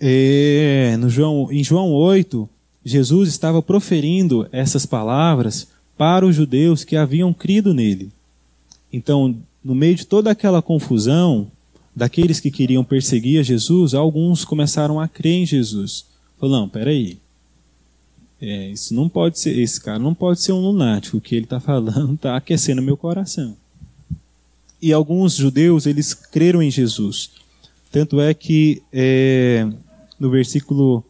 É, 0.00 0.96
no 0.98 1.10
João, 1.10 1.52
em 1.52 1.62
João 1.62 1.92
8, 1.92 2.48
Jesus 2.84 3.28
estava 3.28 3.62
proferindo 3.62 4.48
essas 4.50 4.86
palavras 4.86 5.68
para 5.96 6.26
os 6.26 6.34
judeus 6.34 6.84
que 6.84 6.96
haviam 6.96 7.32
crido 7.32 7.72
nele. 7.72 8.10
Então, 8.92 9.36
no 9.64 9.74
meio 9.74 9.94
de 9.94 10.06
toda 10.06 10.30
aquela 10.30 10.60
confusão, 10.60 11.50
daqueles 11.94 12.40
que 12.40 12.50
queriam 12.50 12.84
perseguir 12.84 13.42
Jesus, 13.42 13.94
alguns 13.94 14.44
começaram 14.44 15.00
a 15.00 15.08
crer 15.08 15.42
em 15.42 15.46
Jesus. 15.46 16.06
Falaram, 16.38 16.68
peraí, 16.68 17.18
é, 18.40 18.70
isso 18.70 18.94
não 18.94 19.08
pode 19.08 19.38
ser, 19.38 19.58
esse 19.58 19.80
cara 19.80 19.98
não 19.98 20.14
pode 20.14 20.42
ser 20.42 20.52
um 20.52 20.60
lunático, 20.60 21.16
o 21.16 21.20
que 21.20 21.34
ele 21.34 21.44
está 21.44 21.60
falando 21.60 22.14
está 22.14 22.36
aquecendo 22.36 22.82
meu 22.82 22.96
coração. 22.96 23.56
E 24.82 24.92
alguns 24.92 25.36
judeus, 25.36 25.86
eles 25.86 26.12
creram 26.12 26.62
em 26.62 26.70
Jesus. 26.70 27.30
Tanto 27.90 28.20
é 28.20 28.34
que 28.34 28.82
é, 28.92 29.66
no 30.18 30.28
versículo 30.28 31.02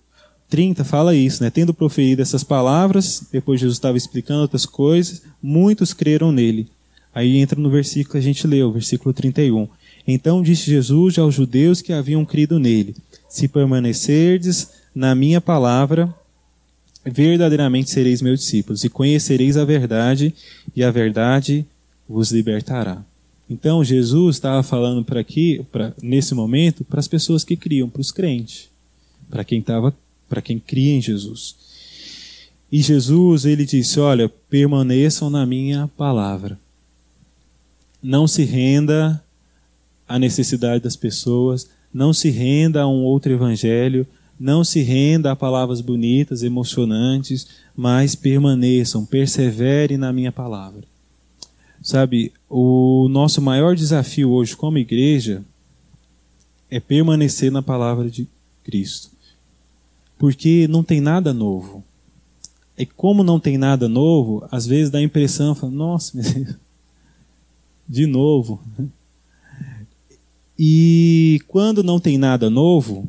30 0.54 0.84
fala 0.84 1.16
isso, 1.16 1.42
né? 1.42 1.50
Tendo 1.50 1.74
proferido 1.74 2.22
essas 2.22 2.44
palavras, 2.44 3.26
depois 3.32 3.58
Jesus 3.58 3.76
estava 3.76 3.96
explicando 3.96 4.42
outras 4.42 4.64
coisas, 4.64 5.20
muitos 5.42 5.92
creram 5.92 6.30
nele. 6.30 6.68
Aí 7.12 7.38
entra 7.38 7.60
no 7.60 7.68
versículo 7.68 8.12
que 8.12 8.18
a 8.18 8.20
gente 8.20 8.46
leu, 8.46 8.70
versículo 8.70 9.12
31. 9.12 9.66
Então 10.06 10.44
disse 10.44 10.70
Jesus 10.70 11.18
aos 11.18 11.34
judeus 11.34 11.82
que 11.82 11.92
haviam 11.92 12.24
crido 12.24 12.60
nele: 12.60 12.94
Se 13.28 13.48
permanecerdes 13.48 14.68
na 14.94 15.12
minha 15.12 15.40
palavra, 15.40 16.14
verdadeiramente 17.04 17.90
sereis 17.90 18.22
meus 18.22 18.38
discípulos, 18.38 18.84
e 18.84 18.88
conhecereis 18.88 19.56
a 19.56 19.64
verdade, 19.64 20.32
e 20.76 20.84
a 20.84 20.90
verdade 20.92 21.66
vos 22.08 22.30
libertará. 22.30 23.04
Então 23.50 23.82
Jesus 23.82 24.36
estava 24.36 24.62
falando 24.62 25.04
para 25.04 25.18
aqui, 25.18 25.66
pra, 25.72 25.92
nesse 26.00 26.32
momento, 26.32 26.84
para 26.84 27.00
as 27.00 27.08
pessoas 27.08 27.42
que 27.42 27.56
criam, 27.56 27.90
para 27.90 28.00
os 28.00 28.12
crentes, 28.12 28.68
para 29.28 29.42
quem 29.42 29.58
estava 29.58 29.92
para 30.34 30.42
quem 30.42 30.58
cria 30.58 30.96
em 30.96 31.00
Jesus. 31.00 31.54
E 32.70 32.82
Jesus, 32.82 33.44
ele 33.44 33.64
disse: 33.64 34.00
Olha, 34.00 34.28
permaneçam 34.28 35.30
na 35.30 35.46
minha 35.46 35.88
palavra. 35.96 36.58
Não 38.02 38.26
se 38.26 38.42
renda 38.42 39.22
à 40.08 40.18
necessidade 40.18 40.82
das 40.82 40.96
pessoas, 40.96 41.70
não 41.92 42.12
se 42.12 42.30
renda 42.30 42.82
a 42.82 42.88
um 42.88 43.04
outro 43.04 43.32
evangelho, 43.32 44.04
não 44.38 44.64
se 44.64 44.82
renda 44.82 45.30
a 45.30 45.36
palavras 45.36 45.80
bonitas, 45.80 46.42
emocionantes, 46.42 47.46
mas 47.76 48.16
permaneçam, 48.16 49.06
perseverem 49.06 49.96
na 49.96 50.12
minha 50.12 50.32
palavra. 50.32 50.82
Sabe, 51.80 52.32
o 52.50 53.06
nosso 53.08 53.40
maior 53.40 53.76
desafio 53.76 54.30
hoje 54.30 54.56
como 54.56 54.78
igreja 54.78 55.44
é 56.68 56.80
permanecer 56.80 57.52
na 57.52 57.62
palavra 57.62 58.10
de 58.10 58.26
Cristo. 58.64 59.13
Porque 60.18 60.66
não 60.68 60.82
tem 60.82 61.00
nada 61.00 61.32
novo. 61.32 61.84
E 62.76 62.84
como 62.84 63.22
não 63.22 63.38
tem 63.38 63.56
nada 63.56 63.88
novo, 63.88 64.46
às 64.50 64.66
vezes 64.66 64.90
dá 64.90 64.98
a 64.98 65.02
impressão, 65.02 65.54
fala, 65.54 65.72
nossa, 65.72 66.18
de 67.88 68.06
novo. 68.06 68.60
E 70.58 71.40
quando 71.46 71.82
não 71.82 72.00
tem 72.00 72.18
nada 72.18 72.50
novo, 72.50 73.08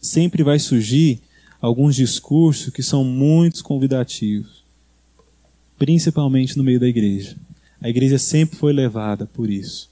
sempre 0.00 0.42
vai 0.42 0.58
surgir 0.58 1.20
alguns 1.60 1.94
discursos 1.94 2.72
que 2.72 2.82
são 2.82 3.04
muito 3.04 3.62
convidativos, 3.62 4.64
principalmente 5.78 6.56
no 6.56 6.64
meio 6.64 6.80
da 6.80 6.88
igreja. 6.88 7.36
A 7.80 7.88
igreja 7.88 8.18
sempre 8.18 8.56
foi 8.56 8.72
levada 8.72 9.26
por 9.26 9.50
isso. 9.50 9.89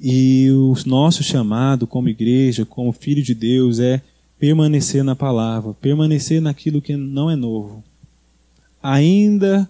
E 0.00 0.50
o 0.50 0.74
nosso 0.86 1.22
chamado 1.22 1.86
como 1.86 2.08
igreja, 2.08 2.64
como 2.64 2.92
filho 2.92 3.22
de 3.22 3.34
Deus, 3.34 3.78
é 3.78 4.02
permanecer 4.38 5.04
na 5.04 5.14
palavra, 5.14 5.74
permanecer 5.74 6.40
naquilo 6.40 6.82
que 6.82 6.96
não 6.96 7.30
é 7.30 7.36
novo. 7.36 7.82
Ainda 8.82 9.68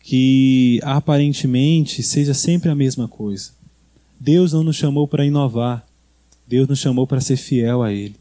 que 0.00 0.80
aparentemente 0.82 2.02
seja 2.02 2.34
sempre 2.34 2.70
a 2.70 2.74
mesma 2.74 3.08
coisa. 3.08 3.50
Deus 4.20 4.52
não 4.52 4.62
nos 4.62 4.76
chamou 4.76 5.08
para 5.08 5.24
inovar, 5.24 5.86
Deus 6.46 6.68
nos 6.68 6.78
chamou 6.78 7.06
para 7.06 7.20
ser 7.20 7.36
fiel 7.36 7.82
a 7.82 7.92
Ele. 7.92 8.16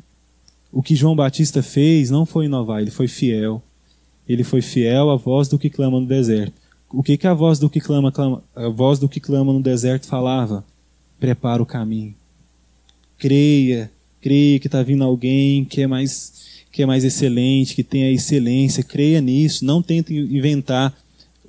O 0.72 0.82
que 0.82 0.96
João 0.96 1.16
Batista 1.16 1.62
fez 1.62 2.10
não 2.10 2.26
foi 2.26 2.46
inovar, 2.46 2.82
ele 2.82 2.90
foi 2.90 3.08
fiel. 3.08 3.62
Ele 4.28 4.44
foi 4.44 4.60
fiel 4.60 5.12
à 5.12 5.16
voz 5.16 5.48
do 5.48 5.60
que 5.60 5.70
clama 5.70 6.00
no 6.00 6.08
deserto. 6.08 6.63
O 6.94 7.02
que, 7.02 7.18
que 7.18 7.26
a 7.26 7.34
voz 7.34 7.58
do 7.58 7.70
que 7.70 7.82
clama, 7.82 8.12
clama, 8.12 8.44
a 8.56 8.70
voz 8.70 9.00
do 9.00 9.10
que 9.10 9.20
clama 9.20 9.52
no 9.52 9.62
deserto 9.62 10.06
falava? 10.06 10.64
Prepara 11.20 11.62
o 11.62 11.66
caminho. 11.66 12.14
Creia, 13.18 13.92
creia 14.22 14.60
que 14.60 14.68
está 14.68 14.84
vindo 14.84 15.04
alguém 15.04 15.66
que 15.66 15.82
é 15.82 15.88
mais 15.88 16.44
que 16.72 16.82
é 16.82 16.86
mais 16.86 17.04
excelente, 17.04 17.76
que 17.76 17.84
tem 17.84 18.04
a 18.04 18.12
excelência. 18.12 18.84
Creia 18.84 19.22
nisso. 19.22 19.64
Não 19.64 19.82
tente 19.82 20.14
inventar. 20.14 20.96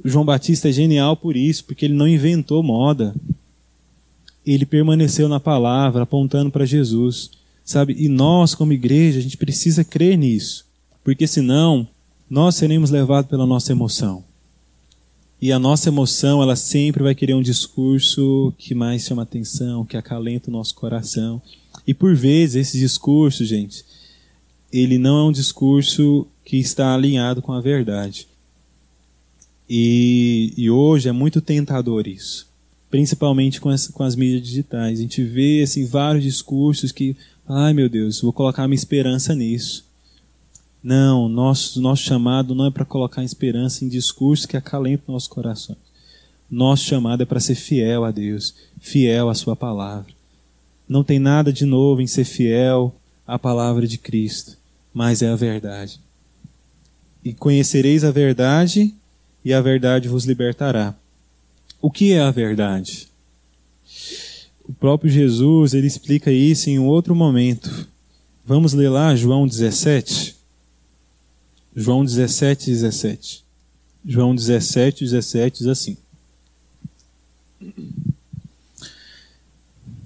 O 0.05 0.09
João 0.09 0.25
Batista 0.25 0.69
é 0.69 0.73
genial 0.73 1.17
por 1.17 1.35
isso, 1.35 1.65
porque 1.65 1.87
ele 1.87 1.95
não 1.95 2.07
inventou 2.09 2.63
moda. 2.63 3.15
Ele 4.45 4.67
permaneceu 4.67 5.29
na 5.29 5.41
palavra, 5.41 6.03
apontando 6.03 6.51
para 6.51 6.67
Jesus 6.67 7.31
sabe? 7.65 7.97
E 7.99 8.09
nós, 8.09 8.55
como 8.55 8.73
igreja, 8.73 9.19
a 9.19 9.23
gente 9.23 9.37
precisa 9.37 9.83
crer 9.83 10.19
nisso, 10.19 10.67
porque 11.03 11.27
senão 11.27 11.89
nós 12.29 12.57
seremos 12.57 12.91
levados 12.91 13.31
pela 13.31 13.47
nossa 13.47 13.73
emoção. 13.73 14.23
E 15.45 15.53
a 15.53 15.59
nossa 15.59 15.91
emoção, 15.91 16.41
ela 16.41 16.57
sempre 16.57 17.03
vai 17.03 17.15
querer 17.15 17.35
um 17.35 17.43
discurso 17.43 18.51
que 18.57 18.75
mais 18.75 19.03
chama 19.03 19.25
atenção, 19.25 19.85
que 19.85 19.95
acalenta 19.95 20.49
o 20.49 20.51
nosso 20.51 20.75
coração. 20.75 21.43
E 21.87 21.93
por 21.93 22.17
vezes 22.17 22.57
esse 22.57 22.79
discurso, 22.79 23.45
gente, 23.45 23.85
ele 24.73 24.97
não 24.97 25.19
é 25.19 25.25
um 25.25 25.31
discurso 25.31 26.27
que 26.47 26.57
está 26.57 26.95
alinhado 26.95 27.43
com 27.43 27.53
a 27.53 27.61
verdade. 27.61 28.27
E, 29.69 30.55
e 30.57 30.71
hoje 30.71 31.11
é 31.11 31.13
muito 31.13 31.43
tentador 31.43 32.09
isso, 32.09 32.49
principalmente 32.91 33.61
com 33.61 33.69
as, 33.69 33.89
com 33.89 34.03
as 34.03 34.17
mídias 34.17 34.41
digitais. 34.41 34.99
A 34.99 35.03
gente 35.03 35.23
vê 35.23 35.61
assim, 35.63 35.85
vários 35.85 36.25
discursos 36.25 36.91
que 36.91 37.15
Ai 37.47 37.75
meu 37.75 37.91
Deus, 37.91 38.23
vou 38.23 38.33
colocar 38.33 38.67
minha 38.67 38.75
esperança 38.75 39.35
nisso. 39.35 39.84
Não, 40.85 41.31
nosso, 41.31 41.81
nosso 41.81 42.03
chamado 42.03 42.55
não 42.55 42.67
é 42.67 42.71
para 42.71 42.85
colocar 42.85 43.25
esperança 43.25 43.83
em 43.83 43.89
discursos 43.89 44.45
que 44.45 44.55
acalentam 44.55 45.15
nossos 45.15 45.29
corações. 45.29 45.79
Nosso 46.51 46.85
chamado 46.85 47.23
é 47.23 47.27
para 47.27 47.41
ser 47.41 47.55
fiel 47.55 48.05
a 48.05 48.11
Deus, 48.11 48.55
fiel 48.79 49.31
à 49.31 49.35
Sua 49.35 49.57
palavra. 49.57 50.13
Não 50.87 51.03
tem 51.03 51.19
nada 51.19 51.51
de 51.51 51.65
novo 51.65 52.03
em 52.03 52.07
ser 52.07 52.27
fiel 52.27 52.95
à 53.27 53.39
palavra 53.39 53.87
de 53.87 53.97
Cristo, 53.97 54.59
mas 54.93 55.23
é 55.23 55.31
a 55.31 55.37
verdade. 55.37 55.99
E 57.25 57.33
conhecereis 57.33 58.05
a 58.05 58.11
verdade, 58.11 58.93
e 59.43 59.55
a 59.55 59.63
verdade 59.63 60.07
vos 60.07 60.27
libertará. 60.27 60.95
O 61.81 61.91
que 61.91 62.13
é 62.13 62.21
a 62.21 62.31
verdade? 62.31 63.09
O 64.69 64.75
próprio 64.75 65.11
Jesus, 65.11 65.73
ele 65.73 65.87
explica 65.87 66.31
isso 66.31 66.69
em 66.69 66.79
um 66.79 66.87
outro 66.87 67.15
momento. 67.15 67.89
Vamos 68.45 68.75
ler 68.75 68.91
lá 68.91 69.17
João 69.17 69.47
17. 69.47 70.34
João 71.75 72.05
17, 72.05 72.71
17. 72.71 73.45
João 74.07 74.35
17, 74.35 75.05
17 75.05 75.59
diz 75.59 75.67
assim: 75.67 75.97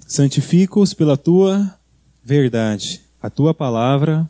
Santifica-os 0.06 0.94
pela 0.94 1.16
tua 1.16 1.78
verdade. 2.24 3.02
A 3.20 3.28
tua 3.28 3.52
palavra 3.52 4.28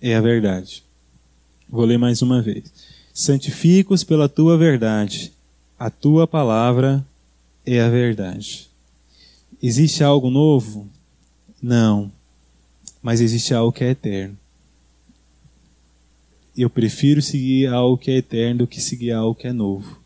é 0.00 0.14
a 0.14 0.20
verdade. 0.20 0.84
Vou 1.68 1.84
ler 1.84 1.98
mais 1.98 2.22
uma 2.22 2.40
vez. 2.40 2.64
Santifica-os 3.12 4.04
pela 4.04 4.28
tua 4.28 4.56
verdade. 4.56 5.32
A 5.76 5.90
tua 5.90 6.26
palavra 6.26 7.04
é 7.66 7.80
a 7.80 7.88
verdade. 7.88 8.68
Existe 9.60 10.04
algo 10.04 10.30
novo? 10.30 10.88
Não. 11.60 12.12
Mas 13.02 13.20
existe 13.20 13.52
algo 13.52 13.72
que 13.72 13.82
é 13.82 13.90
eterno. 13.90 14.36
Eu 16.56 16.70
prefiro 16.70 17.20
seguir 17.20 17.66
algo 17.66 17.98
que 17.98 18.10
é 18.10 18.16
eterno 18.16 18.60
do 18.60 18.66
que 18.66 18.80
seguir 18.80 19.12
algo 19.12 19.34
que 19.34 19.46
é 19.46 19.52
novo. 19.52 19.98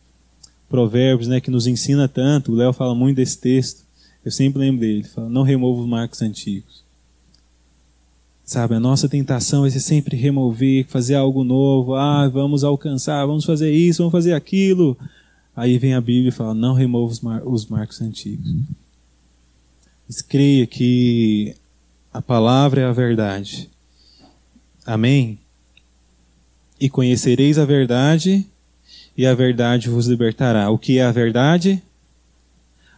Provérbios, 0.68 1.28
né, 1.28 1.40
que 1.40 1.50
nos 1.50 1.66
ensina 1.66 2.08
tanto, 2.08 2.52
o 2.52 2.54
Léo 2.54 2.72
fala 2.72 2.94
muito 2.94 3.16
desse 3.16 3.38
texto. 3.38 3.82
Eu 4.24 4.30
sempre 4.30 4.60
lembro 4.60 4.80
dele, 4.80 5.04
fala, 5.04 5.28
não 5.28 5.42
remova 5.42 5.80
os 5.80 5.88
marcos 5.88 6.20
antigos. 6.22 6.82
Sabe, 8.44 8.74
a 8.74 8.80
nossa 8.80 9.08
tentação 9.08 9.66
é 9.66 9.70
sempre 9.70 10.16
remover, 10.16 10.86
fazer 10.86 11.14
algo 11.14 11.44
novo. 11.44 11.94
Ah, 11.94 12.26
vamos 12.28 12.64
alcançar, 12.64 13.26
vamos 13.26 13.44
fazer 13.44 13.70
isso, 13.70 13.98
vamos 13.98 14.12
fazer 14.12 14.32
aquilo. 14.32 14.96
Aí 15.54 15.76
vem 15.76 15.92
a 15.92 16.00
Bíblia 16.00 16.30
e 16.30 16.32
fala, 16.32 16.54
não 16.54 16.72
remova 16.72 17.12
os, 17.12 17.20
mar 17.20 17.46
os 17.46 17.66
marcos 17.66 18.00
antigos. 18.00 18.48
Mas 20.08 20.22
creia 20.22 20.66
que 20.66 21.54
a 22.12 22.22
palavra 22.22 22.80
é 22.80 22.84
a 22.84 22.92
verdade. 22.92 23.68
Amém? 24.86 25.38
E 26.80 26.88
conhecereis 26.88 27.58
a 27.58 27.64
verdade, 27.64 28.46
e 29.16 29.26
a 29.26 29.34
verdade 29.34 29.88
vos 29.88 30.06
libertará. 30.06 30.70
O 30.70 30.78
que 30.78 30.98
é 30.98 31.04
a 31.04 31.10
verdade? 31.10 31.82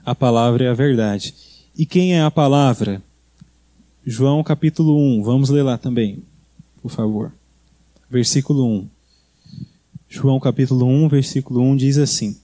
A 0.05 0.15
palavra 0.15 0.65
é 0.65 0.69
a 0.69 0.75
verdade. 0.75 1.35
E 1.77 1.87
quem 1.87 2.15
é 2.15 2.23
a 2.23 2.31
palavra? 2.31 3.03
João 4.05 4.43
capítulo 4.43 4.99
1, 4.99 5.23
vamos 5.23 5.51
ler 5.51 5.63
lá 5.63 5.79
também, 5.79 6.23
por 6.83 6.91
favor. 6.91 7.33
Versículo 8.11 8.67
1. 8.67 8.89
João 10.09 10.41
capítulo 10.41 10.87
1, 10.87 11.09
versículo 11.09 11.63
1 11.63 11.77
diz 11.77 11.97
assim: 11.97 12.37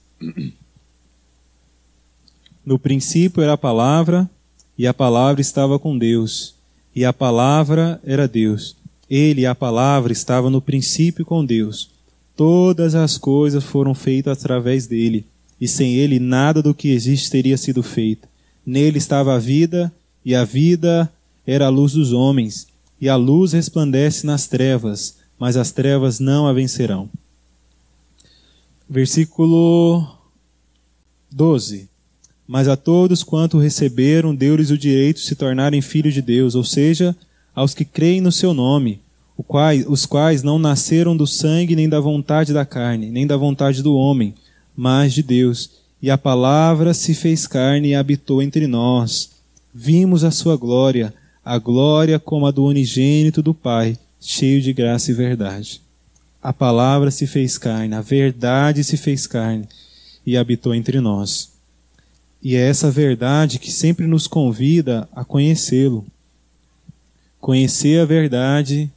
No 2.65 2.79
princípio 2.79 3.43
era 3.43 3.53
a 3.53 3.57
palavra, 3.57 4.29
e 4.77 4.87
a 4.87 4.93
palavra 4.93 5.41
estava 5.41 5.77
com 5.77 5.97
Deus, 5.97 6.55
e 6.95 7.03
a 7.03 7.11
palavra 7.11 7.99
era 8.05 8.27
Deus. 8.27 8.77
Ele, 9.09 9.45
a 9.45 9.55
palavra, 9.55 10.11
estava 10.11 10.49
no 10.49 10.61
princípio 10.61 11.25
com 11.25 11.45
Deus. 11.45 11.89
Todas 12.35 12.93
as 12.93 13.17
coisas 13.17 13.63
foram 13.63 13.93
feitas 13.93 14.37
através 14.37 14.85
dele, 14.85 15.25
e 15.59 15.67
sem 15.67 15.95
ele 15.95 16.19
nada 16.19 16.61
do 16.61 16.73
que 16.73 16.89
existe 16.89 17.31
teria 17.31 17.57
sido 17.57 17.81
feito. 17.81 18.27
Nele 18.65 18.97
estava 18.97 19.33
a 19.33 19.39
vida, 19.39 19.91
e 20.23 20.35
a 20.35 20.43
vida 20.43 21.11
era 21.45 21.67
a 21.67 21.69
luz 21.69 21.93
dos 21.93 22.11
homens, 22.11 22.67
e 22.99 23.07
a 23.07 23.15
luz 23.15 23.53
resplandece 23.53 24.25
nas 24.25 24.47
trevas, 24.47 25.17
mas 25.39 25.55
as 25.55 25.71
trevas 25.71 26.19
não 26.19 26.45
a 26.45 26.53
vencerão. 26.53 27.09
Versículo 28.89 30.05
12. 31.31 31.89
Mas 32.47 32.67
a 32.67 32.77
todos 32.77 33.23
quanto 33.23 33.57
receberam, 33.57 34.33
deu-lhes 34.33 34.69
o 34.69 34.77
direito 34.77 35.17
de 35.17 35.25
se 35.25 35.35
tornarem 35.35 35.81
filhos 35.81 36.13
de 36.13 36.21
Deus, 36.21 36.55
ou 36.55 36.63
seja, 36.63 37.15
aos 37.57 37.73
que 37.73 37.83
creem 37.83 38.21
no 38.21 38.31
seu 38.31 38.53
nome, 38.53 39.01
os 39.87 40.05
quais 40.05 40.43
não 40.43 40.59
nasceram 40.59 41.17
do 41.17 41.25
sangue, 41.25 41.75
nem 41.75 41.89
da 41.89 41.99
vontade 41.99 42.53
da 42.53 42.63
carne, 42.63 43.09
nem 43.09 43.25
da 43.25 43.35
vontade 43.35 43.81
do 43.81 43.95
homem, 43.95 44.35
mas 44.75 45.11
de 45.11 45.23
Deus. 45.23 45.71
E 45.99 46.11
a 46.11 46.19
palavra 46.19 46.93
se 46.93 47.15
fez 47.15 47.47
carne 47.47 47.87
e 47.87 47.95
habitou 47.95 48.43
entre 48.43 48.67
nós. 48.67 49.31
Vimos 49.73 50.23
a 50.23 50.29
sua 50.29 50.55
glória, 50.55 51.11
a 51.43 51.57
glória 51.57 52.19
como 52.19 52.45
a 52.45 52.51
do 52.51 52.63
unigênito 52.63 53.41
do 53.41 53.55
Pai, 53.55 53.97
cheio 54.21 54.61
de 54.61 54.71
graça 54.71 55.09
e 55.09 55.15
verdade. 55.15 55.81
A 56.39 56.53
palavra 56.53 57.09
se 57.09 57.25
fez 57.25 57.57
carne, 57.57 57.95
a 57.95 58.01
verdade 58.01 58.83
se 58.83 58.97
fez 58.97 59.25
carne 59.25 59.67
e 60.23 60.37
habitou 60.37 60.75
entre 60.75 61.01
nós. 61.01 61.49
E 62.39 62.55
é 62.55 62.69
essa 62.69 62.91
verdade 62.91 63.57
que 63.57 63.71
sempre 63.71 64.05
nos 64.05 64.27
convida 64.27 65.09
a 65.11 65.25
conhecê-lo. 65.25 66.05
Conhecer 67.47 68.01
a 68.01 68.03
verdade 68.03 68.91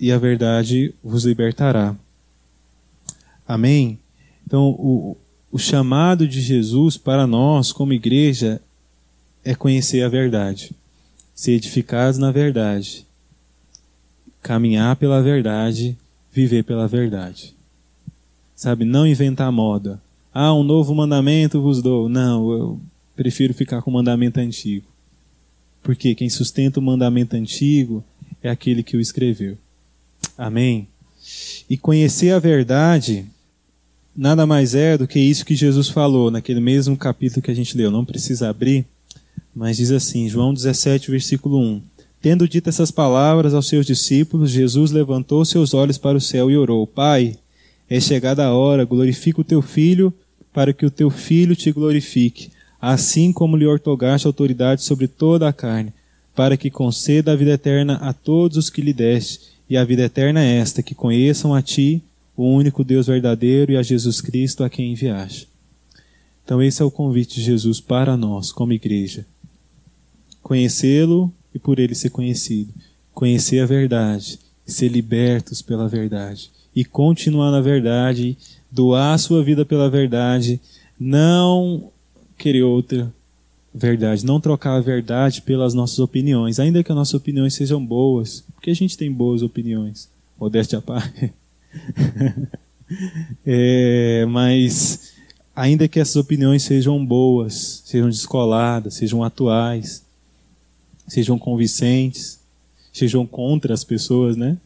e 0.00 0.10
a 0.10 0.16
verdade 0.16 0.94
vos 1.04 1.26
libertará. 1.26 1.94
Amém? 3.46 3.98
Então, 4.46 4.70
o, 4.70 5.14
o 5.52 5.58
chamado 5.58 6.26
de 6.26 6.40
Jesus 6.40 6.96
para 6.96 7.26
nós, 7.26 7.70
como 7.70 7.92
igreja, 7.92 8.62
é 9.44 9.54
conhecer 9.54 10.02
a 10.02 10.08
verdade, 10.08 10.72
ser 11.34 11.52
edificados 11.52 12.16
na 12.16 12.32
verdade, 12.32 13.06
caminhar 14.40 14.96
pela 14.96 15.22
verdade, 15.22 15.98
viver 16.32 16.64
pela 16.64 16.88
verdade. 16.88 17.54
Sabe, 18.56 18.86
não 18.86 19.06
inventar 19.06 19.52
moda. 19.52 20.00
Ah, 20.32 20.54
um 20.54 20.64
novo 20.64 20.94
mandamento 20.94 21.60
vos 21.60 21.82
dou. 21.82 22.08
Não, 22.08 22.50
eu 22.50 22.80
prefiro 23.14 23.52
ficar 23.52 23.82
com 23.82 23.90
o 23.90 23.94
mandamento 23.94 24.40
antigo. 24.40 24.93
Porque 25.84 26.14
quem 26.14 26.30
sustenta 26.30 26.80
o 26.80 26.82
mandamento 26.82 27.36
antigo 27.36 28.02
é 28.42 28.48
aquele 28.48 28.82
que 28.82 28.96
o 28.96 29.00
escreveu. 29.00 29.56
Amém? 30.36 30.88
E 31.70 31.76
conhecer 31.76 32.30
a 32.30 32.38
verdade 32.40 33.26
nada 34.16 34.46
mais 34.46 34.74
é 34.74 34.96
do 34.96 35.06
que 35.06 35.20
isso 35.20 35.44
que 35.44 35.54
Jesus 35.54 35.88
falou 35.88 36.30
naquele 36.30 36.60
mesmo 36.60 36.96
capítulo 36.96 37.42
que 37.42 37.50
a 37.50 37.54
gente 37.54 37.76
leu. 37.76 37.90
Não 37.90 38.04
precisa 38.04 38.48
abrir, 38.48 38.86
mas 39.54 39.76
diz 39.76 39.90
assim, 39.90 40.28
João 40.28 40.54
17, 40.54 41.10
versículo 41.10 41.58
1. 41.58 41.82
Tendo 42.22 42.48
dito 42.48 42.70
essas 42.70 42.90
palavras 42.90 43.52
aos 43.52 43.68
seus 43.68 43.84
discípulos, 43.84 44.50
Jesus 44.50 44.90
levantou 44.90 45.44
seus 45.44 45.74
olhos 45.74 45.98
para 45.98 46.16
o 46.16 46.20
céu 46.20 46.50
e 46.50 46.56
orou: 46.56 46.86
Pai, 46.86 47.36
é 47.90 48.00
chegada 48.00 48.46
a 48.46 48.54
hora, 48.54 48.86
glorifica 48.86 49.42
o 49.42 49.44
teu 49.44 49.60
filho, 49.60 50.14
para 50.50 50.72
que 50.72 50.86
o 50.86 50.90
teu 50.90 51.10
filho 51.10 51.54
te 51.54 51.70
glorifique, 51.70 52.50
assim 52.92 53.32
como 53.32 53.56
lhe 53.56 53.66
ortogaste 53.66 54.26
autoridade 54.26 54.82
sobre 54.82 55.08
toda 55.08 55.48
a 55.48 55.52
carne, 55.52 55.92
para 56.34 56.56
que 56.56 56.70
conceda 56.70 57.32
a 57.32 57.36
vida 57.36 57.52
eterna 57.52 57.94
a 57.96 58.12
todos 58.12 58.56
os 58.56 58.70
que 58.70 58.82
lhe 58.82 58.92
deste. 58.92 59.54
E 59.68 59.76
a 59.76 59.84
vida 59.84 60.02
eterna 60.02 60.42
é 60.42 60.58
esta, 60.58 60.82
que 60.82 60.94
conheçam 60.94 61.54
a 61.54 61.62
ti, 61.62 62.02
o 62.36 62.44
único 62.44 62.84
Deus 62.84 63.06
verdadeiro, 63.06 63.72
e 63.72 63.76
a 63.76 63.82
Jesus 63.82 64.20
Cristo 64.20 64.62
a 64.62 64.68
quem 64.68 64.92
enviaste. 64.92 65.48
Então, 66.44 66.62
esse 66.62 66.82
é 66.82 66.84
o 66.84 66.90
convite 66.90 67.36
de 67.36 67.42
Jesus 67.42 67.80
para 67.80 68.16
nós, 68.16 68.52
como 68.52 68.72
igreja. 68.72 69.24
Conhecê-lo 70.42 71.32
e 71.54 71.58
por 71.58 71.78
ele 71.78 71.94
ser 71.94 72.10
conhecido. 72.10 72.74
Conhecer 73.14 73.60
a 73.60 73.66
verdade, 73.66 74.38
ser 74.66 74.88
libertos 74.88 75.62
pela 75.62 75.88
verdade 75.88 76.50
e 76.74 76.84
continuar 76.84 77.50
na 77.50 77.60
verdade, 77.60 78.36
doar 78.70 79.14
a 79.14 79.18
sua 79.18 79.42
vida 79.42 79.64
pela 79.64 79.88
verdade, 79.88 80.60
não 80.98 81.92
querer 82.36 82.62
outra 82.62 83.12
verdade, 83.74 84.24
não 84.24 84.40
trocar 84.40 84.76
a 84.76 84.80
verdade 84.80 85.42
pelas 85.42 85.74
nossas 85.74 85.98
opiniões, 85.98 86.60
ainda 86.60 86.84
que 86.84 86.92
as 86.92 86.96
nossas 86.96 87.14
opiniões 87.14 87.54
sejam 87.54 87.84
boas, 87.84 88.44
porque 88.54 88.70
a 88.70 88.74
gente 88.74 88.96
tem 88.96 89.10
boas 89.10 89.42
opiniões, 89.42 90.08
modéstia 90.38 90.78
à 90.78 90.82
parte. 90.82 91.32
é, 93.44 94.24
mas 94.26 95.14
ainda 95.56 95.88
que 95.88 95.98
essas 95.98 96.16
opiniões 96.16 96.62
sejam 96.62 97.04
boas, 97.04 97.82
sejam 97.84 98.08
descoladas, 98.08 98.94
sejam 98.94 99.24
atuais, 99.24 100.04
sejam 101.08 101.36
convincentes, 101.36 102.38
sejam 102.92 103.26
contra 103.26 103.74
as 103.74 103.82
pessoas, 103.82 104.36
né? 104.36 104.56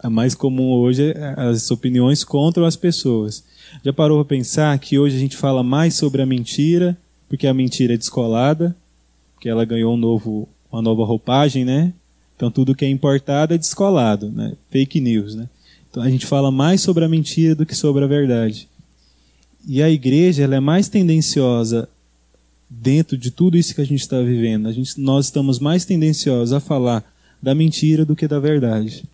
A 0.00 0.10
mais 0.10 0.34
comum 0.34 0.72
hoje 0.72 1.12
é 1.12 1.34
as 1.40 1.70
opiniões 1.70 2.24
contra 2.24 2.66
as 2.66 2.76
pessoas. 2.76 3.44
Já 3.84 3.92
parou 3.92 4.24
para 4.24 4.36
pensar 4.36 4.78
que 4.78 4.98
hoje 4.98 5.16
a 5.16 5.18
gente 5.18 5.36
fala 5.36 5.62
mais 5.62 5.94
sobre 5.94 6.22
a 6.22 6.26
mentira, 6.26 6.96
porque 7.28 7.46
a 7.46 7.54
mentira 7.54 7.94
é 7.94 7.96
descolada, 7.96 8.76
que 9.40 9.48
ela 9.48 9.64
ganhou 9.64 9.94
um 9.94 9.96
novo, 9.96 10.48
uma 10.70 10.82
nova 10.82 11.04
roupagem, 11.04 11.64
né? 11.64 11.92
Então 12.36 12.50
tudo 12.50 12.74
que 12.74 12.84
é 12.84 12.88
importado 12.88 13.54
é 13.54 13.58
descolado, 13.58 14.30
né? 14.30 14.52
Fake 14.70 15.00
news, 15.00 15.34
né? 15.34 15.48
Então 15.90 16.02
a 16.02 16.10
gente 16.10 16.26
fala 16.26 16.50
mais 16.50 16.80
sobre 16.80 17.04
a 17.04 17.08
mentira 17.08 17.54
do 17.54 17.64
que 17.64 17.74
sobre 17.74 18.04
a 18.04 18.06
verdade. 18.06 18.68
E 19.66 19.82
a 19.82 19.90
igreja 19.90 20.44
ela 20.44 20.56
é 20.56 20.60
mais 20.60 20.88
tendenciosa 20.88 21.88
dentro 22.68 23.16
de 23.16 23.30
tudo 23.30 23.56
isso 23.56 23.74
que 23.74 23.80
a 23.80 23.86
gente 23.86 24.00
está 24.00 24.20
vivendo. 24.20 24.68
A 24.68 24.72
gente, 24.72 25.00
nós 25.00 25.26
estamos 25.26 25.58
mais 25.58 25.84
tendenciosos 25.84 26.52
a 26.52 26.60
falar 26.60 27.04
da 27.42 27.54
mentira 27.54 28.04
do 28.04 28.16
que 28.16 28.28
da 28.28 28.38
verdade. 28.38 29.04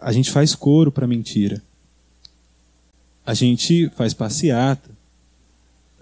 A 0.00 0.12
gente 0.12 0.30
faz 0.30 0.54
coro 0.54 0.90
para 0.90 1.06
mentira. 1.06 1.62
A 3.24 3.34
gente 3.34 3.88
faz 3.90 4.12
passeata. 4.12 4.90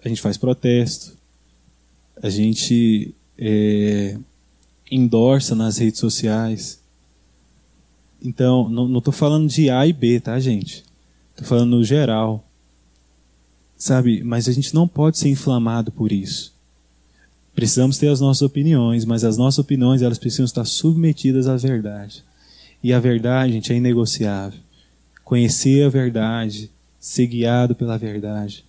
A 0.05 0.09
gente 0.09 0.21
faz 0.21 0.37
protesto. 0.37 1.17
A 2.23 2.31
gente 2.31 3.15
é, 3.39 4.19
nas 5.57 5.79
redes 5.79 6.01
sociais. 6.01 6.81
Então, 8.23 8.69
não 8.69 8.99
estou 8.99 9.13
falando 9.13 9.49
de 9.49 9.71
A 9.71 9.87
e 9.87 9.93
B, 9.93 10.21
tá, 10.21 10.39
gente? 10.39 10.85
Estou 11.31 11.47
falando 11.47 11.77
no 11.77 11.85
geral. 11.85 12.45
Sabe? 13.77 14.23
Mas 14.23 14.47
a 14.47 14.53
gente 14.53 14.75
não 14.75 14.87
pode 14.87 15.19
ser 15.19 15.31
inflamado 15.31 15.91
por 15.91 16.13
isso. 16.13 16.53
Precisamos 17.55 17.99
ter 17.99 18.09
as 18.09 18.21
nossas 18.21 18.43
opiniões, 18.43 19.05
mas 19.05 19.25
as 19.25 19.37
nossas 19.37 19.59
opiniões 19.59 20.03
elas 20.03 20.19
precisam 20.19 20.45
estar 20.45 20.65
submetidas 20.65 21.47
à 21.47 21.57
verdade. 21.57 22.23
E 22.83 22.93
a 22.93 23.01
verdade, 23.01 23.53
gente, 23.55 23.73
é 23.73 23.77
inegociável. 23.77 24.59
Conhecer 25.25 25.85
a 25.85 25.89
verdade, 25.89 26.71
ser 27.01 27.27
guiado 27.27 27.75
pela 27.75 27.99
verdade. 27.99 28.65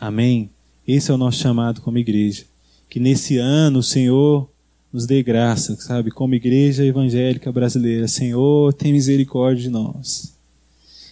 Amém? 0.00 0.48
Esse 0.86 1.10
é 1.10 1.14
o 1.14 1.18
nosso 1.18 1.38
chamado 1.38 1.80
como 1.80 1.98
igreja. 1.98 2.44
Que 2.88 3.00
nesse 3.00 3.36
ano 3.36 3.80
o 3.80 3.82
Senhor 3.82 4.48
nos 4.92 5.06
dê 5.06 5.22
graça, 5.22 5.76
sabe? 5.76 6.10
Como 6.10 6.34
igreja 6.34 6.84
evangélica 6.84 7.50
brasileira, 7.50 8.06
Senhor, 8.06 8.72
tem 8.72 8.92
misericórdia 8.92 9.64
de 9.64 9.70
nós. 9.70 10.32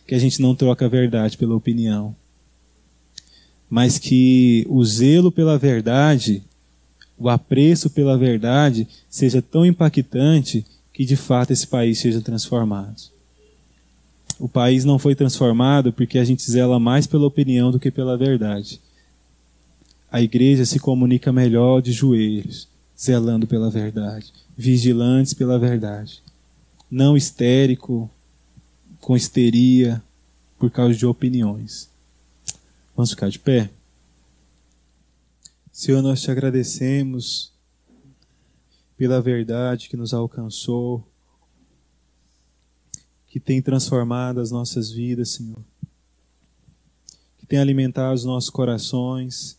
Que 0.06 0.14
a 0.14 0.18
gente 0.18 0.40
não 0.40 0.54
troca 0.54 0.86
a 0.86 0.88
verdade 0.88 1.36
pela 1.36 1.56
opinião 1.56 2.14
mas 3.72 3.98
que 3.98 4.66
o 4.68 4.84
zelo 4.84 5.32
pela 5.32 5.56
verdade, 5.56 6.42
o 7.16 7.30
apreço 7.30 7.88
pela 7.88 8.18
verdade, 8.18 8.86
seja 9.08 9.40
tão 9.40 9.64
impactante 9.64 10.62
que 10.92 11.06
de 11.06 11.16
fato 11.16 11.54
esse 11.54 11.66
país 11.66 11.98
seja 11.98 12.20
transformado. 12.20 13.00
O 14.38 14.48
país 14.48 14.84
não 14.84 14.98
foi 14.98 15.14
transformado 15.14 15.92
porque 15.92 16.18
a 16.18 16.24
gente 16.24 16.50
zela 16.50 16.80
mais 16.80 17.06
pela 17.06 17.26
opinião 17.26 17.70
do 17.70 17.78
que 17.78 17.90
pela 17.90 18.16
verdade. 18.16 18.80
A 20.10 20.20
igreja 20.20 20.64
se 20.66 20.78
comunica 20.78 21.32
melhor 21.32 21.80
de 21.80 21.92
joelhos, 21.92 22.68
zelando 22.98 23.46
pela 23.46 23.70
verdade, 23.70 24.32
vigilantes 24.56 25.32
pela 25.32 25.58
verdade. 25.58 26.22
Não 26.90 27.16
histérico, 27.16 28.10
com 29.00 29.16
histeria, 29.16 30.02
por 30.58 30.70
causa 30.70 30.94
de 30.94 31.06
opiniões. 31.06 31.90
Vamos 32.94 33.10
ficar 33.10 33.30
de 33.30 33.38
pé? 33.38 33.70
Senhor, 35.72 36.02
nós 36.02 36.20
te 36.20 36.30
agradecemos 36.30 37.50
pela 38.96 39.20
verdade 39.20 39.88
que 39.88 39.96
nos 39.96 40.12
alcançou, 40.12 41.02
que 43.32 43.40
tem 43.40 43.62
transformado 43.62 44.42
as 44.42 44.50
nossas 44.50 44.90
vidas, 44.90 45.30
Senhor, 45.30 45.64
que 47.38 47.46
tem 47.46 47.58
alimentado 47.58 48.14
os 48.14 48.26
nossos 48.26 48.50
corações. 48.50 49.58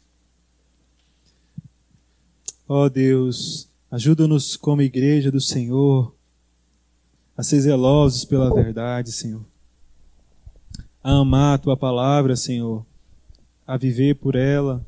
Ó 2.69 2.85
oh 2.85 2.89
Deus, 2.89 3.67
ajuda-nos 3.89 4.55
como 4.55 4.83
igreja 4.83 5.31
do 5.31 5.41
Senhor 5.41 6.13
a 7.35 7.41
ser 7.41 7.61
zelosos 7.61 8.23
pela 8.25 8.53
verdade, 8.53 9.11
Senhor, 9.11 9.43
a 11.03 11.13
amar 11.13 11.55
a 11.55 11.57
tua 11.57 11.75
palavra, 11.75 12.35
Senhor. 12.35 12.85
A 13.65 13.75
viver 13.75 14.17
por 14.17 14.35
ela, 14.35 14.85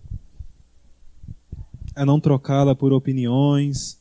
a 1.96 2.06
não 2.06 2.20
trocá-la 2.20 2.76
por 2.76 2.94
opiniões, 2.94 4.00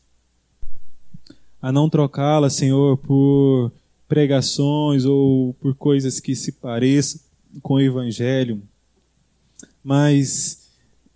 a 1.62 1.72
não 1.72 1.88
trocá-la, 1.88 2.50
Senhor, 2.50 2.98
por 2.98 3.72
pregações 4.14 5.04
ou 5.04 5.54
por 5.54 5.74
coisas 5.74 6.20
que 6.20 6.36
se 6.36 6.52
pareçam 6.52 7.20
com 7.60 7.74
o 7.74 7.80
Evangelho, 7.80 8.62
mas 9.82 10.68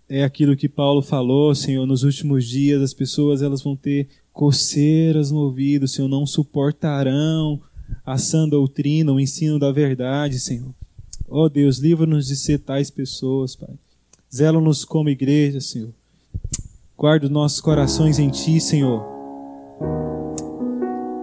é 0.09 0.21
aquilo 0.21 0.57
que 0.57 0.67
Paulo 0.67 1.01
falou, 1.01 1.55
Senhor, 1.55 1.85
nos 1.85 2.03
últimos 2.03 2.45
dias 2.45 2.81
as 2.81 2.93
pessoas 2.93 3.41
elas 3.41 3.61
vão 3.61 3.73
ter 3.73 4.09
coceiras 4.33 5.31
no 5.31 5.37
ouvido, 5.39 5.87
Senhor, 5.87 6.09
não 6.09 6.25
suportarão 6.25 7.61
a 8.05 8.17
sã 8.17 8.49
doutrina, 8.49 9.13
o 9.13 9.19
ensino 9.19 9.57
da 9.57 9.71
verdade, 9.71 10.37
Senhor. 10.37 10.75
Ó 11.29 11.45
oh 11.45 11.49
Deus, 11.49 11.77
livra-nos 11.77 12.27
de 12.27 12.35
ser 12.35 12.59
tais 12.59 12.91
pessoas, 12.91 13.55
Pai. 13.55 13.75
Zela-nos 14.33 14.83
como 14.83 15.07
igreja, 15.07 15.61
Senhor. 15.61 15.93
Guarda 16.97 17.27
os 17.27 17.31
nossos 17.31 17.61
corações 17.61 18.19
em 18.19 18.29
Ti, 18.29 18.59
Senhor. 18.59 19.18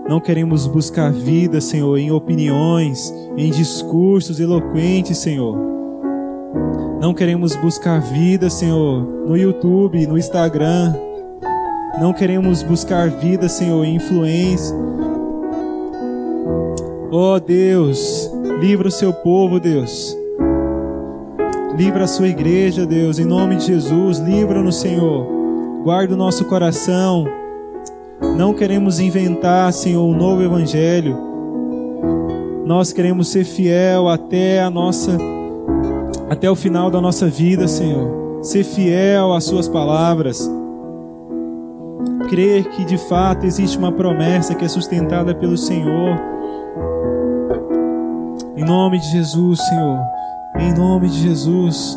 Não 0.09 0.21
queremos 0.21 0.67
buscar 0.67 1.13
vida, 1.13 1.61
Senhor, 1.61 1.99
em 1.99 2.11
opiniões, 2.11 3.13
em 3.37 3.51
discursos 3.51 4.39
eloquentes, 4.39 5.19
Senhor. 5.19 5.57
Não 7.01 7.13
queremos 7.13 7.55
buscar 7.57 8.01
vida, 8.01 8.49
Senhor, 8.49 9.03
no 9.27 9.37
YouTube, 9.37 10.07
no 10.07 10.17
Instagram. 10.17 10.95
Não 12.01 12.13
queremos 12.13 12.63
buscar 12.63 13.11
vida, 13.11 13.49
Senhor, 13.49 13.85
em 13.85 13.97
influência. 13.97 14.75
Oh 17.11 17.39
Deus, 17.41 18.31
Livra 18.61 18.89
o 18.89 18.91
seu 18.91 19.13
povo, 19.13 19.61
Deus. 19.61 20.17
Livra 21.77 22.05
a 22.05 22.07
sua 22.07 22.27
igreja, 22.27 22.87
Deus, 22.87 23.19
em 23.19 23.27
nome 23.27 23.57
de 23.57 23.67
Jesus. 23.67 24.19
Livra-nos, 24.19 24.77
Senhor. 24.77 25.27
Guarda 25.85 26.15
o 26.15 26.17
nosso 26.17 26.47
coração. 26.47 27.27
Não 28.37 28.55
queremos 28.55 29.01
inventar, 29.01 29.73
Senhor, 29.73 30.05
um 30.05 30.17
novo 30.17 30.43
evangelho. 30.43 31.17
Nós 32.65 32.93
queremos 32.93 33.29
ser 33.29 33.45
fiel 33.45 34.09
até 34.09 34.61
a 34.63 34.71
nossa 34.71 35.17
até 36.29 36.51
o 36.51 36.57
final 36.57 36.91
da 36.91 37.01
nossa 37.01 37.29
vida, 37.29 37.69
Senhor. 37.69 38.43
Ser 38.43 38.65
fiel 38.65 39.33
às 39.33 39.45
suas 39.45 39.69
palavras. 39.69 40.51
Crer 42.29 42.65
que 42.71 42.85
de 42.85 42.99
fato 42.99 43.47
existe 43.47 43.79
uma 43.79 43.93
promessa 43.93 44.55
que 44.55 44.65
é 44.65 44.69
sustentada 44.69 45.35
pelo 45.35 45.57
Senhor. 45.57 46.21
Em 48.57 48.65
nome 48.65 48.99
de 48.99 49.07
Jesus, 49.13 49.61
Senhor. 49.61 50.01
Em 50.59 50.75
nome 50.75 51.09
de 51.09 51.21
Jesus. 51.21 51.97